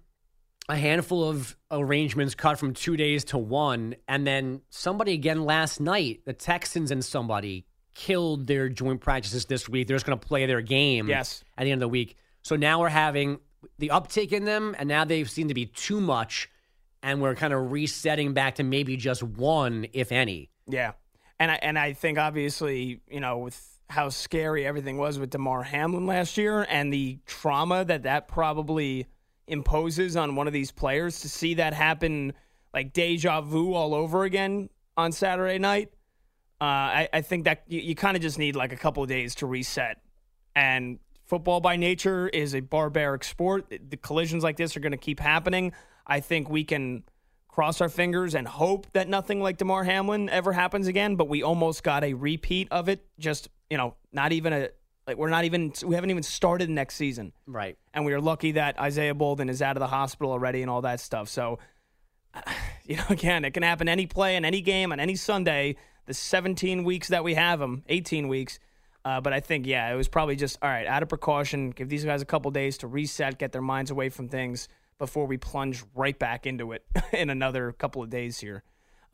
[0.69, 5.79] a handful of arrangements cut from two days to one, and then somebody again last
[5.79, 7.65] night, the Texans and somebody
[7.95, 9.87] killed their joint practices this week.
[9.87, 11.43] They're just going to play their game Yes.
[11.57, 12.15] at the end of the week.
[12.43, 13.39] So now we're having
[13.79, 16.49] the uptick in them, and now they seem to be too much,
[17.01, 20.49] and we're kind of resetting back to maybe just one, if any.
[20.69, 20.93] Yeah,
[21.39, 25.63] and I and I think obviously you know with how scary everything was with Damar
[25.63, 29.07] Hamlin last year and the trauma that that probably
[29.47, 32.33] imposes on one of these players to see that happen
[32.71, 35.91] like deja vu all over again on Saturday night.
[36.61, 39.09] Uh, I, I think that you, you kind of just need like a couple of
[39.09, 39.97] days to reset
[40.55, 43.69] and football by nature is a barbaric sport.
[43.69, 45.73] The collisions like this are going to keep happening.
[46.05, 47.03] I think we can
[47.59, 51.43] cross our fingers and hope that nothing like Damar Hamlin ever happens again, but we
[51.43, 53.05] almost got a repeat of it.
[53.19, 54.69] Just, you know, not even a
[55.05, 57.33] like we're not even we haven't even started next season.
[57.45, 57.77] Right.
[57.93, 60.83] And we are lucky that Isaiah Bolden is out of the hospital already and all
[60.83, 61.27] that stuff.
[61.27, 61.59] So
[62.85, 65.75] you know, again, it can happen any play in any game on any Sunday.
[66.05, 68.59] The 17 weeks that we have them, 18 weeks.
[69.03, 70.87] Uh, but I think, yeah, it was probably just all right.
[70.87, 74.07] Out of precaution, give these guys a couple days to reset, get their minds away
[74.07, 74.69] from things
[74.99, 78.63] before we plunge right back into it in another couple of days here.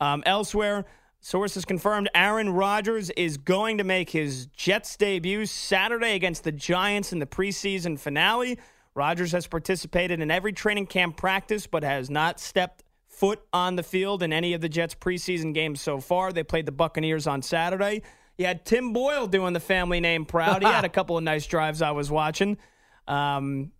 [0.00, 0.84] Um, elsewhere,
[1.20, 7.12] sources confirmed Aaron Rodgers is going to make his Jets debut Saturday against the Giants
[7.12, 8.58] in the preseason finale.
[8.94, 13.82] Rodgers has participated in every training camp practice, but has not stepped foot on the
[13.82, 16.32] field in any of the Jets preseason games so far.
[16.32, 18.02] They played the Buccaneers on Saturday.
[18.36, 20.62] You had Tim Boyle doing the family name proud.
[20.62, 22.58] He had a couple of nice drives I was watching.
[23.08, 23.72] Um,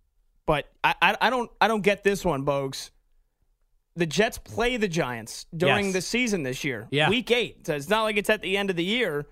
[0.47, 2.89] but I, I, I don't I don't get this one, Bogues.
[3.95, 5.93] The Jets play the Giants during Yes.
[5.93, 6.87] the season this year.
[6.91, 7.09] Yeah.
[7.09, 7.67] Week eight.
[7.67, 9.27] So it's not like it's at the end of the year.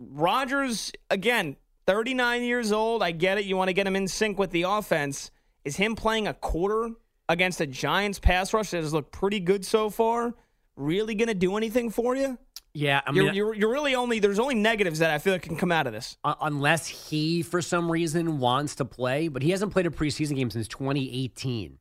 [0.00, 1.56] Rodgers, again,
[1.86, 3.02] 39 years old.
[3.02, 3.44] I get it.
[3.44, 5.30] You want to get him in sync with the offense.
[5.64, 6.90] Is him playing a quarter
[7.28, 10.34] against a Giants pass rush that has looked pretty good so far
[10.76, 12.38] really going to do anything for you?
[12.78, 15.56] Yeah, I you're, you're, you're really only, there's only negatives that I feel like can
[15.56, 16.16] come out of this.
[16.22, 20.36] Uh, unless he, for some reason, wants to play, but he hasn't played a preseason
[20.36, 21.78] game since 2018.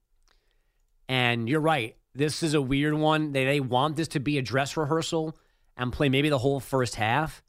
[1.08, 1.96] And you're right.
[2.16, 3.32] This is a weird one.
[3.32, 5.38] They, they want this to be a dress rehearsal
[5.78, 7.44] and play maybe the whole first half.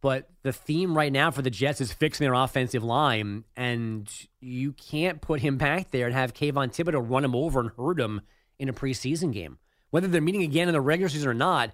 [0.00, 4.08] But the theme right now for the Jets is fixing their offensive line, and
[4.38, 7.98] you can't put him back there and have Kayvon Thibodeaux run him over and hurt
[7.98, 8.20] him
[8.60, 9.58] in a preseason game.
[9.90, 11.72] Whether they're meeting again in the regular season or not,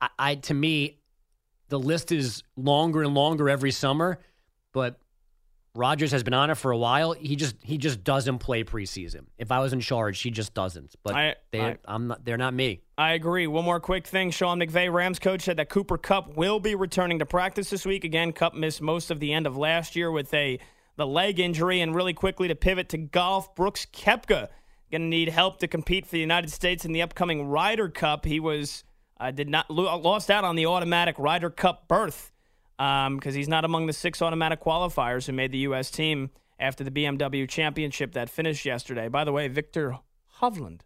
[0.00, 0.98] I, I to me,
[1.68, 4.18] the list is longer and longer every summer.
[4.72, 4.98] But
[5.74, 7.12] Rodgers has been on it for a while.
[7.12, 9.26] He just he just doesn't play preseason.
[9.38, 10.94] If I was in charge, he just doesn't.
[11.02, 12.24] But I- they, I- I'm not.
[12.24, 12.80] They're not me.
[12.98, 13.46] I agree.
[13.46, 14.30] One more quick thing.
[14.30, 18.04] Sean McVay, Rams coach, said that Cooper Kupp will be returning to practice this week.
[18.04, 20.58] Again, Kupp missed most of the end of last year with a
[20.96, 21.82] the leg injury.
[21.82, 24.48] And really quickly to pivot to golf, Brooks Koepka
[24.90, 28.24] going to need help to compete for the United States in the upcoming Ryder Cup.
[28.24, 28.82] He was
[29.18, 32.32] uh, did not lost out on the automatic Ryder Cup berth
[32.76, 35.90] because he's not among the six automatic qualifiers who made the U.S.
[35.90, 39.08] team after the BMW Championship that finished yesterday.
[39.08, 39.98] By the way, Viktor
[40.40, 40.80] Hovland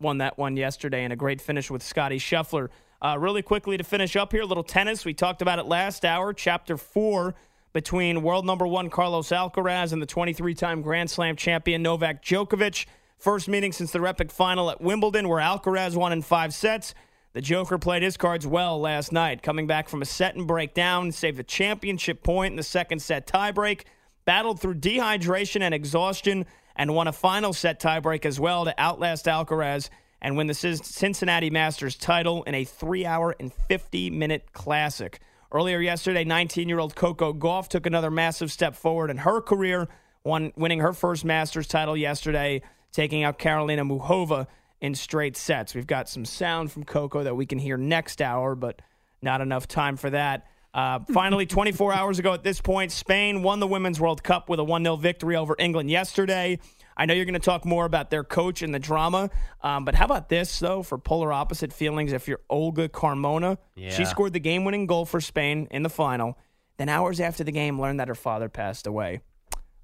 [0.00, 2.68] won that one yesterday in a great finish with Scotty Scheffler.
[3.02, 5.04] Uh, really quickly to finish up here, a little tennis.
[5.04, 6.32] We talked about it last hour.
[6.34, 7.34] Chapter four
[7.72, 12.86] between world number one Carlos Alcaraz and the 23 time Grand Slam champion Novak Djokovic.
[13.16, 16.94] First meeting since their epic final at Wimbledon, where Alcaraz won in five sets.
[17.32, 20.74] The Joker played his cards well last night, coming back from a set and break
[20.74, 23.82] down, saved the championship point in the second set tiebreak,
[24.24, 26.44] battled through dehydration and exhaustion,
[26.74, 29.90] and won a final set tiebreak as well to outlast Alcaraz
[30.20, 35.20] and win the Cincinnati Masters title in a three hour and 50 minute classic.
[35.52, 39.88] Earlier yesterday, 19 year old Coco Gauff took another massive step forward in her career,
[40.24, 44.48] won, winning her first Masters title yesterday, taking out Karolina Muchova
[44.80, 45.74] in straight sets.
[45.74, 48.80] We've got some sound from Coco that we can hear next hour, but
[49.22, 50.46] not enough time for that.
[50.72, 54.60] Uh, finally, 24 hours ago at this point, Spain won the Women's World Cup with
[54.60, 56.58] a 1 0 victory over England yesterday.
[56.96, 59.30] I know you're going to talk more about their coach and the drama,
[59.62, 62.12] um, but how about this, though, for polar opposite feelings?
[62.12, 63.90] If you're Olga Carmona, Yeah.
[63.90, 66.36] she scored the game winning goal for Spain in the final.
[66.76, 69.20] Then, hours after the game, learned that her father passed away.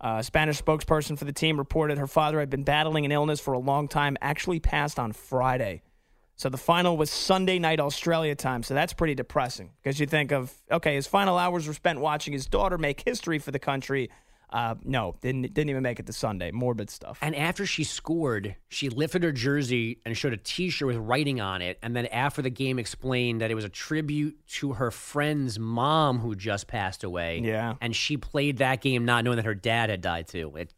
[0.01, 3.55] A Spanish spokesperson for the team reported her father had been battling an illness for
[3.55, 5.83] a long time, actually passed on Friday.
[6.37, 8.63] So the final was Sunday night Australia time.
[8.63, 12.35] So that's pretty depressing because you think of, okay, his final hours were spent watching
[12.35, 14.11] his daughter make history for the country.
[14.49, 16.53] Uh, no, didn't didn't even make it to Sunday.
[16.53, 17.19] Morbid stuff.
[17.21, 21.63] And after she scored, she lifted her jersey and showed a T-shirt with writing on
[21.63, 21.79] it.
[21.83, 26.21] And then after the game, explained that it was a tribute to her friend's mom
[26.21, 27.41] who just passed away.
[27.43, 27.75] Yeah.
[27.81, 30.55] and she played that game not knowing that her dad had died too.
[30.57, 30.73] It,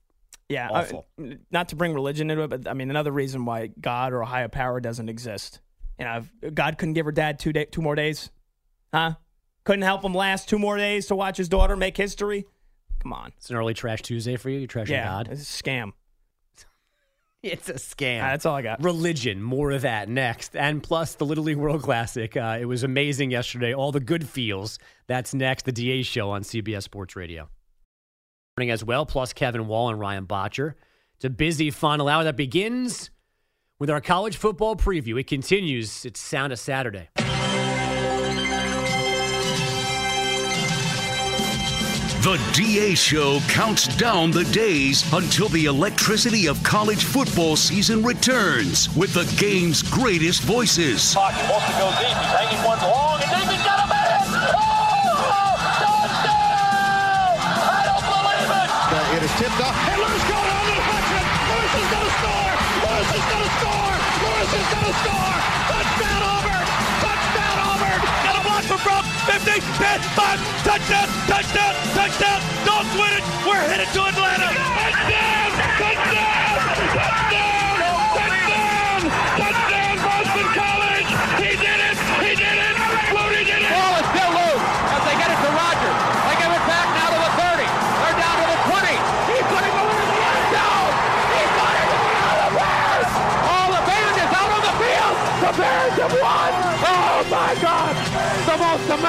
[0.49, 1.07] Yeah, awful.
[1.21, 4.23] uh, not to bring religion into it, but I mean another reason why God or
[4.23, 5.61] a higher power doesn't exist.
[5.99, 6.25] You know,
[6.55, 8.31] God couldn't give her dad two day, two more days,
[8.95, 9.15] huh?
[9.65, 12.47] Couldn't help him last two more days to watch his daughter make history.
[13.01, 14.59] Come on, it's an early trash Tuesday for you.
[14.59, 15.29] You trash yeah, God.
[15.31, 15.93] it's a scam.
[17.41, 18.21] It's a scam.
[18.21, 18.83] Ah, that's all I got.
[18.83, 20.57] Religion, more of that next.
[20.57, 22.37] And plus the Little League World Classic.
[22.37, 23.73] Uh, it was amazing yesterday.
[23.73, 24.81] All the good feels.
[25.07, 25.65] That's next.
[25.65, 27.49] The DA show on CBS Sports Radio.
[28.57, 30.75] Morning as well, plus Kevin Wall and Ryan Botcher.
[31.15, 33.11] It's a busy final hour that begins
[33.79, 35.21] with our college football preview.
[35.21, 36.05] It continues.
[36.05, 37.09] It's Sound of Saturday.
[42.19, 48.93] The DA Show counts down the days until the electricity of college football season returns
[48.97, 51.15] with the game's greatest voices.
[51.15, 52.11] Pocket wants to go deep.
[52.11, 54.19] He's hanging one long, and Davis got a man.
[54.51, 54.99] Oh!
[57.39, 58.67] I don't believe it.
[59.15, 61.23] It is tipped off, and Lewis going on the deflection.
[61.23, 62.51] Lewis is going to score.
[62.83, 63.95] Lewis is going to score.
[64.27, 65.18] Lewis is going to score.
[69.39, 72.41] 50, 10, 5, touchdown, touchdown, touchdown.
[72.65, 73.25] Dogs win it.
[73.47, 74.68] We're headed to Atlanta.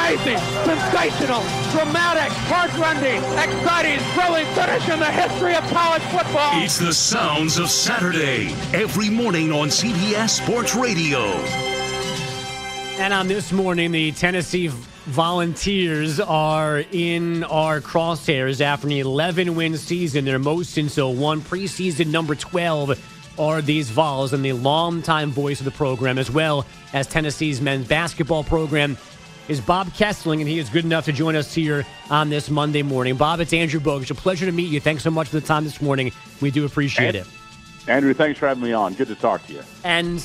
[0.09, 1.41] Amazing, sensational,
[1.71, 6.49] dramatic, heartrending, exciting, thrilling finish in the history of college football.
[6.63, 11.19] It's the sounds of Saturday every morning on CBS Sports Radio.
[12.97, 14.71] And on this morning, the Tennessee
[15.05, 21.41] Volunteers are in our crosshairs after an 11 win season, their most since 01.
[21.41, 26.65] Preseason number 12 are these Vols, and the longtime voice of the program, as well
[26.93, 28.97] as Tennessee's men's basketball program,
[29.49, 32.83] is Bob Kesling, and he is good enough to join us here on this Monday
[32.83, 33.15] morning.
[33.15, 34.11] Bob, it's Andrew Bogusch.
[34.11, 34.79] A pleasure to meet you.
[34.79, 36.11] Thanks so much for the time this morning.
[36.39, 37.25] We do appreciate it.
[37.87, 38.93] Andrew, thanks for having me on.
[38.93, 39.63] Good to talk to you.
[39.83, 40.21] And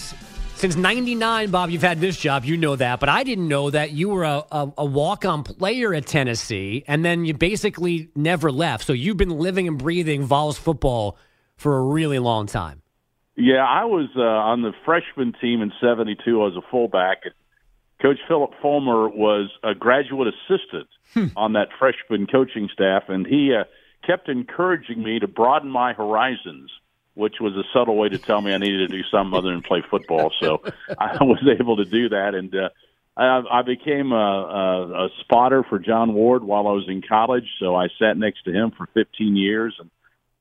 [0.54, 2.44] since 99, Bob, you've had this job.
[2.44, 3.00] You know that.
[3.00, 6.84] But I didn't know that you were a, a, a walk on player at Tennessee,
[6.86, 8.84] and then you basically never left.
[8.84, 11.16] So you've been living and breathing Vols football
[11.56, 12.82] for a really long time.
[13.36, 17.22] Yeah, I was uh, on the freshman team in '72 as a fullback.
[18.04, 20.88] Coach Phillip Fulmer was a graduate assistant
[21.36, 23.64] on that freshman coaching staff, and he uh,
[24.06, 26.70] kept encouraging me to broaden my horizons,
[27.14, 29.62] which was a subtle way to tell me I needed to do something other than
[29.62, 30.30] play football.
[30.38, 30.62] So
[30.98, 32.68] I was able to do that, and uh,
[33.16, 37.48] I, I became a, a, a spotter for John Ward while I was in college.
[37.58, 39.90] So I sat next to him for 15 years, and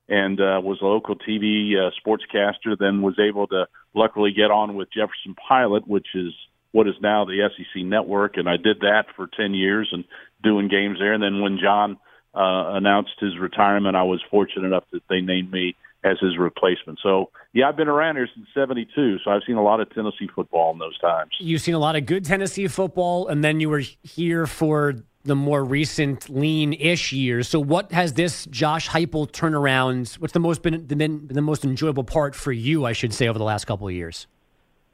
[0.09, 2.77] and uh, was a local TV uh, sportscaster.
[2.77, 6.33] Then was able to luckily get on with Jefferson Pilot, which is
[6.73, 10.03] what is now the SEC Network, and I did that for ten years and
[10.43, 11.13] doing games there.
[11.13, 11.97] And then when John
[12.35, 16.99] uh, announced his retirement, I was fortunate enough that they named me as his replacement.
[17.01, 20.27] So yeah, I've been around here since '72, so I've seen a lot of Tennessee
[20.35, 21.31] football in those times.
[21.39, 24.95] You've seen a lot of good Tennessee football, and then you were here for
[25.25, 27.47] the more recent lean-ish years.
[27.47, 30.17] So, what has this Josh Heupel turnaround?
[30.19, 32.85] What's the most been, been the most enjoyable part for you?
[32.85, 34.27] I should say over the last couple of years.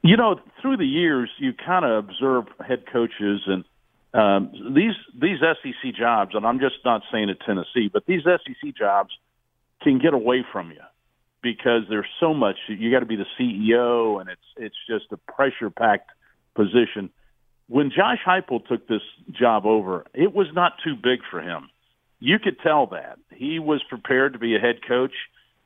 [0.02, 3.64] You know, through the years, you kind of observe head coaches and
[4.12, 8.74] um, these these SEC jobs, and I'm just not saying at Tennessee, but these SEC
[8.76, 9.10] jobs
[9.82, 10.80] can get away from you
[11.42, 12.56] because there's so much.
[12.68, 16.10] You got to be the CEO, and it's it's just a pressure packed
[16.56, 17.10] position.
[17.68, 21.68] When Josh Heupel took this job over, it was not too big for him.
[22.18, 25.14] You could tell that he was prepared to be a head coach.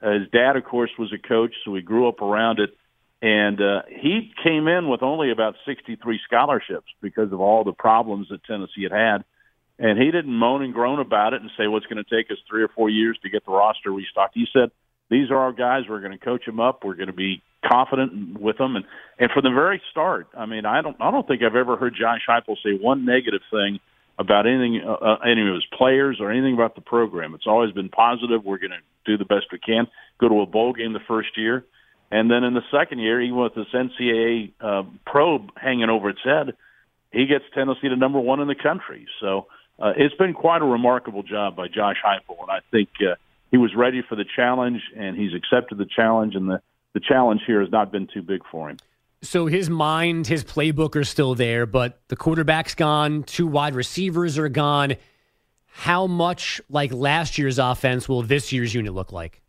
[0.02, 2.77] Uh, his dad, of course, was a coach, so he grew up around it.
[3.25, 8.29] And uh, he came in with only about 63 scholarships because of all the problems
[8.29, 9.25] that Tennessee had had.
[9.79, 12.37] And he didn't moan and groan about it and say, well, going to take us
[12.47, 14.35] three or four years to get the roster restocked.
[14.35, 14.73] He said,
[15.09, 15.85] these are our guys.
[15.89, 16.85] We're going to coach them up.
[16.85, 18.77] We're going to be confident with them.
[18.77, 18.85] And,
[19.19, 21.97] and from the very start, I mean, I don't, I don't think I've ever heard
[21.99, 23.81] Josh Heupel say one negative thing
[24.19, 27.35] about anything, uh, uh, any of his players or anything about the program.
[27.35, 28.45] It's always been positive.
[28.45, 29.87] We're going to do the best we can.
[30.21, 31.65] Go to a bowl game the first year.
[32.15, 36.20] And then in the second year, even with this NCAA uh, probe hanging over its
[36.23, 36.55] head,
[37.11, 39.09] he gets Tennessee to number one in the country.
[39.20, 39.49] So
[39.81, 43.16] uh, it's been quite a remarkable job by Josh Heupel, and I think uh,
[43.51, 46.62] he was ready for the challenge, and he's accepted the challenge, and the
[46.93, 48.77] the challenge here has not been too big for him.
[49.23, 54.39] So his mind, his playbook are still there, but the quarterback's gone, two wide receivers
[54.39, 54.95] are gone.
[55.66, 59.43] How much like last year's offense will this year's unit look like?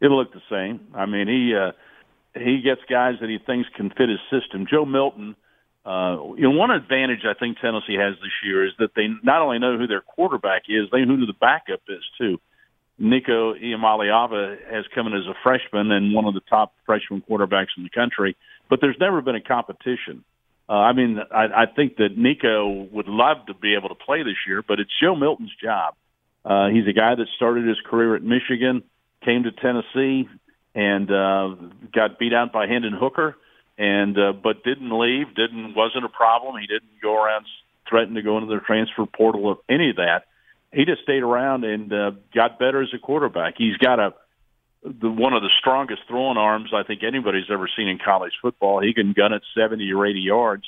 [0.00, 0.88] It'll look the same.
[0.92, 1.70] I mean, he uh,
[2.34, 4.66] he gets guys that he thinks can fit his system.
[4.70, 5.34] Joe Milton,
[5.84, 9.42] uh, you know, one advantage I think Tennessee has this year is that they not
[9.42, 12.38] only know who their quarterback is, they know who the backup is too.
[12.98, 17.72] Nico Iamaleava has come in as a freshman and one of the top freshman quarterbacks
[17.76, 18.36] in the country,
[18.68, 20.22] but there's never been a competition.
[20.68, 24.22] Uh, I mean, I, I think that Nico would love to be able to play
[24.22, 25.94] this year, but it's Joe Milton's job.
[26.44, 28.82] Uh, he's a guy that started his career at Michigan,
[29.24, 30.28] came to Tennessee,
[30.74, 31.54] and uh,
[31.92, 33.36] got beat out by Hendon Hooker,
[33.78, 35.34] and uh, but didn't leave.
[35.34, 36.60] Didn't wasn't a problem.
[36.60, 37.46] He didn't go around
[37.88, 40.24] threatening to go into the transfer portal of any of that
[40.72, 43.54] he just stayed around and uh, got better as a quarterback.
[43.56, 44.14] He's got a
[44.82, 48.80] the one of the strongest throwing arms I think anybody's ever seen in college football.
[48.80, 50.64] He can gun it 70 or 80 yards.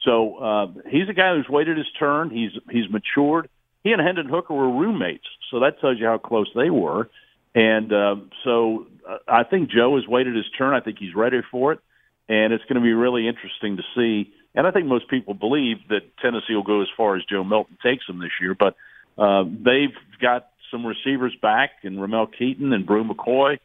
[0.00, 2.30] So uh, he's a guy who's waited his turn.
[2.30, 3.48] He's he's matured.
[3.84, 7.08] He and Hendon Hooker were roommates, so that tells you how close they were.
[7.54, 10.74] And uh, so uh, I think Joe has waited his turn.
[10.74, 11.80] I think he's ready for it,
[12.28, 14.32] and it's going to be really interesting to see.
[14.54, 17.78] And I think most people believe that Tennessee will go as far as Joe Milton
[17.82, 18.54] takes them this year.
[18.54, 18.76] But
[19.18, 23.58] uh, they've got some receivers back, and Ramel Keyton and Bru McCoy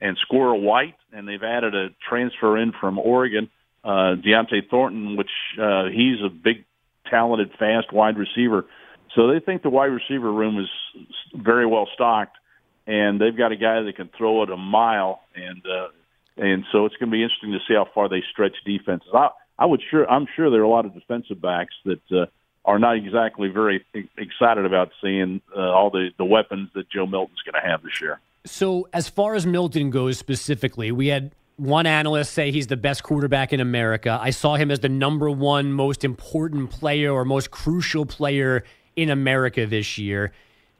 [0.00, 3.50] and Squirrel White, and they've added a transfer in from Oregon,
[3.84, 5.30] uh, Dont'e Thornton, which
[5.60, 6.64] uh, he's a big,
[7.10, 8.66] talented, fast wide receiver.
[9.14, 10.68] So they think the wide receiver room is
[11.34, 12.36] very well stocked,
[12.86, 15.88] and they've got a guy that can throw it a mile, and uh,
[16.36, 19.08] and so it's going to be interesting to see how far they stretch defenses.
[19.12, 19.28] I,
[19.58, 22.26] I would sure I'm sure there are a lot of defensive backs that uh,
[22.64, 23.84] are not exactly very
[24.16, 28.00] excited about seeing uh, all the the weapons that Joe Milton's going to have this
[28.00, 28.20] year.
[28.46, 33.02] So, as far as Milton goes specifically, we had one analyst say he's the best
[33.02, 34.18] quarterback in America.
[34.20, 38.64] I saw him as the number one most important player or most crucial player
[38.96, 40.32] in America this year.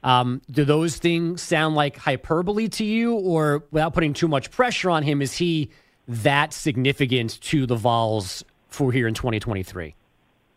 [0.05, 4.91] Um, do those things sound like hyperbole to you, or without putting too much pressure
[4.91, 5.71] on him, is he
[6.07, 9.95] that significant to the Vols for here in 2023?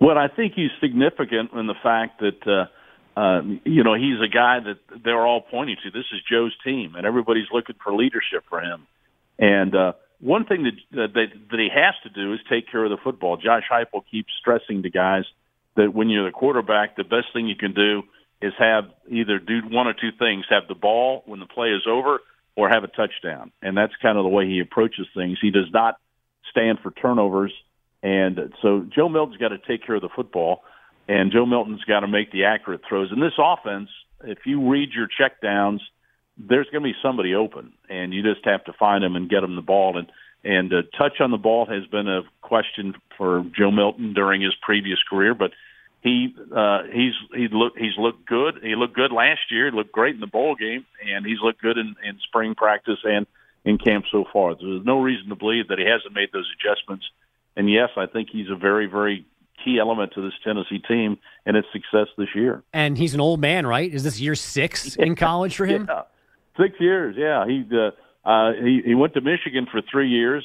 [0.00, 4.28] Well, I think he's significant in the fact that uh, uh, you know he's a
[4.28, 5.90] guy that they're all pointing to.
[5.90, 8.86] This is Joe's team, and everybody's looking for leadership for him.
[9.38, 10.74] And uh, one thing that,
[11.14, 13.38] that that he has to do is take care of the football.
[13.38, 15.24] Josh Heupel keeps stressing to guys
[15.76, 18.02] that when you're the quarterback, the best thing you can do
[18.40, 21.82] is have either do one or two things: have the ball when the play is
[21.88, 22.20] over,
[22.56, 23.52] or have a touchdown.
[23.62, 25.38] And that's kind of the way he approaches things.
[25.40, 25.98] He does not
[26.50, 27.52] stand for turnovers,
[28.02, 30.62] and so Joe Milton's got to take care of the football,
[31.08, 33.10] and Joe Milton's got to make the accurate throws.
[33.12, 33.88] In this offense,
[34.24, 35.80] if you read your checkdowns,
[36.36, 39.40] there's going to be somebody open, and you just have to find them and get
[39.40, 39.98] them the ball.
[39.98, 40.10] And
[40.44, 44.54] and uh, touch on the ball has been a question for Joe Milton during his
[44.62, 45.50] previous career, but
[46.00, 48.60] he uh, he's he look he's looked good.
[48.62, 49.70] He looked good last year.
[49.70, 52.98] He looked great in the bowl game, and he's looked good in, in spring practice
[53.04, 53.26] and
[53.64, 54.54] in camp so far.
[54.54, 57.04] There's no reason to believe that he hasn't made those adjustments.
[57.56, 59.26] And yes, I think he's a very very
[59.64, 62.62] key element to this Tennessee team and its success this year.
[62.72, 63.92] And he's an old man, right?
[63.92, 65.86] Is this year six in college for him?
[65.88, 66.02] Yeah.
[66.56, 67.44] Six years, yeah.
[67.44, 67.90] He uh,
[68.28, 70.44] uh, he he went to Michigan for three years.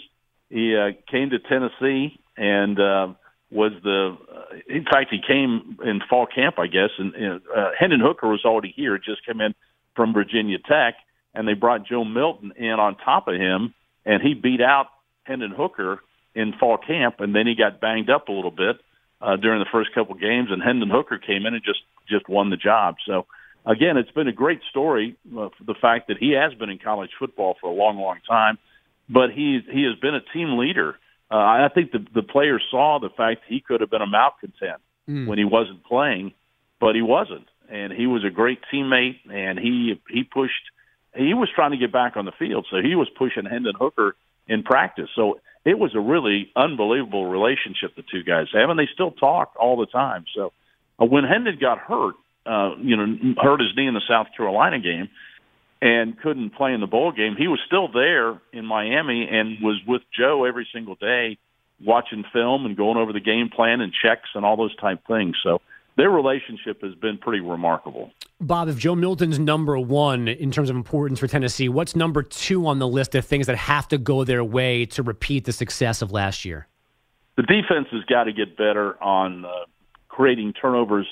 [0.50, 2.80] He uh, came to Tennessee and.
[2.80, 3.08] Uh,
[3.54, 8.00] was the uh, in fact he came in fall camp I guess and, uh, Hendon
[8.00, 9.54] Hooker was already here just come in
[9.96, 10.96] from Virginia Tech
[11.34, 13.74] and they brought Joe Milton in on top of him
[14.06, 14.88] and he beat out
[15.24, 16.02] Hendon Hooker
[16.36, 18.78] in fall camp and then he got banged up a little bit
[19.22, 22.50] uh, during the first couple games and Hendon Hooker came in and just just won
[22.50, 22.96] the job.
[23.06, 23.28] So
[23.66, 27.12] again it's been a great story uh, the fact that he has been in college
[27.20, 28.58] football for a long long time
[29.10, 30.98] but he he has been a team leader
[31.34, 34.82] uh, I think the the players saw the fact he could have been a malcontent
[35.10, 35.28] mm.
[35.28, 36.34] when he wasn't playing,
[36.80, 40.54] but he wasn't, and he was a great teammate, and he he pushed.
[41.16, 44.16] He was trying to get back on the field, so he was pushing Hendon Hooker
[44.48, 45.10] in practice.
[45.16, 49.54] So it was a really unbelievable relationship the two guys have, and they still talk
[49.60, 50.26] all the time.
[50.36, 50.54] So
[51.02, 52.16] uh, when Hendon got hurt,
[52.46, 55.10] uh, you know, hurt his knee in the South Carolina game,
[55.84, 59.82] and couldn't play in the bowl game, he was still there in Miami and was
[59.86, 61.38] with Joe every single day,
[61.84, 65.36] watching film and going over the game plan and checks and all those type things.
[65.44, 65.60] So
[65.98, 68.12] their relationship has been pretty remarkable.
[68.40, 72.66] Bob, if Joe Milton's number one in terms of importance for Tennessee, what's number two
[72.66, 76.02] on the list of things that have to go their way to repeat the success
[76.02, 76.66] of last year?
[77.36, 79.50] The defense has got to get better on uh,
[80.08, 81.08] creating turnovers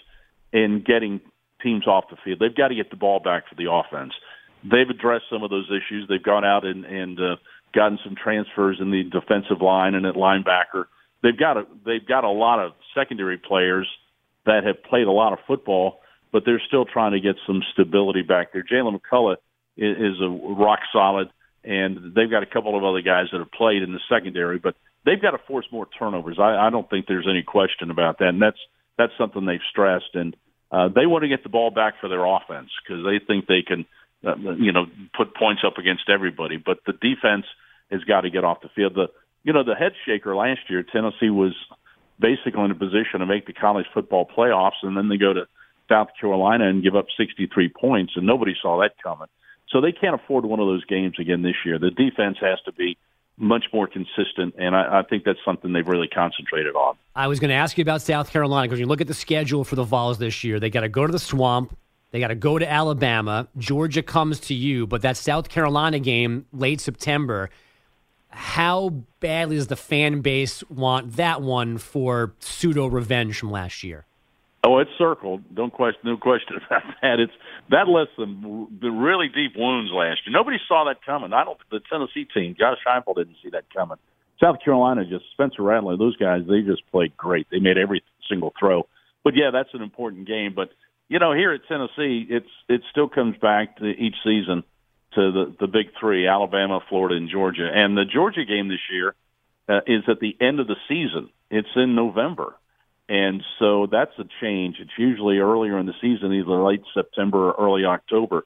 [0.53, 1.19] and getting
[1.61, 2.39] teams off the field.
[2.39, 4.13] They've got to get the ball back for the offense
[4.63, 6.07] they've addressed some of those issues.
[6.07, 7.35] They've gone out and, and uh,
[7.73, 10.85] gotten some transfers in the defensive line and at linebacker.
[11.23, 13.87] They've got a they've got a lot of secondary players
[14.45, 16.01] that have played a lot of football,
[16.31, 18.63] but they're still trying to get some stability back there.
[18.63, 19.37] Jaylen McCollough
[19.77, 21.29] is, is a rock solid,
[21.63, 24.75] and they've got a couple of other guys that have played in the secondary, but
[25.05, 26.37] they've got to force more turnovers.
[26.39, 28.59] I, I don't think there's any question about that, and that's
[28.97, 30.15] that's something they've stressed.
[30.15, 30.35] And
[30.71, 33.61] uh, they want to get the ball back for their offense because they think they
[33.61, 33.85] can
[34.25, 34.85] uh, you know,
[35.15, 36.57] put points up against everybody.
[36.57, 37.45] But the defense
[37.91, 38.95] has got to get off the field.
[38.95, 39.07] The
[39.43, 41.53] you know the head shaker last year, Tennessee was
[42.19, 45.47] basically in a position to make the college football playoffs, and then they go to
[45.89, 49.27] South Carolina and give up 63 points, and nobody saw that coming.
[49.69, 51.79] So they can't afford one of those games again this year.
[51.79, 52.97] The defense has to be
[53.37, 56.95] much more consistent, and I, I think that's something they've really concentrated on.
[57.15, 59.63] I was going to ask you about South Carolina because you look at the schedule
[59.63, 60.59] for the Vols this year.
[60.59, 61.75] They got to go to the Swamp,
[62.11, 63.47] They got to go to Alabama.
[63.57, 67.49] Georgia comes to you, but that South Carolina game late September.
[68.29, 68.89] How
[69.19, 74.05] badly does the fan base want that one for pseudo revenge from last year?
[74.63, 75.41] Oh, it's circled.
[75.53, 76.01] Don't question.
[76.03, 77.19] No question about that.
[77.19, 77.33] It's
[77.69, 80.33] that left some the really deep wounds last year.
[80.33, 81.33] Nobody saw that coming.
[81.33, 81.57] I don't.
[81.71, 83.97] The Tennessee team, Josh Heupel didn't see that coming.
[84.39, 87.47] South Carolina, just Spencer Rattler, those guys, they just played great.
[87.51, 88.87] They made every single throw.
[89.23, 90.53] But yeah, that's an important game.
[90.55, 90.71] But
[91.11, 94.63] you know, here at Tennessee, it's it still comes back to each season
[95.13, 97.69] to the the big three: Alabama, Florida, and Georgia.
[97.69, 99.13] And the Georgia game this year
[99.67, 101.29] uh, is at the end of the season.
[101.49, 102.55] It's in November.
[103.09, 104.77] And so that's a change.
[104.79, 108.45] It's usually earlier in the season, either late September or early October.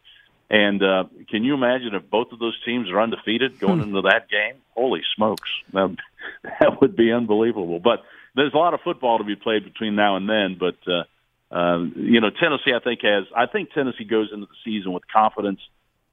[0.50, 4.28] And uh, can you imagine if both of those teams are undefeated going into that
[4.28, 4.56] game?
[4.74, 5.96] Holy smokes, that,
[6.44, 7.80] that would be unbelievable.
[7.80, 8.06] But
[8.36, 10.58] there's a lot of football to be played between now and then.
[10.60, 11.04] But uh,
[11.52, 13.26] uh, you know, Tennessee, I think has.
[13.36, 15.60] I think Tennessee goes into the season with confidence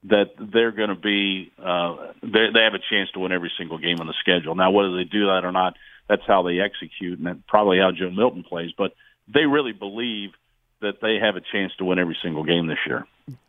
[0.04, 1.52] that they're going to be.
[1.58, 4.54] Uh, they, they have a chance to win every single game on the schedule.
[4.54, 5.74] Now, whether they do that or not
[6.08, 8.70] that's how they execute, and that's probably how Joe Milton plays.
[8.76, 8.92] But
[9.32, 10.30] they really believe
[10.80, 13.06] that they have a chance to win every single game this year.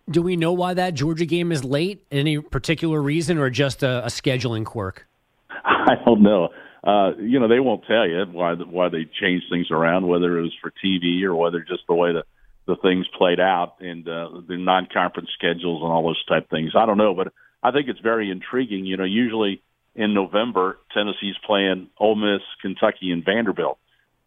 [0.09, 2.05] Do we know why that Georgia game is late?
[2.11, 5.05] Any particular reason, or just a, a scheduling quirk?
[5.65, 6.49] I don't know.
[6.83, 10.41] Uh, you know, they won't tell you why why they changed things around, whether it
[10.41, 12.23] was for TV or whether just the way the
[12.65, 16.71] the things played out and uh, the non-conference schedules and all those type things.
[16.77, 18.85] I don't know, but I think it's very intriguing.
[18.85, 19.61] You know, usually
[19.95, 23.77] in November, Tennessee's playing Ole Miss, Kentucky, and Vanderbilt.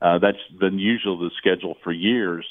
[0.01, 2.47] Uh, that's been usually the schedule for years,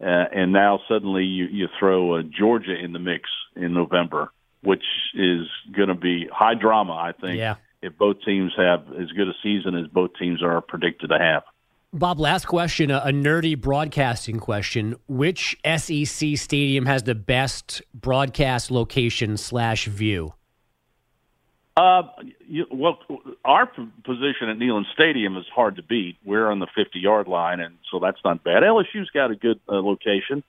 [0.00, 4.30] uh, and now suddenly you you throw uh, Georgia in the mix in November,
[4.62, 6.92] which is going to be high drama.
[6.92, 7.38] I think.
[7.38, 7.56] Yeah.
[7.82, 11.44] If both teams have as good a season as both teams are predicted to have.
[11.92, 14.96] Bob, last question, a, a nerdy broadcasting question.
[15.08, 20.34] Which SEC stadium has the best broadcast location slash view?
[21.78, 22.02] Uh,
[22.46, 22.98] you, well,
[23.44, 26.16] our position at Neyland Stadium is hard to beat.
[26.24, 28.64] We're on the 50 yard line, and so that's not bad.
[28.64, 30.42] LSU's got a good uh, location.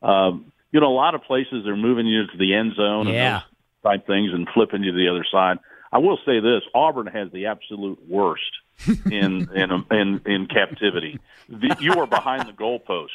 [0.00, 3.36] Um, you know, a lot of places are moving you to the end zone Yeah.
[3.36, 5.58] and those type things and flipping you to the other side.
[5.92, 8.42] I will say this: Auburn has the absolute worst
[8.86, 11.18] in in in, in captivity.
[11.48, 13.08] The, you are behind the goalpost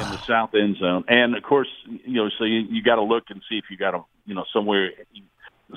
[0.00, 1.68] in the south end zone, and of course,
[2.04, 4.34] you know, so you, you got to look and see if you got to, you
[4.34, 4.90] know, somewhere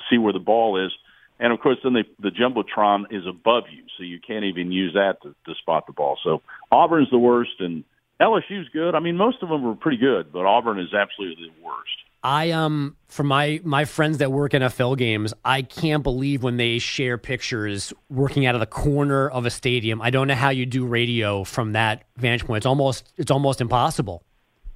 [0.08, 0.92] see where the ball is.
[1.38, 4.92] And of course, then the, the jumbotron is above you, so you can't even use
[4.94, 6.18] that to, to spot the ball.
[6.22, 7.82] So Auburn's the worst, and
[8.20, 8.94] LSU's good.
[8.94, 11.96] I mean, most of them are pretty good, but Auburn is absolutely the worst.
[12.22, 16.78] I um for my my friends that work NFL games, I can't believe when they
[16.78, 20.02] share pictures working out of the corner of a stadium.
[20.02, 22.58] I don't know how you do radio from that vantage point.
[22.58, 24.22] It's almost it's almost impossible.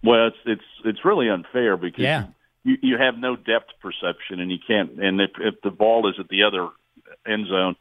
[0.03, 2.27] Well, it's it's it's really unfair because Yeah.
[2.62, 4.93] you, you have no depth perception, and you can't.
[5.03, 6.69] And if if the ball is at the other
[7.27, 7.77] end zone,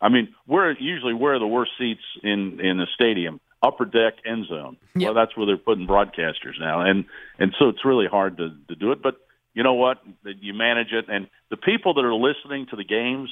[0.00, 4.14] I mean, we're usually where are the worst seats in in the stadium, upper deck
[4.24, 4.76] end zone.
[4.94, 7.04] Well, that's where they're putting broadcasters now, and
[7.38, 9.02] and so it's really hard to to do it.
[9.02, 9.16] But
[9.54, 9.98] you know what?
[10.24, 13.30] You manage it, and the people that are listening to the games.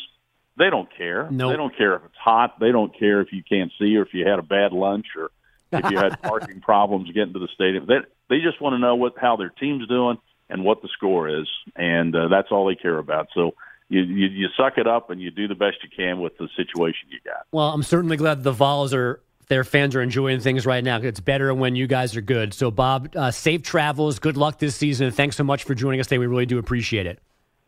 [0.59, 1.29] They don't care.
[1.31, 1.53] Nope.
[1.53, 2.59] They don't care if it's hot.
[2.59, 5.31] They don't care if you can't see or if you had a bad lunch or
[5.71, 7.85] if you had parking problems getting to the stadium.
[7.85, 7.99] They
[8.31, 10.17] they just want to know what how their team's doing
[10.49, 13.29] and what the score is, and uh, that's all they care about.
[13.35, 13.53] So
[13.89, 16.49] you, you you suck it up and you do the best you can with the
[16.57, 17.47] situation you got.
[17.53, 20.99] Well, I'm certainly glad the Vols are their fans are enjoying things right now.
[20.99, 22.53] It's better when you guys are good.
[22.53, 24.19] So, Bob, uh, safe travels.
[24.19, 25.11] Good luck this season.
[25.13, 26.19] Thanks so much for joining us today.
[26.19, 27.21] We really do appreciate it.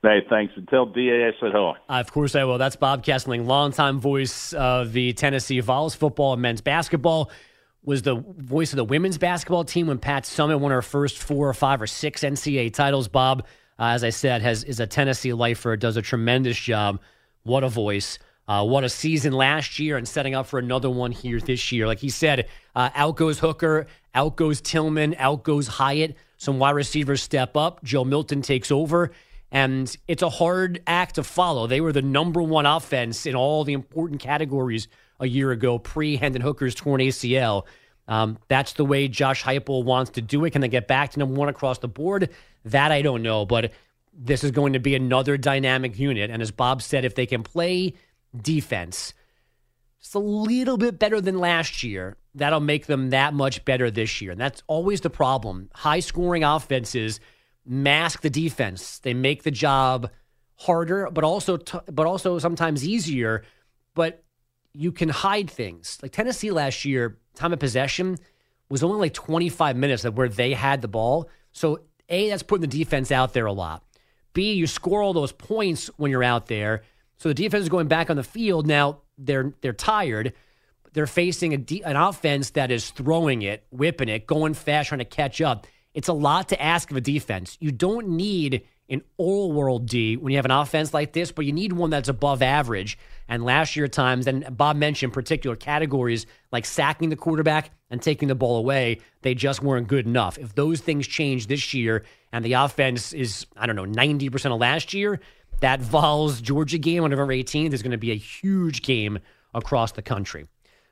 [0.03, 1.73] Hey, thanks, and tell Da I said hello.
[1.89, 2.59] Uh, of course I will.
[2.59, 7.31] That's Bob Kesling, longtime voice of the Tennessee Vols football and men's basketball.
[7.83, 11.49] Was the voice of the women's basketball team when Pat Summitt won her first four
[11.49, 13.09] or five or six NCAA titles.
[13.09, 13.47] Bob,
[13.79, 15.77] uh, as I said, has is a Tennessee lifer.
[15.77, 17.01] Does a tremendous job.
[17.43, 18.19] What a voice.
[18.49, 21.87] Uh, what a season last year and setting up for another one here this year.
[21.87, 26.17] Like he said, uh, out goes Hooker, out goes Tillman, out goes Hyatt.
[26.39, 27.85] Some wide receivers step up.
[27.85, 29.11] Joe Milton takes over.
[29.51, 31.67] And it's a hard act to follow.
[31.67, 34.89] They were the number one offense in all the important categories
[35.21, 37.65] a year ago, pre Hendon Hooker's torn ACL.
[38.07, 40.51] Um, that's the way Josh Heupel wants to do it.
[40.51, 42.31] Can they get back to number one across the board?
[42.65, 43.45] That I don't know.
[43.45, 43.73] But
[44.13, 46.31] this is going to be another dynamic unit.
[46.31, 47.95] And as Bob said, if they can play
[48.37, 49.15] defense
[50.01, 54.21] just a little bit better than last year, that'll make them that much better this
[54.21, 54.33] year.
[54.33, 55.71] And that's always the problem.
[55.75, 57.21] High scoring offenses
[57.67, 58.99] mask the defense.
[59.01, 60.11] They make the job
[60.55, 63.45] harder, but also t- but also sometimes easier.
[63.95, 64.25] But
[64.73, 65.99] you can hide things.
[66.01, 68.17] Like Tennessee last year, time of possession
[68.71, 71.29] was only like 25 minutes of where they had the ball.
[71.53, 73.85] So A, that's putting the defense out there a lot.
[74.33, 76.83] B, you score all those points when you're out there.
[77.19, 78.67] So the defense is going back on the field.
[78.67, 80.33] Now they're they're tired.
[80.93, 85.01] They're facing a de- an offense that is throwing it, whipping it, going fast, trying
[85.01, 85.67] to catch up.
[85.95, 87.57] It's a lot to ask of a defense.
[87.61, 91.45] You don't need an all world D when you have an offense like this, but
[91.45, 92.99] you need one that's above average.
[93.29, 98.29] And last year times, and Bob mentioned particular categories like sacking the quarterback and taking
[98.29, 100.39] the ball away, they just weren't good enough.
[100.39, 104.61] If those things change this year and the offense is, I don't know, 90% of
[104.61, 105.21] last year,
[105.61, 109.19] that Vols Georgia game on November 18th is going to be a huge game
[109.55, 110.47] across the country.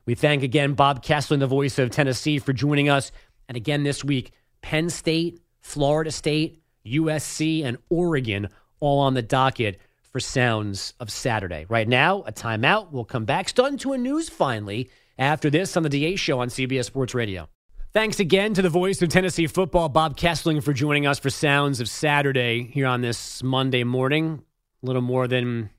[0.06, 3.12] We thank again Bob Kessler, the voice of Tennessee, for joining us.
[3.48, 4.32] And again this week,
[4.62, 8.48] Penn State, Florida State, USC, and Oregon
[8.80, 11.66] all on the docket for Sounds of Saturday.
[11.68, 12.90] Right now, a timeout.
[12.90, 13.48] We'll come back.
[13.48, 17.48] Starting to a news finally after this on the DA show on CBS Sports Radio.
[17.92, 21.80] Thanks again to the voice of Tennessee football, Bob Kesling, for joining us for Sounds
[21.80, 24.42] of Saturday here on this Monday morning.
[24.86, 25.70] Little more than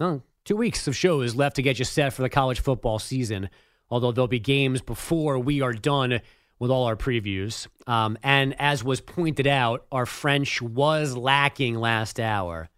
[0.00, 3.48] oh, two weeks of shows left to get you set for the college football season,
[3.88, 6.20] although there'll be games before we are done
[6.58, 7.68] with all our previews.
[7.86, 12.68] Um, and as was pointed out, our French was lacking last hour.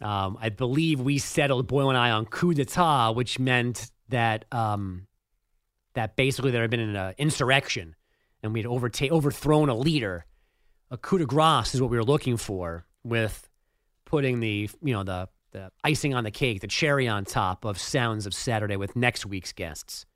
[0.00, 5.06] Um, I believe we settled Boyle and I on coup d'etat, which meant that um,
[5.94, 7.94] that basically there had been an insurrection
[8.42, 10.26] and we'd overta- overthrown a leader.
[10.90, 13.48] A coup de grace is what we were looking for with
[14.12, 17.78] putting the you know the the icing on the cake, the cherry on top of
[17.78, 20.06] Sounds of Saturday with next week's guests.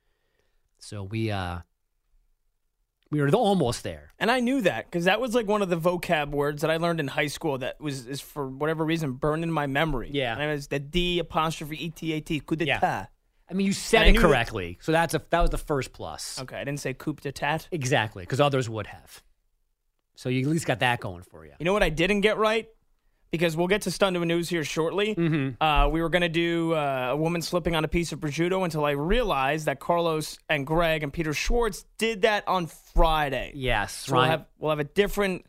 [0.78, 1.60] So we uh
[3.10, 4.12] we were almost there.
[4.18, 6.76] And I knew that because that was like one of the vocab words that I
[6.76, 10.10] learned in high school that was is for whatever reason burned in my memory.
[10.12, 10.32] Yeah.
[10.34, 12.78] And it was the D apostrophe E T A T coup d'etat.
[12.82, 13.06] Yeah.
[13.48, 15.58] I mean, you said And it knew that- correctly, so that's a that was the
[15.58, 16.40] first plus.
[16.42, 17.68] Okay, I didn't say coup d'etat.
[17.70, 19.22] Exactly, because others would have.
[20.16, 21.52] So you at least got that going for you.
[21.58, 22.68] You know what I didn't get right?
[23.30, 25.14] Because we'll get to stun to a news here shortly.
[25.14, 25.62] Mm-hmm.
[25.62, 28.64] Uh, we were going to do uh, a woman slipping on a piece of prosciutto
[28.64, 33.52] until I realized that Carlos and Greg and Peter Schwartz did that on Friday.
[33.54, 35.44] Yes, So we'll have we'll have a different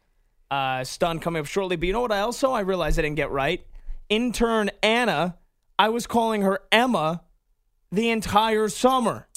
[0.49, 1.75] uh, stun coming up shortly.
[1.75, 2.11] But you know what?
[2.11, 3.65] I also I realized I didn't get right.
[4.09, 5.37] Intern Anna,
[5.77, 7.21] I was calling her Emma
[7.91, 9.27] the entire summer.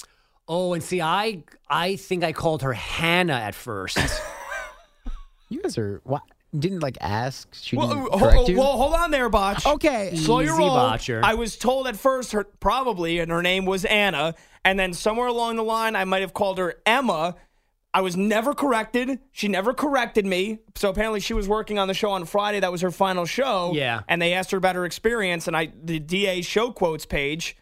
[0.47, 3.97] Oh, and see, I I think I called her Hannah at first.
[5.49, 6.21] You guys are what?
[6.57, 7.47] Didn't like ask?
[7.53, 8.57] She Well, didn't uh, correct you.
[8.57, 9.65] well, hold on there, Botch.
[9.65, 10.15] Okay.
[10.15, 10.75] slow your Easy, roll.
[10.75, 11.21] Botcher.
[11.23, 15.27] I was told at first her probably, and her name was Anna, and then somewhere
[15.27, 17.35] along the line, I might have called her Emma.
[17.93, 19.19] I was never corrected.
[19.31, 20.59] She never corrected me.
[20.75, 22.59] So apparently, she was working on the show on Friday.
[22.59, 23.71] That was her final show.
[23.73, 24.01] Yeah.
[24.07, 27.55] And they asked her about her experience, and I the DA show quotes page,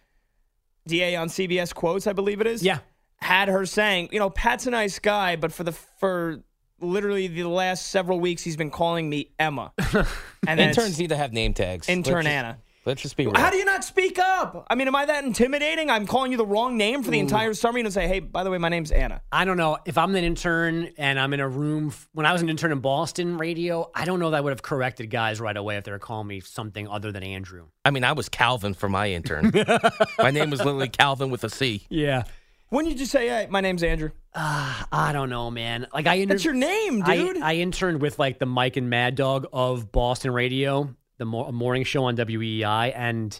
[0.87, 2.63] DA on CBS quotes, I believe it is.
[2.63, 2.79] Yeah.
[3.17, 6.43] Had her saying, you know, Pat's a nice guy, but for the for
[6.81, 9.71] literally the last several weeks, he's been calling me Emma.
[10.47, 11.87] And Interns need to have name tags.
[11.89, 12.57] Intern Let's just- Anna.
[12.85, 13.35] Let's just be real.
[13.35, 14.65] How do you not speak up?
[14.69, 15.91] I mean, am I that intimidating?
[15.91, 17.77] I'm calling you the wrong name for the entire summer.
[17.77, 19.21] You know, say, hey, by the way, my name's Anna.
[19.31, 21.89] I don't know if I'm an intern and I'm in a room.
[21.89, 24.51] f- When I was an intern in Boston radio, I don't know that I would
[24.51, 27.65] have corrected guys right away if they were calling me something other than Andrew.
[27.83, 29.51] I mean, I was Calvin for my intern.
[30.17, 31.85] my name was literally Calvin with a C.
[31.89, 32.23] Yeah.
[32.69, 34.11] When you just say, hey, my name's Andrew?
[34.33, 35.87] Uh, I don't know, man.
[35.93, 37.41] Like I inter- That's your name, dude.
[37.41, 41.83] I, interned with like the Mike and Mad Dog of Boston radio, the mo- morning
[41.83, 43.39] show on WEEI, and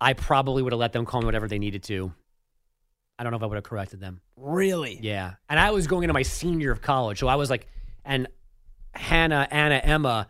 [0.00, 2.12] I probably would have let them call me whatever they needed to.
[3.18, 4.20] I don't know if I would have corrected them.
[4.36, 4.98] Really?
[5.02, 5.34] Yeah.
[5.48, 7.18] And I was going into my senior of college.
[7.18, 7.66] So I was like,
[8.04, 8.26] and
[8.94, 10.28] Hannah, Anna, Emma,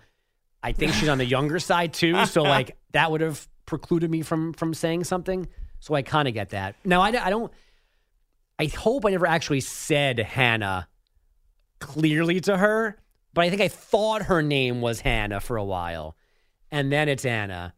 [0.62, 2.26] I think she's on the younger side too.
[2.26, 5.48] So like that would have precluded me from from saying something.
[5.78, 6.74] So I kind of get that.
[6.84, 7.52] Now I, I don't.
[8.58, 10.88] I hope I never actually said Hannah
[11.78, 12.98] clearly to her,
[13.34, 16.16] but I think I thought her name was Hannah for a while,
[16.70, 17.74] and then it's Anna.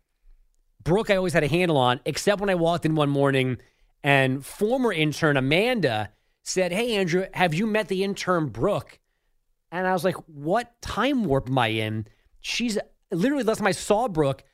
[0.85, 3.59] Brooke, I always had a handle on, except when I walked in one morning
[4.05, 6.11] and former intern Amanda
[6.45, 8.99] said, Hey, Andrew, have you met the intern Brooke?
[9.71, 12.07] And I was like, What time warp am I in?
[12.41, 12.79] She's
[13.11, 14.45] literally, last time I saw Brooke,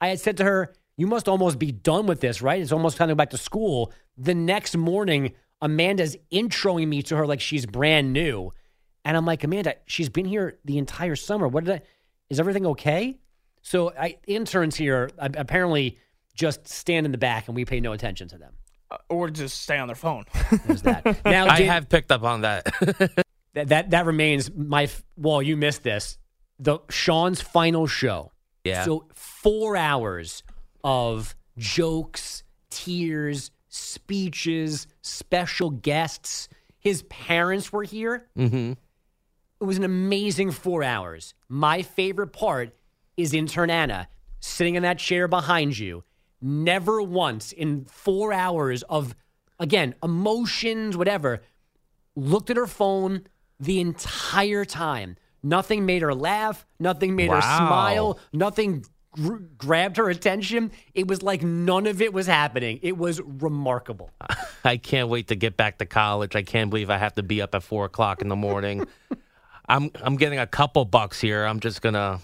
[0.00, 2.60] I had said to her, You must almost be done with this, right?
[2.60, 3.92] It's almost time to go back to school.
[4.16, 8.52] The next morning, Amanda's introing me to her like she's brand new.
[9.04, 11.48] And I'm like, Amanda, she's been here the entire summer.
[11.48, 11.82] What did I,
[12.28, 13.18] is everything okay?
[13.62, 15.98] So I, interns here uh, apparently
[16.34, 18.52] just stand in the back and we pay no attention to them.
[18.90, 20.24] Uh, or just stay on their phone.
[20.66, 21.24] There's that.
[21.24, 22.64] Now, I did- have picked up on that.
[23.54, 24.88] that, that that remains my.
[25.16, 26.18] Well, you missed this.
[26.58, 28.32] The Sean's final show.
[28.64, 28.84] Yeah.
[28.84, 30.42] So four hours
[30.82, 36.48] of jokes, tears, speeches, special guests.
[36.78, 38.28] His parents were here.
[38.36, 38.72] mm-hmm.
[38.72, 41.34] it was an amazing four hours.
[41.48, 42.76] My favorite part
[43.16, 44.08] is intern Anna
[44.40, 46.04] sitting in that chair behind you.
[46.42, 49.14] Never once in four hours of,
[49.58, 51.42] again, emotions, whatever,
[52.16, 53.26] looked at her phone
[53.58, 55.16] the entire time.
[55.42, 56.66] Nothing made her laugh.
[56.78, 58.18] Nothing made her smile.
[58.32, 60.72] Nothing gr- grabbed her attention.
[60.94, 62.80] It was like none of it was happening.
[62.82, 64.10] It was remarkable.
[64.64, 66.36] I can't wait to get back to college.
[66.36, 68.86] I can't believe I have to be up at four o'clock in the morning.
[69.68, 71.44] I'm I'm getting a couple bucks here.
[71.44, 72.20] I'm just gonna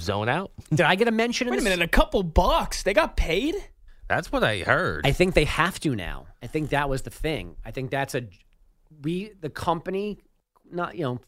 [0.00, 0.52] zone out.
[0.70, 1.48] Did I get a mention?
[1.48, 1.70] Wait a in this?
[1.70, 2.82] minute, a couple bucks.
[2.82, 3.54] They got paid?
[4.08, 5.06] That's what I heard.
[5.06, 6.26] I think they have to now.
[6.42, 7.56] I think that was the thing.
[7.64, 8.26] I think that's a
[9.02, 10.18] we the company,
[10.70, 11.20] not you know,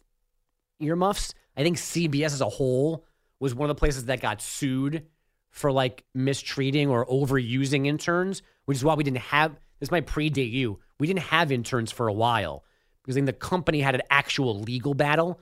[0.81, 1.35] earmuffs.
[1.57, 3.05] I think CBS as a whole
[3.41, 5.07] was one of the places that got sued
[5.51, 10.53] for like mistreating or overusing interns, which is why we didn't have this might predate
[10.53, 10.79] you.
[10.99, 12.65] We didn't have interns for a while
[13.03, 15.41] because then the company had an actual legal battle,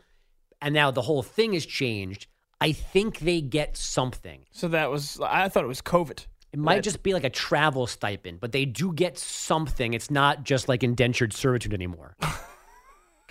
[0.60, 2.26] and now the whole thing has changed.
[2.60, 4.44] I think they get something.
[4.52, 6.26] So that was, I thought it was COVID.
[6.52, 9.94] It might just be like a travel stipend, but they do get something.
[9.94, 12.16] It's not just like indentured servitude anymore.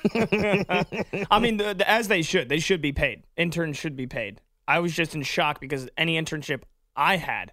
[0.16, 2.50] I mean, the, the, as they should.
[2.50, 3.24] They should be paid.
[3.38, 4.42] Interns should be paid.
[4.72, 6.62] I was just in shock because any internship
[6.96, 7.52] I had,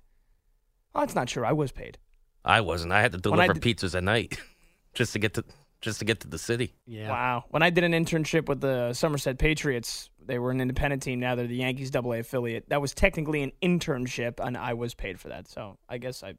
[0.94, 1.44] oh, that's not true.
[1.44, 1.98] I was paid.
[2.44, 2.92] I wasn't.
[2.92, 4.38] I had to deliver d- pizzas at night
[4.94, 5.44] just to get to
[5.80, 6.76] just to get to the city.
[6.86, 7.08] Yeah.
[7.08, 7.44] Wow.
[7.48, 11.18] When I did an internship with the Somerset Patriots, they were an independent team.
[11.18, 12.68] Now they're the Yankees Double A affiliate.
[12.68, 15.48] That was technically an internship, and I was paid for that.
[15.48, 16.34] So I guess I,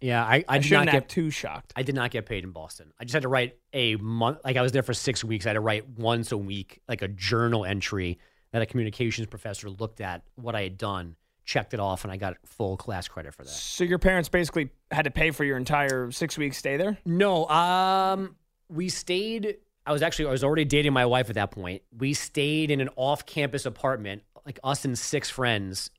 [0.00, 1.72] Yeah, I, I, I did shouldn't get too shocked.
[1.74, 2.92] I did not get paid in Boston.
[3.00, 4.38] I just had to write a month.
[4.44, 5.46] Like I was there for six weeks.
[5.46, 8.18] I had to write once a week, like a journal entry
[8.52, 12.16] that a communications professor looked at what I had done, checked it off, and I
[12.16, 13.50] got full class credit for that.
[13.50, 16.98] So your parents basically had to pay for your entire six week stay there.
[17.04, 18.36] No, um,
[18.68, 19.56] we stayed.
[19.84, 21.82] I was actually I was already dating my wife at that point.
[21.96, 25.90] We stayed in an off-campus apartment, like us and six friends.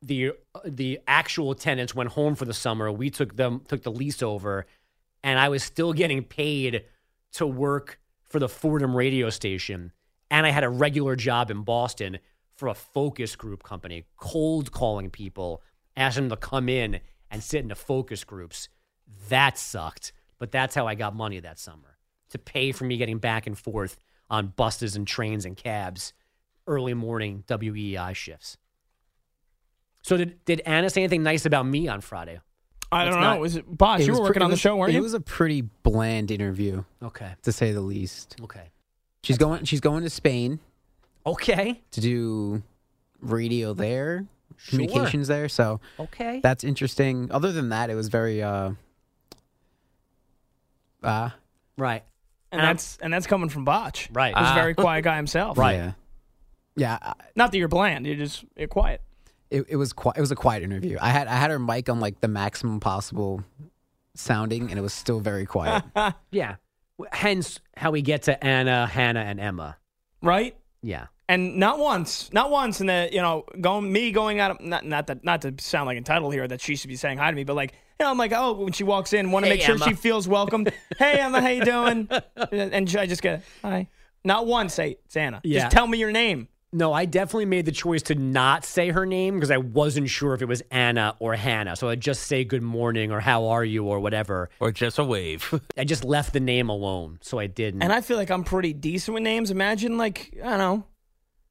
[0.00, 0.32] The
[0.64, 2.90] the actual tenants went home for the summer.
[2.92, 4.66] We took them took the lease over,
[5.22, 6.84] and I was still getting paid
[7.32, 9.92] to work for the Fordham radio station,
[10.34, 12.18] and I had a regular job in Boston
[12.56, 15.62] for a focus group company, cold calling people,
[15.96, 16.98] asking them to come in
[17.30, 18.68] and sit in the focus groups.
[19.28, 21.98] That sucked, but that's how I got money that summer
[22.30, 26.12] to pay for me getting back and forth on buses and trains and cabs,
[26.66, 28.56] early morning WEEI shifts.
[30.02, 32.40] So did did Anna say anything nice about me on Friday?
[32.90, 33.30] I Let's don't know.
[33.30, 34.00] not- Was it Bosh?
[34.00, 34.98] It You was were working it on the was- show, weren't it you?
[34.98, 36.82] It was a pretty bland interview.
[37.02, 37.34] Okay.
[37.42, 38.36] To say the least.
[38.42, 38.70] Okay.
[39.24, 40.60] She's going she's going to Spain
[41.26, 41.80] Okay.
[41.92, 42.62] to do
[43.20, 44.26] radio there,
[44.58, 44.70] Sure.
[44.78, 46.40] communications there, so Okay.
[46.42, 47.30] that's interesting.
[47.32, 48.72] Other than that, it was very uh
[51.02, 51.30] uh
[51.76, 52.02] Right.
[52.52, 54.08] and And I'm- that's and that's coming from Botch.
[54.12, 54.34] Right.
[54.36, 54.54] Who's a Ah.
[54.54, 55.58] very quiet guy himself.
[55.58, 55.74] Right.
[55.76, 55.92] yeah.
[56.76, 58.06] Yeah, I- Not that you're bland.
[58.06, 59.00] You're just you're quiet.
[59.50, 60.98] it, it was qui- it was a quiet interview.
[61.00, 63.42] I had I had her mic on like the maximum possible
[64.14, 65.82] sounding and it was still very quiet.
[66.30, 66.56] Yeah.
[67.12, 69.76] Hence how we get to Anna, Hannah, and Emma.
[70.22, 70.56] Right.
[70.82, 71.06] Yeah.
[71.28, 74.84] And not once, not once in the you know going me going out of, not
[74.84, 77.34] not that not to sound like entitled here that she should be saying hi to
[77.36, 79.56] me, but like you know I'm like oh when she walks in want to Hey,
[79.56, 79.86] make sure Emma.
[79.86, 80.66] she feels welcome.
[80.98, 82.08] hey Emma, how you doing?
[82.52, 83.88] and I just get hi.
[84.22, 85.40] Not once say it's Anna.
[85.44, 85.60] Yeah.
[85.60, 86.48] Just tell me your name.
[86.74, 90.34] No, I definitely made the choice to not say her name because I wasn't sure
[90.34, 91.76] if it was Anna or Hannah.
[91.76, 94.50] So I'd just say good morning or how are you or whatever.
[94.58, 95.54] Or just a wave.
[95.78, 97.20] I just left the name alone.
[97.22, 97.84] So I didn't.
[97.84, 99.52] And I feel like I'm pretty decent with names.
[99.52, 100.84] Imagine like I don't know.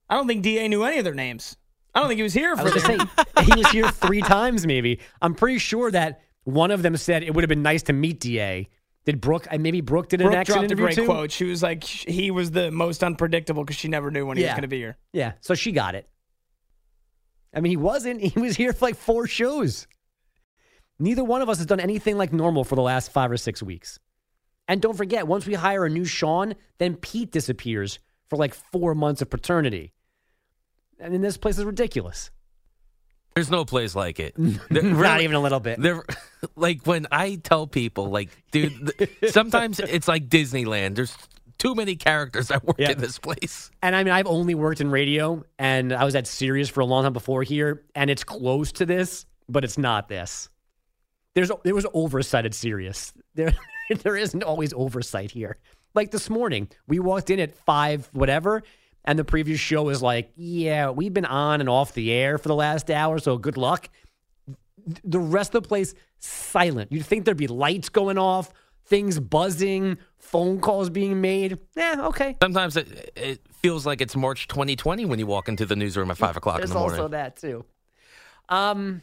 [0.09, 1.55] I don't think Da knew any of their names.
[1.95, 2.83] I don't think he was here I for was this.
[2.83, 2.97] say,
[3.45, 4.99] he was here three times maybe.
[5.21, 8.19] I'm pretty sure that one of them said it would have been nice to meet
[8.19, 8.67] DA.
[9.05, 11.05] Did Brooke, uh, maybe Brooke did an Brooke accident dropped a great too?
[11.05, 11.31] quote.
[11.31, 14.51] She was like, he was the most unpredictable because she never knew when he was
[14.51, 14.97] going to be here.
[15.11, 16.07] Yeah, so she got it.
[17.53, 18.21] I mean, he wasn't.
[18.33, 19.87] He was here for like four shows.
[20.99, 23.61] Neither one of us has done anything like normal for the last five or six
[23.61, 23.99] weeks.
[24.67, 27.99] And don't forget, once we hire a new Sean, then Pete disappears
[28.29, 29.93] for like four months of paternity.
[31.03, 32.31] I mean, this place is ridiculous.
[33.35, 34.35] There's no place like it.
[34.69, 35.81] Not even a little bit.
[35.81, 36.03] They're,
[36.55, 38.91] like when I tell people, like, dude,
[39.29, 40.95] sometimes it's like Disneyland.
[40.95, 41.15] There's
[41.57, 42.91] too many characters that work Yeah.
[42.91, 43.71] in this place.
[43.81, 46.85] And I mean, I've only worked in radio, and I was at Sirius for a
[46.85, 50.49] long time before here, and it's close to this, but it's not this.
[51.35, 53.13] There's there was oversight at Sirius.
[53.35, 53.51] There
[54.03, 55.57] there isn't always oversight here.
[55.95, 58.61] Like this morning, we walked in at five whatever,
[59.05, 62.47] and the previous show was like, "Yeah, we've been on and off the air for
[62.47, 63.89] the last hour, so good luck."
[65.03, 66.91] The rest of the place silent.
[66.91, 68.51] You'd think there'd be lights going off,
[68.85, 71.57] things buzzing, phone calls being made.
[71.75, 72.35] Yeah, okay.
[72.41, 76.17] Sometimes it, it feels like it's March 2020 when you walk into the newsroom at
[76.17, 76.99] five o'clock in the morning.
[76.99, 77.65] also that too.
[78.49, 79.01] Um,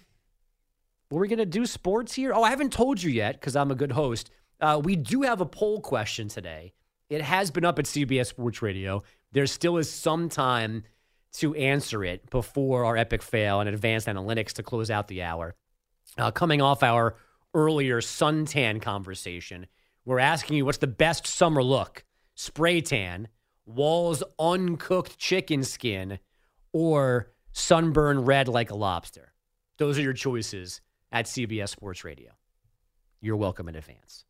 [1.10, 2.32] were we gonna do sports here?
[2.34, 4.30] Oh, I haven't told you yet because I'm a good host.
[4.60, 6.72] Uh, we do have a poll question today.
[7.08, 9.02] It has been up at CBS Sports Radio.
[9.32, 10.84] There still is some time
[11.34, 15.54] to answer it before our epic fail and advanced analytics to close out the hour.
[16.18, 17.16] Uh, coming off our
[17.54, 19.66] earlier suntan conversation,
[20.04, 22.04] we're asking you what's the best summer look:
[22.34, 23.28] spray tan,
[23.66, 26.18] Wall's uncooked chicken skin,
[26.72, 29.32] or sunburn red like a lobster.
[29.78, 30.80] Those are your choices
[31.12, 32.32] at CBS Sports Radio.
[33.20, 34.24] You're welcome in advance.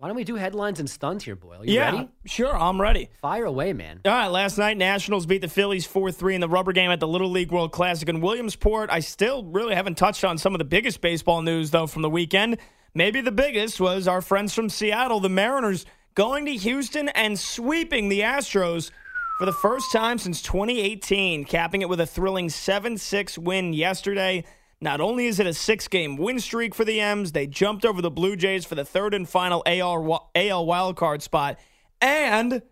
[0.00, 1.62] Why don't we do headlines and stunts here, Boyle?
[1.62, 2.08] You yeah, ready?
[2.24, 2.56] sure.
[2.56, 3.10] I'm ready.
[3.20, 4.00] Fire away, man.
[4.06, 7.06] All right, last night Nationals beat the Phillies 4-3 in the rubber game at the
[7.06, 8.88] Little League World Classic in Williamsport.
[8.90, 12.08] I still really haven't touched on some of the biggest baseball news though from the
[12.08, 12.56] weekend.
[12.94, 18.08] Maybe the biggest was our friends from Seattle, the Mariners, going to Houston and sweeping
[18.08, 18.90] the Astros
[19.38, 24.44] for the first time since 2018, capping it with a thrilling 7-6 win yesterday.
[24.82, 28.10] Not only is it a six-game win streak for the M's, they jumped over the
[28.10, 31.58] Blue Jays for the third and final AL, AL wildcard spot,
[32.00, 32.62] and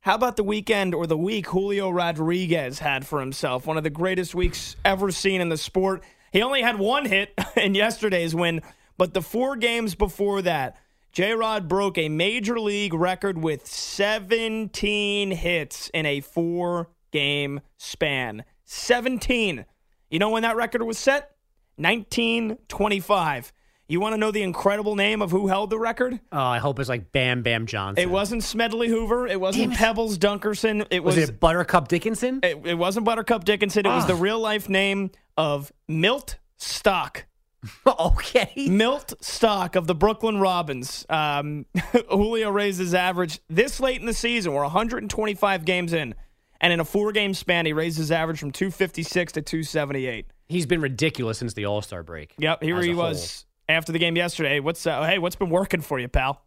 [0.00, 3.66] how about the weekend or the week Julio Rodriguez had for himself?
[3.66, 6.02] One of the greatest weeks ever seen in the sport.
[6.32, 8.62] He only had one hit in yesterday's win,
[8.96, 10.78] but the four games before that,
[11.12, 18.44] J Rod broke a major league record with 17 hits in a four game span.
[18.64, 19.66] 17.
[20.10, 21.33] You know when that record was set?
[21.76, 23.52] 1925.
[23.86, 26.18] You want to know the incredible name of who held the record?
[26.32, 28.02] Oh, I hope it's like Bam Bam Johnson.
[28.02, 29.26] It wasn't Smedley Hoover.
[29.26, 30.86] It wasn't Pebbles Dunkerson.
[30.90, 32.40] It was, Was it Buttercup Dickinson?
[32.42, 33.84] It, it wasn't Buttercup Dickinson.
[33.84, 34.08] It was Ah.
[34.08, 37.26] the real life name of Milt Stock.
[37.86, 38.52] okay.
[38.70, 41.04] Milt Stock of the Brooklyn Robins.
[41.10, 41.66] Um,
[42.10, 44.54] Julio raises his average this late in the season.
[44.54, 46.14] We're 125 games in.
[46.58, 50.26] And in a four game span, he raised his average from 256 to 278.
[50.48, 52.34] He's been ridiculous since the All Star break.
[52.38, 54.60] Yep, here he a was after the game yesterday.
[54.60, 56.44] What's uh, hey, what's been working for you, pal?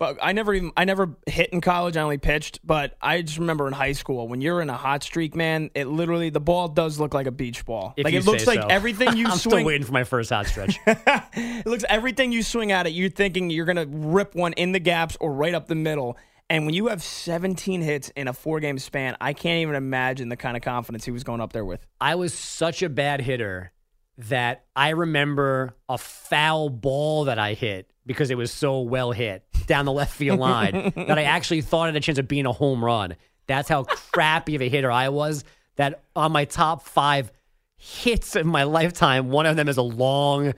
[0.00, 1.98] But I never even I never hit in college.
[1.98, 2.60] I only pitched.
[2.66, 5.70] But I just remember in high school when you're in a hot streak, man.
[5.74, 7.92] It literally the ball does look like a beach ball.
[7.98, 8.68] If like you it looks say like so.
[8.68, 9.56] everything you I'm swing.
[9.56, 10.78] still waiting for my first hot stretch.
[10.86, 12.94] it looks everything you swing at it.
[12.94, 16.16] You're thinking you're gonna rip one in the gaps or right up the middle.
[16.50, 20.28] And when you have 17 hits in a four game span, I can't even imagine
[20.28, 21.86] the kind of confidence he was going up there with.
[22.00, 23.70] I was such a bad hitter
[24.18, 29.44] that I remember a foul ball that I hit because it was so well hit
[29.66, 32.46] down the left field line that I actually thought it had a chance of being
[32.46, 33.14] a home run.
[33.46, 35.44] That's how crappy of a hitter I was.
[35.76, 37.30] That on my top five
[37.76, 40.54] hits in my lifetime, one of them is a long,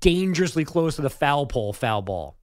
[0.00, 2.36] dangerously close to the foul pole foul ball.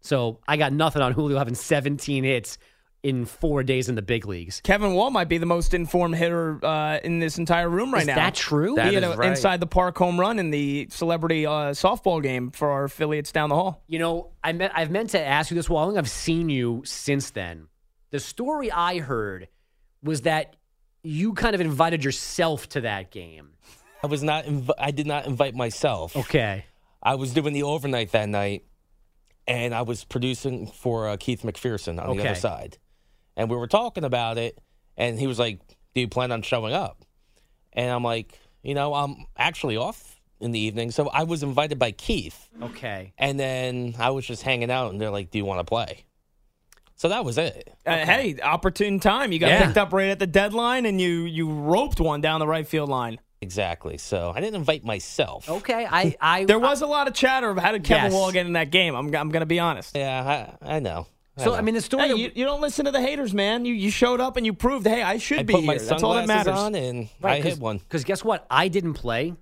[0.00, 2.58] So I got nothing on Julio having 17 hits
[3.02, 4.60] in four days in the big leagues.
[4.64, 8.06] Kevin Wall might be the most informed hitter uh, in this entire room right Is
[8.08, 8.12] now.
[8.14, 8.74] Is that true?
[8.74, 9.30] he had is an right.
[9.30, 13.48] inside the park home run in the celebrity uh, softball game for our affiliates down
[13.48, 13.84] the hall.
[13.86, 15.70] You know, I meant I've meant to ask you this.
[15.70, 17.68] Well, I think I've seen you since then.
[18.10, 19.48] The story I heard
[20.02, 20.56] was that
[21.04, 23.50] you kind of invited yourself to that game.
[24.02, 24.46] I was not.
[24.46, 26.16] Inv- I did not invite myself.
[26.16, 26.64] Okay.
[27.02, 28.64] I was doing the overnight that night,
[29.46, 32.78] and I was producing for uh, Keith McPherson on the other side,
[33.36, 34.58] and we were talking about it,
[34.96, 35.60] and he was like,
[35.94, 37.04] "Do you plan on showing up?"
[37.72, 41.78] And I'm like, "You know, I'm actually off in the evening, so I was invited
[41.78, 43.12] by Keith, Okay.
[43.18, 46.04] and then I was just hanging out, and they're like, "Do you want to play?"
[46.98, 47.74] So that was it.
[47.84, 49.30] Uh, hey, opportune time.
[49.30, 49.66] You got Yeah.
[49.66, 52.88] picked up right at the deadline, and you you roped one down the right field
[52.88, 53.18] line.
[53.46, 53.96] Exactly.
[53.98, 55.48] So I didn't invite myself.
[55.48, 55.86] Okay.
[55.88, 58.12] I, I there was a lot of chatter of how did Kevin Yes.
[58.12, 58.94] Wall get in that game.
[58.94, 59.96] I'm I'm going to be honest.
[59.96, 61.06] Yeah, I, I know.
[61.38, 62.08] So I mean, the story.
[62.08, 63.64] Hey, you, you don't listen to the haters, man.
[63.66, 65.66] You you showed up and you proved, hey, I should I be put here.
[65.66, 66.54] my That's all that matters.
[66.56, 67.76] on, and I hit one.
[67.78, 68.46] Because guess what?
[68.50, 69.34] I didn't play.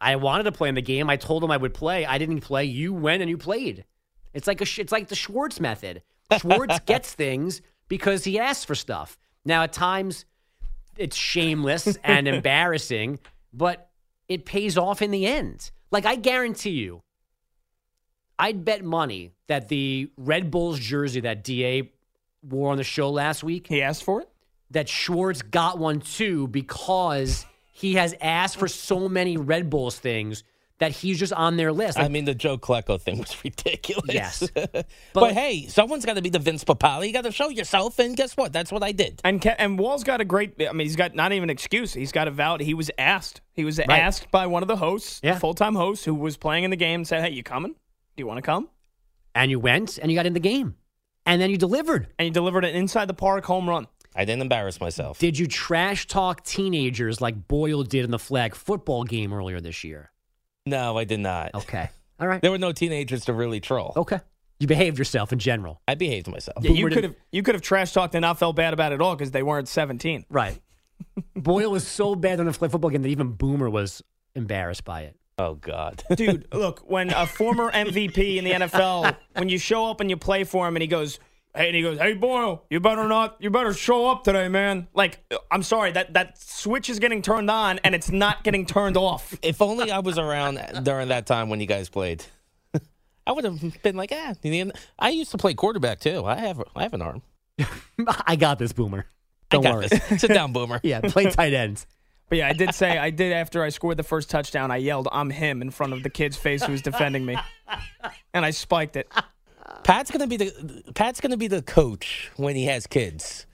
[0.00, 1.08] I wanted to play in the game.
[1.10, 2.06] I told him I would play.
[2.06, 2.64] I didn't play.
[2.64, 3.84] You went and you played.
[4.32, 4.64] It's like a.
[4.64, 6.02] sh- It's like the Schwartz method.
[6.38, 9.18] Schwartz gets things because he asks for stuff.
[9.44, 10.24] Now at times,
[10.96, 13.18] it's shameless and embarrassing,
[13.56, 13.88] but
[14.28, 15.70] it pays off in the end.
[15.90, 17.02] Like I guarantee you,
[18.38, 21.82] I'd bet money that the Red Bulls jersey that Da
[22.42, 23.66] wore on the show last week.
[23.68, 24.28] He asked for it.
[24.70, 30.42] That Schwartz got one too because he has asked for so many Red Bulls things
[30.84, 31.98] that he's just on their list.
[31.98, 34.14] I mean, the Joe Klecko thing was ridiculous.
[34.14, 34.48] Yes.
[35.12, 37.06] but, hey, someone's got to be the Vince Papale.
[37.06, 38.52] You got to show yourself, and guess what?
[38.52, 39.20] That's what I did.
[39.24, 40.54] And Ke- and Wall's got a great.
[40.60, 41.92] I mean, he's got not even an excuse.
[41.94, 42.60] He's got a valid.
[42.60, 43.40] He was asked.
[43.52, 43.90] He was Right.
[44.00, 45.38] asked by one of the hosts, Yeah.
[45.38, 48.20] full time host, who was playing in the game, and said, "Hey, you coming?" Do
[48.22, 48.68] you want to come?
[49.34, 50.76] And you went and you got in the game.
[51.26, 52.08] And then you delivered.
[52.18, 53.86] And you delivered an inside the park home run.
[54.14, 55.18] I didn't embarrass myself.
[55.18, 59.82] Did you trash talk teenagers like Boyle did in the flag football game earlier this
[59.82, 60.12] year?
[60.66, 61.54] No, I did not.
[61.54, 61.90] Okay.
[62.20, 62.40] All right.
[62.40, 63.92] There were no teenagers to really troll.
[63.96, 64.20] Okay.
[64.60, 65.80] You behaved yourself in general.
[65.88, 66.62] I behaved myself.
[66.62, 68.92] Yeah, you Boomer could have you could have trash talked and not felt bad about
[68.92, 70.24] it at all because they weren't 17.
[70.30, 70.60] Right.
[71.34, 74.02] Boyle was so bad on the flag football game that even Boomer was
[74.34, 75.16] embarrassed by it.
[75.36, 76.46] Oh God, dude!
[76.52, 80.44] Look, when a former MVP in the NFL, when you show up and you play
[80.44, 81.18] for him, and he goes,
[81.54, 84.88] "Hey," and he goes, "Hey, Boyle, you better not, you better show up today, man."
[84.94, 88.96] Like, I'm sorry that that switch is getting turned on and it's not getting turned
[88.96, 89.36] off.
[89.42, 92.24] If only I was around during that time when you guys played.
[93.26, 94.34] I would have been like, ah.
[94.98, 96.24] I used to play quarterback too.
[96.24, 97.22] I have, I have an arm.
[98.26, 99.06] I got this, Boomer.
[99.50, 99.88] Don't got worry.
[99.88, 100.20] this.
[100.20, 100.80] Sit down, Boomer.
[100.82, 101.86] yeah, play tight ends.
[102.28, 104.70] But yeah, I did say I did after I scored the first touchdown.
[104.70, 107.36] I yelled, "I'm him" in front of the kid's face who was defending me,
[108.32, 109.12] and I spiked it.
[109.82, 113.46] Pat's gonna be the Pat's gonna be the coach when he has kids.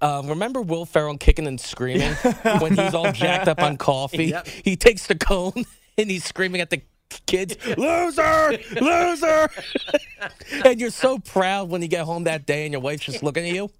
[0.00, 2.14] Uh, remember Will Ferrell kicking and screaming
[2.60, 4.26] when he's all jacked up on coffee?
[4.26, 4.46] Yep.
[4.46, 5.64] He takes the cone
[5.98, 6.82] and he's screaming at the
[7.26, 9.48] kids, "Loser, loser!"
[10.64, 13.46] and you're so proud when you get home that day and your wife's just looking
[13.46, 13.70] at you.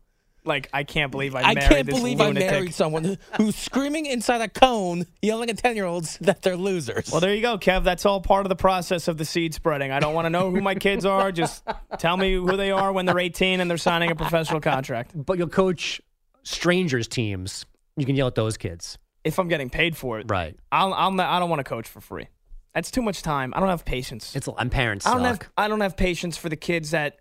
[0.46, 2.48] Like I can't believe I, married I can't this believe lunatic.
[2.48, 6.56] I married someone who's screaming inside a cone, yelling at ten year olds that they're
[6.56, 7.10] losers.
[7.10, 7.82] Well, there you go, Kev.
[7.84, 9.90] That's all part of the process of the seed spreading.
[9.90, 11.32] I don't want to know who my kids are.
[11.32, 11.64] Just
[11.98, 15.12] tell me who they are when they're 18 and they're signing a professional contract.
[15.14, 16.00] But you'll coach
[16.42, 17.64] strangers teams.
[17.96, 18.98] You can yell at those kids.
[19.24, 20.54] If I'm getting paid for it, Right.
[20.70, 22.28] I'll, I'll not, I don't want to coach for free.
[22.74, 23.54] That's too much time.
[23.56, 24.34] I don't have patience.
[24.36, 25.44] It's I'm parents I don't suck.
[25.44, 27.20] have I don't have patience for the kids that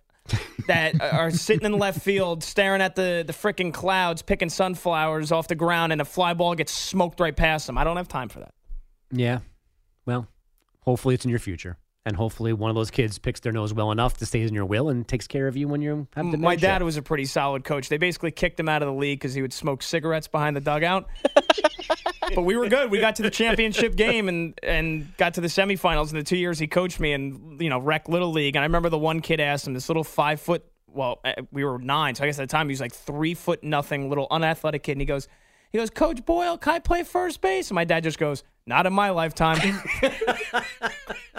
[0.67, 5.47] that are sitting in left field staring at the the freaking clouds picking sunflowers off
[5.47, 7.77] the ground and a fly ball gets smoked right past them.
[7.77, 8.53] I don't have time for that.
[9.11, 9.39] Yeah.
[10.05, 10.27] Well,
[10.81, 11.77] hopefully it's in your future.
[12.05, 14.65] And hopefully one of those kids picks their nose well enough to stay in your
[14.65, 16.39] will and takes care of you when you have dementia.
[16.39, 17.87] My dad was a pretty solid coach.
[17.87, 20.61] They basically kicked him out of the league because he would smoke cigarettes behind the
[20.61, 21.07] dugout.
[22.35, 22.91] but we were good.
[22.91, 26.37] We got to the championship game and and got to the semifinals in the two
[26.37, 28.55] years he coached me and you know rec little league.
[28.55, 30.65] And I remember the one kid asked him this little five foot.
[30.87, 33.33] Well, uh, we were nine, so I guess at the time he was like three
[33.33, 34.93] foot nothing, little unathletic kid.
[34.93, 35.27] And he goes,
[35.73, 37.69] he goes, Coach Boyle, can I play first base?
[37.71, 39.57] And my dad just goes, Not in my lifetime.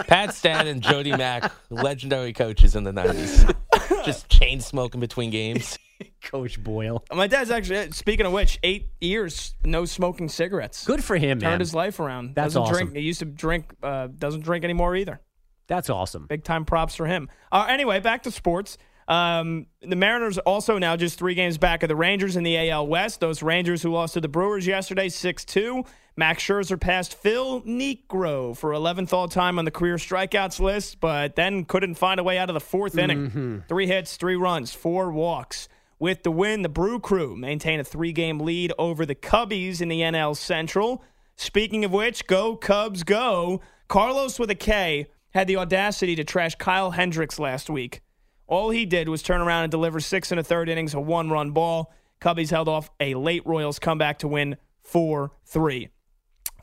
[0.09, 3.45] Pat Stan and Jody Mack, legendary coaches in the nineties,
[4.05, 5.79] just chain smoking between games.
[6.23, 7.05] Coach Boyle.
[7.13, 10.85] My dad's actually, speaking of which, eight years no smoking cigarettes.
[10.87, 11.51] Good for him, Turned man.
[11.53, 12.35] Turned his life around.
[12.35, 12.75] That's doesn't awesome.
[12.75, 12.97] drink.
[12.97, 13.75] He used to drink.
[13.83, 15.21] Uh, doesn't drink anymore either.
[15.67, 16.27] That's awesome.
[16.27, 17.29] Big time props for him.
[17.51, 18.77] Uh, anyway, back to sports.
[19.07, 22.87] Um, the Mariners also now just three games back of the Rangers in the AL
[22.87, 23.21] West.
[23.21, 25.85] Those Rangers who lost to the Brewers yesterday, six two.
[26.17, 31.35] Max Scherzer passed Phil Niekro for 11th all time on the career strikeouts list, but
[31.35, 33.65] then couldn't find a way out of the 4th inning.
[33.69, 35.69] Three hits, three runs, four walks.
[35.99, 39.89] With the win, the Brew Crew maintain a three game lead over the Cubbies in
[39.89, 41.03] the NL Central.
[41.37, 43.61] Speaking of which, go Cubs, go.
[43.89, 48.01] Carlos with a K had the audacity to trash Kyle Hendricks last week.
[48.47, 51.31] All he did was turn around and deliver six and a third innings, a one
[51.31, 51.93] run ball.
[52.21, 55.89] Cubbies held off a late Royals comeback to win 4 3.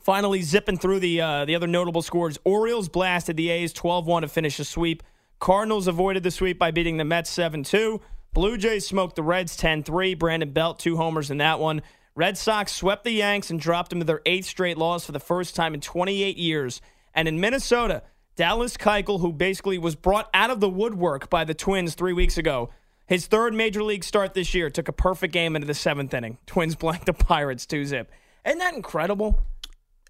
[0.00, 4.28] Finally, zipping through the uh, the other notable scores, Orioles blasted the A's 12-1 to
[4.28, 5.02] finish a sweep.
[5.38, 8.00] Cardinals avoided the sweep by beating the Mets 7-2.
[8.34, 10.18] Blue Jays smoked the Reds 10-3.
[10.18, 11.82] Brandon Belt two homers in that one.
[12.14, 15.20] Red Sox swept the Yanks and dropped them to their eighth straight loss for the
[15.20, 16.80] first time in 28 years.
[17.14, 18.02] And in Minnesota,
[18.36, 22.38] Dallas Keuchel, who basically was brought out of the woodwork by the Twins three weeks
[22.38, 22.70] ago,
[23.06, 26.38] his third major league start this year took a perfect game into the seventh inning.
[26.46, 28.10] Twins blanked the Pirates 2-zip.
[28.46, 29.42] Isn't that incredible?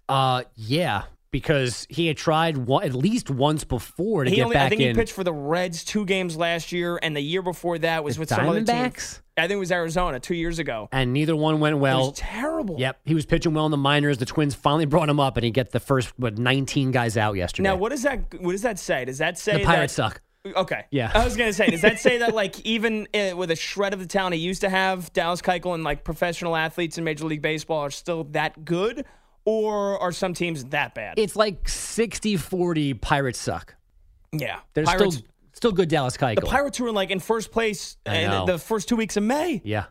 [0.07, 1.03] Uh, yeah,
[1.33, 4.65] because he had tried one, at least once before to He get only, back in.
[4.67, 4.87] I think in.
[4.89, 8.15] he pitched for the Reds two games last year, and the year before that was
[8.15, 8.91] The with some other team.
[9.35, 10.87] I think it was Arizona two years ago.
[10.91, 12.09] and neither one went well.
[12.09, 12.75] was terrible.
[12.79, 14.19] Yep, he was pitching well in the minors.
[14.19, 17.35] The Twins finally brought him up, and he get the first what 19 guys out
[17.35, 17.67] yesterday.
[17.67, 19.03] Now, what does that what does that say?
[19.03, 20.21] Does that say the Pirates that, suck.
[20.55, 20.85] Okay.
[20.91, 21.11] Yeah.
[21.15, 23.99] I was gonna say, does that say that like even uh, with a shred of
[23.99, 27.41] the talent he used to have, Dallas Keuchel and like professional athletes in Major League
[27.41, 29.05] Baseball are still that good,
[29.45, 31.17] or are some teams that bad?
[31.19, 33.75] It's like 60-40 Pirates suck.
[34.31, 34.59] yeah.
[34.75, 36.35] Pirates, still still good Dallas Keuchel.
[36.35, 39.61] the Pirates were in like in first place in the first two weeks of May.
[39.63, 39.85] yeah.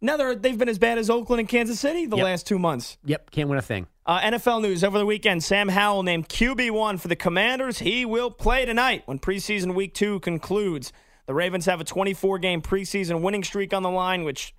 [0.00, 2.24] Now they're they've been as bad as Oakland and Kansas City the Yep.
[2.24, 2.98] last two months.
[3.06, 3.86] Yep, can't win a thing.
[4.04, 5.42] Uh, NFL news over the weekend.
[5.42, 7.78] Sam Howell named QB1 for the Commanders.
[7.78, 10.92] He will play tonight when preseason week two concludes.
[11.26, 14.54] The Ravens have a 24 game preseason winning streak on the line, which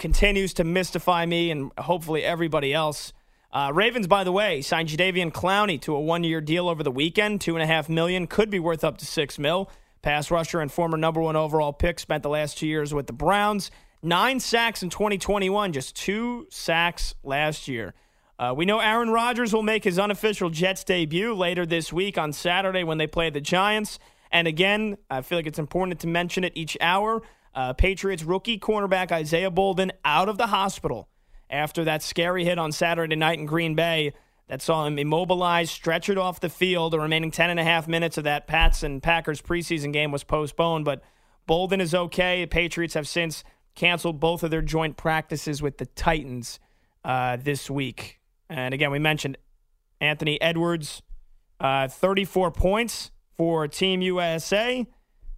[0.00, 3.12] continues to mystify me and hopefully everybody else.
[3.52, 7.42] Uh, Ravens, by the way, signed Jadeveon Clowney to a one-year deal over the weekend.
[7.42, 9.70] Two and a half million could be worth up to six mil.
[10.00, 13.12] Pass rusher and former number one overall pick spent the last two years with the
[13.12, 13.70] Browns.
[14.02, 17.94] Nine sacks in 2021, just two sacks last year.
[18.38, 22.32] Uh, we know Aaron Rodgers will make his unofficial Jets debut later this week on
[22.32, 24.00] Saturday when they play the Giants.
[24.32, 27.22] And again, I feel like it's important to mention it each hour.
[27.54, 31.06] Uh, Patriots rookie cornerback Isaiah Bolden out of the hospital
[31.52, 34.12] after that scary hit on Saturday night in Green Bay
[34.48, 36.92] that saw him immobilized, stretchered off the field.
[36.92, 40.24] The remaining 10 and a half minutes of that Pats and Packers preseason game was
[40.24, 41.02] postponed, but
[41.46, 42.42] Bolden is okay.
[42.42, 46.58] The Patriots have since canceled both of their joint practices with the Titans
[47.04, 48.20] uh, this week.
[48.48, 49.38] And again, we mentioned
[50.00, 51.02] Anthony Edwards,
[51.60, 54.86] uh, 34 points for Team USA.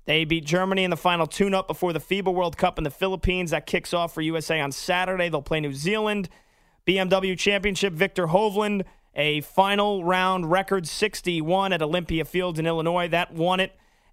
[0.06, 2.90] They beat Germany in the final tune up before the FIBA World Cup in the
[2.90, 3.52] Philippines.
[3.52, 5.28] That kicks off for USA on Saturday.
[5.28, 6.28] They'll play New Zealand.
[6.86, 13.08] BMW Championship, Viktor Hovland, a final round record 61 at Olympia Fields in Illinois.
[13.08, 13.72] That won it.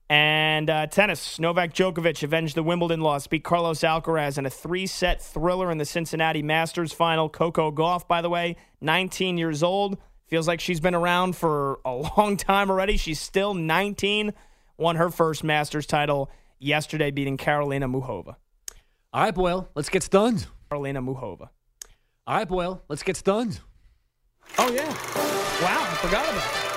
[0.09, 4.85] And uh, tennis, Novak Djokovic avenged the Wimbledon loss, beat Carlos Alcaraz in a three
[4.85, 7.29] set thriller in the Cincinnati Masters final.
[7.29, 9.97] Coco Gauff, by the way, 19 years old.
[10.27, 12.95] Feels like she's been around for a long time already.
[12.97, 14.33] She's still 19
[14.81, 16.29] won her first Masters title
[16.59, 18.35] yesterday, beating Karolina Muchova.
[19.13, 20.47] All right, Boyle, let's get stunned.
[20.69, 21.49] Karolina Muchova.
[22.27, 23.59] All right, Boyle, let's get stunned.
[24.57, 24.87] Oh, yeah.
[24.87, 26.70] Wow, I forgot about that.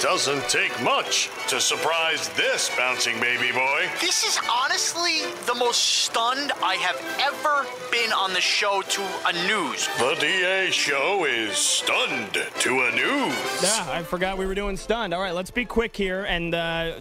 [0.00, 3.88] Doesn't take much to surprise this bouncing baby boy.
[4.00, 9.32] This is honestly the most stunned I have ever been on the show to a
[9.46, 9.88] news.
[9.98, 13.62] The DA show is stunned to a news.
[13.62, 15.14] Yeah, I forgot we were doing stunned.
[15.14, 16.24] All right, let's be quick here.
[16.24, 17.00] And uh,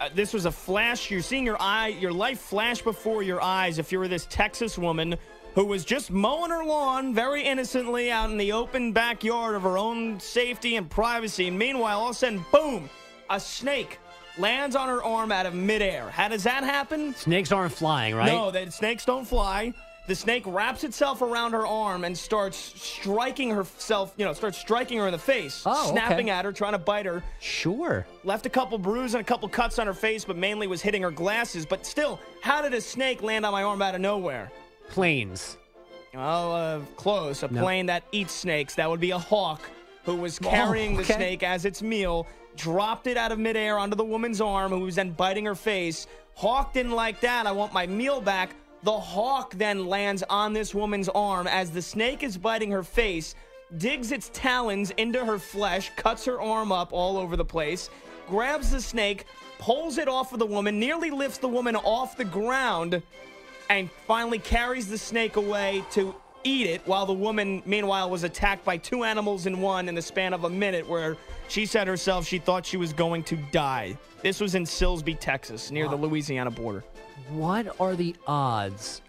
[0.00, 1.10] uh, this was a flash.
[1.10, 3.78] You're seeing your eye, your life flash before your eyes.
[3.78, 5.16] If you were this Texas woman
[5.54, 9.76] who was just mowing her lawn very innocently out in the open backyard of her
[9.76, 11.48] own safety and privacy.
[11.48, 12.88] And Meanwhile, all of a sudden, boom,
[13.28, 13.98] a snake
[14.38, 16.08] lands on her arm out of midair.
[16.10, 17.14] How does that happen?
[17.14, 18.26] Snakes aren't flying, right?
[18.32, 19.74] No, the snakes don't fly.
[20.08, 24.98] The snake wraps itself around her arm and starts striking herself, you know, starts striking
[24.98, 26.30] her in the face, Oh, snapping okay.
[26.36, 27.22] at her, trying to bite her.
[27.38, 28.04] Sure.
[28.24, 31.02] Left a couple bruises and a couple cuts on her face, but mainly was hitting
[31.02, 31.64] her glasses.
[31.64, 34.50] But still, how did a snake land on my arm out of nowhere?
[34.92, 35.56] Planes.
[36.14, 37.42] Oh, uh, close.
[37.42, 37.62] A No.
[37.62, 38.74] plane that eats snakes.
[38.74, 39.62] That would be a hawk
[40.04, 43.96] who was Oh, carrying the snake as its meal, dropped it out of midair onto
[43.96, 46.06] the woman's arm, who was then biting her face.
[46.34, 47.46] Hawk didn't like that.
[47.46, 48.50] I want my meal back.
[48.82, 53.34] The hawk then lands on this woman's arm as the snake is biting her face,
[53.78, 57.88] digs its talons into her flesh, cuts her arm up all over the place,
[58.28, 59.24] grabs the snake,
[59.58, 63.02] pulls it off of the woman, nearly lifts the woman off the ground
[63.78, 68.64] and finally carries the snake away to eat it while the woman meanwhile was attacked
[68.64, 71.16] by two animals in one in the span of a minute where
[71.48, 73.96] she said herself she thought she was going to die.
[74.22, 76.84] This was in Silsbee texas near the louisiana border.
[77.30, 79.00] What are the odds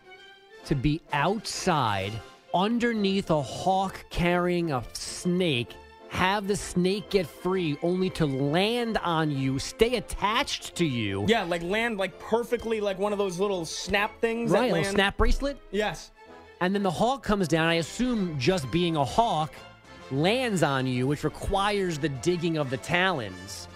[0.65, 2.13] to be outside
[2.53, 5.71] underneath a hawk carrying a snake,
[6.13, 11.25] have the snake get free only to land on you, stay attached to you?
[11.27, 14.91] yeah like land like perfectly like one of those little snap things Right, a little
[14.91, 15.57] snap bracelet?
[15.71, 16.11] yes
[16.61, 17.67] And then the hawk comes down.
[17.67, 19.51] I assume just being a hawk
[20.11, 23.67] lands on you, which requires the digging of the talons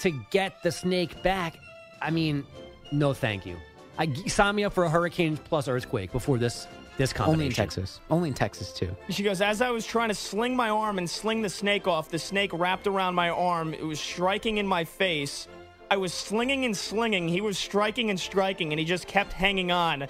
[0.00, 1.58] to get the snake back.
[2.00, 2.44] I mean,
[2.90, 3.56] no, thank you.
[3.98, 6.66] I sign me up for a hurricane plus earthquake before this
[6.96, 7.34] this combination.
[7.40, 8.00] Only in Texas.
[8.10, 8.94] Only in Texas too.
[9.10, 12.08] She goes, as I was trying to sling my arm and sling the snake off,
[12.08, 13.74] the snake wrapped around my arm.
[13.74, 15.48] It was striking in my face.
[15.90, 17.28] I was slinging and slinging.
[17.28, 20.06] He was striking and striking, and he just kept hanging on.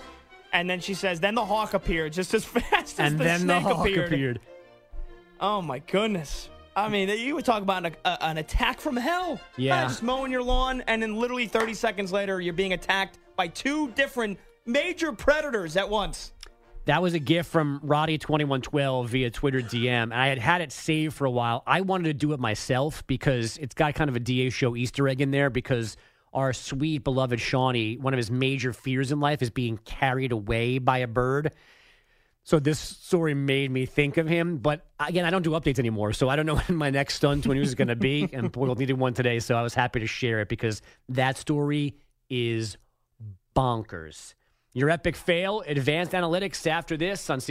[0.52, 3.46] And then she says, then the hawk appeared just as fast as And the then
[3.46, 4.12] the snake hawk appeared.
[4.12, 4.40] appeared.
[5.40, 6.48] Oh my goodness.
[6.74, 9.40] I mean, you would talk about an, a, an attack from hell.
[9.56, 9.82] Yeah.
[9.84, 13.88] Just mowing your lawn, and then literally 30 seconds later, you're being attacked by two
[13.92, 16.32] different major predators at once.
[16.86, 20.04] That was a gift from Roddy2112 via Twitter DM.
[20.04, 21.64] And I had had it saved for a while.
[21.66, 25.08] I wanted to do it myself because it's got kind of a DA show Easter
[25.08, 25.96] egg in there because
[26.32, 30.78] our sweet, beloved Shawnee, one of his major fears in life is being carried away
[30.78, 31.52] by a bird.
[32.44, 34.58] So this story made me think of him.
[34.58, 36.12] But again, I don't do updates anymore.
[36.12, 38.28] So I don't know when my next stunt when news is going to be.
[38.32, 39.40] and Boyle needed one today.
[39.40, 41.96] So I was happy to share it because that story
[42.30, 42.76] is
[43.56, 44.34] bonkers.
[44.76, 47.50] Your epic fail, advanced analytics after this on C-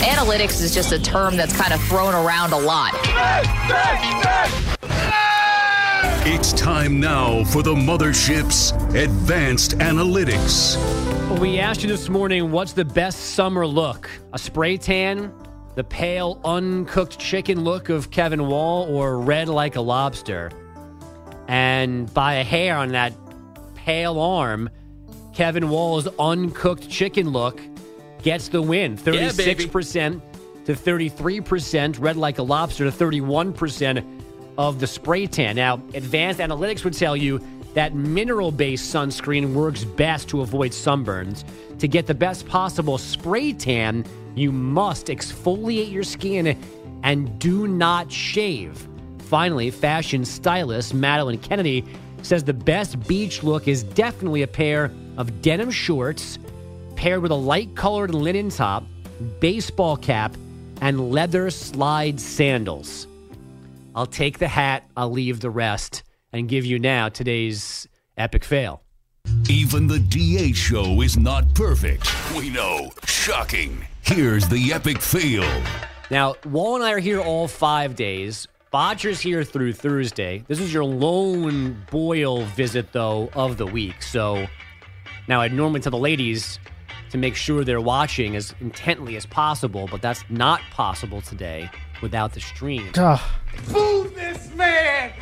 [0.00, 2.94] Analytics is just a term that's kind of thrown around a lot.
[6.24, 10.78] It's time now for the mothership's advanced analytics.
[11.38, 14.08] We asked you this morning what's the best summer look?
[14.32, 15.30] A spray tan,
[15.74, 20.50] the pale, uncooked chicken look of Kevin Wall, or red like a lobster?
[21.48, 23.12] And by a hair on that
[23.86, 24.68] pale arm,
[25.32, 27.60] Kevin Wall's uncooked chicken look
[28.20, 28.98] gets the win.
[28.98, 30.20] 36%
[30.64, 34.04] to 33%, red like a lobster to 31%
[34.58, 35.54] of the spray tan.
[35.54, 37.40] Now, advanced analytics would tell you
[37.74, 41.44] that mineral based sunscreen works best to avoid sunburns.
[41.78, 44.04] To get the best possible spray tan,
[44.34, 46.60] you must exfoliate your skin
[47.04, 48.88] and do not shave.
[49.18, 51.84] Finally, fashion stylist Madeline Kennedy
[52.22, 56.38] says the best beach look is definitely a pair of denim shorts
[56.96, 58.84] paired with a light colored linen top,
[59.40, 60.34] baseball cap,
[60.80, 63.06] and leather slide sandals.
[63.94, 66.02] I'll take the hat, I'll leave the rest,
[66.32, 67.86] and give you now today's
[68.16, 68.82] epic fail.
[69.48, 72.06] Even the DA show is not perfect.
[72.36, 72.90] We know.
[73.06, 73.86] Shocking.
[74.02, 75.44] Here's the epic fail.
[76.10, 78.46] Now, Wall and I are here all five days.
[78.72, 80.44] Botcher's here through Thursday.
[80.48, 84.02] This is your lone Boyle visit, though, of the week.
[84.02, 84.46] So
[85.28, 86.58] now I'd normally tell the ladies
[87.10, 91.70] to make sure they're watching as intently as possible, but that's not possible today
[92.02, 92.92] without the stream.
[92.92, 95.12] Fool this man!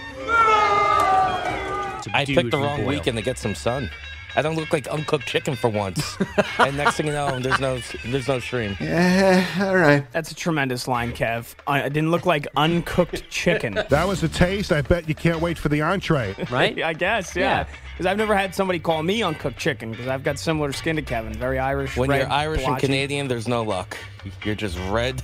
[2.12, 2.86] I picked the wrong Boyle.
[2.88, 3.90] weekend to get some sun.
[4.36, 6.16] I don't look like uncooked chicken for once.
[6.59, 8.77] and next thing you know, there's no there's no stream.
[8.81, 10.05] Yeah, all right.
[10.12, 11.55] That's a tremendous line, Kev.
[11.66, 13.74] I, I didn't look like uncooked chicken.
[13.94, 14.73] That was a taste.
[14.73, 16.35] I bet you can't wait for the entree.
[16.51, 16.82] Right?
[16.82, 17.43] I guess, Yeah.
[17.43, 17.66] yeah.
[17.93, 21.02] Because I've never had somebody call me uncooked chicken because I've got similar skin to
[21.02, 21.32] Kevin.
[21.35, 21.97] Very Irish.
[21.97, 22.78] When red, you're Irish and.
[22.78, 23.97] Canadian, there's no luck.
[24.44, 25.23] You're just red.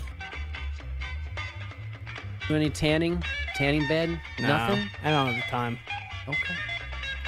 [2.47, 3.23] Do any tanning?
[3.57, 4.20] Tanning bed?
[4.39, 4.89] No, Nothing?
[5.05, 5.78] I don't have the time.
[6.28, 6.55] Okay.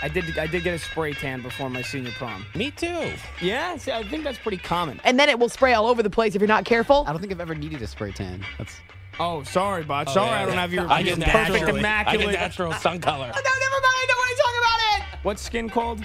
[0.02, 0.36] I did.
[0.38, 2.44] I did get a spray tan before my senior prom.
[2.54, 3.12] Me too.
[3.40, 5.00] Yeah, see, I think that's pretty common.
[5.04, 7.04] And then it will spray all over the place if you're not careful.
[7.06, 8.44] I don't think I've ever needed a spray tan.
[8.58, 8.74] That's
[9.20, 10.08] Oh, sorry, Bot.
[10.08, 10.42] Oh, sorry, yeah.
[10.42, 12.32] I don't have your I get perfect natural, I get immaculate.
[12.34, 13.30] natural sun color.
[13.34, 13.84] Oh, no, never mind.
[13.84, 15.18] I don't want to talk about it.
[15.24, 16.00] What's skin called?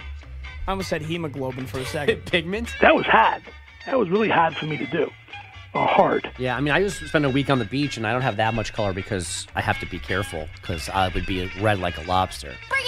[0.68, 2.26] I almost said hemoglobin for a second.
[2.26, 2.76] Pigment?
[2.82, 3.42] That was hard.
[3.86, 5.10] That was really hard for me to do.
[5.74, 6.30] Or hard.
[6.38, 8.38] Yeah, I mean, I just spent a week on the beach and I don't have
[8.38, 11.98] that much color because I have to be careful because I would be red like
[11.98, 12.54] a lobster.
[12.70, 12.84] Bring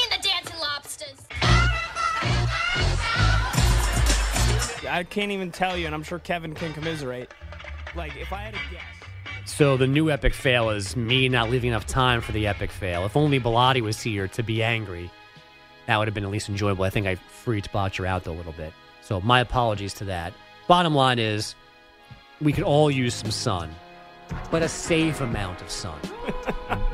[4.90, 7.32] I can't even tell you, and I'm sure Kevin can commiserate.
[7.95, 8.84] Like, if I had a guess.
[9.45, 13.06] So the new epic fail is me not leaving enough time for the epic fail.
[13.06, 15.10] If only Bilotti was here to be angry,
[15.88, 16.84] that would have been at least enjoyable.
[16.84, 18.74] I think I freaked Botcher out a little bit.
[19.02, 20.34] So my apologies to that.
[20.68, 21.56] Bottom line is,
[22.41, 23.74] we could all use some sun,
[24.51, 25.99] but a safe amount of sun.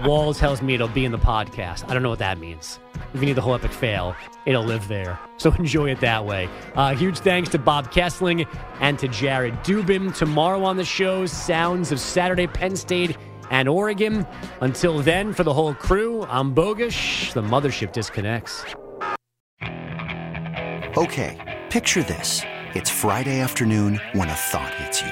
[0.04, 1.90] Wall tells me it'll be in the podcast.
[1.90, 2.80] I don't know what that means.
[3.14, 5.20] If you need the whole epic fail, it'll live there.
[5.38, 6.50] So enjoy it that way.
[6.76, 8.48] Uh, huge thanks to Bob Kesling
[8.82, 10.14] and to Jared Dubin.
[10.16, 13.18] Tomorrow on the show, sounds of Saturday, Penn State
[13.52, 14.26] and Oregon.
[14.62, 17.34] Until then, for the whole crew, I'm Bogusch.
[17.34, 18.66] The mothership disconnects.
[20.98, 22.42] Okay, picture this.
[22.74, 25.12] It's Friday afternoon when a thought hits you.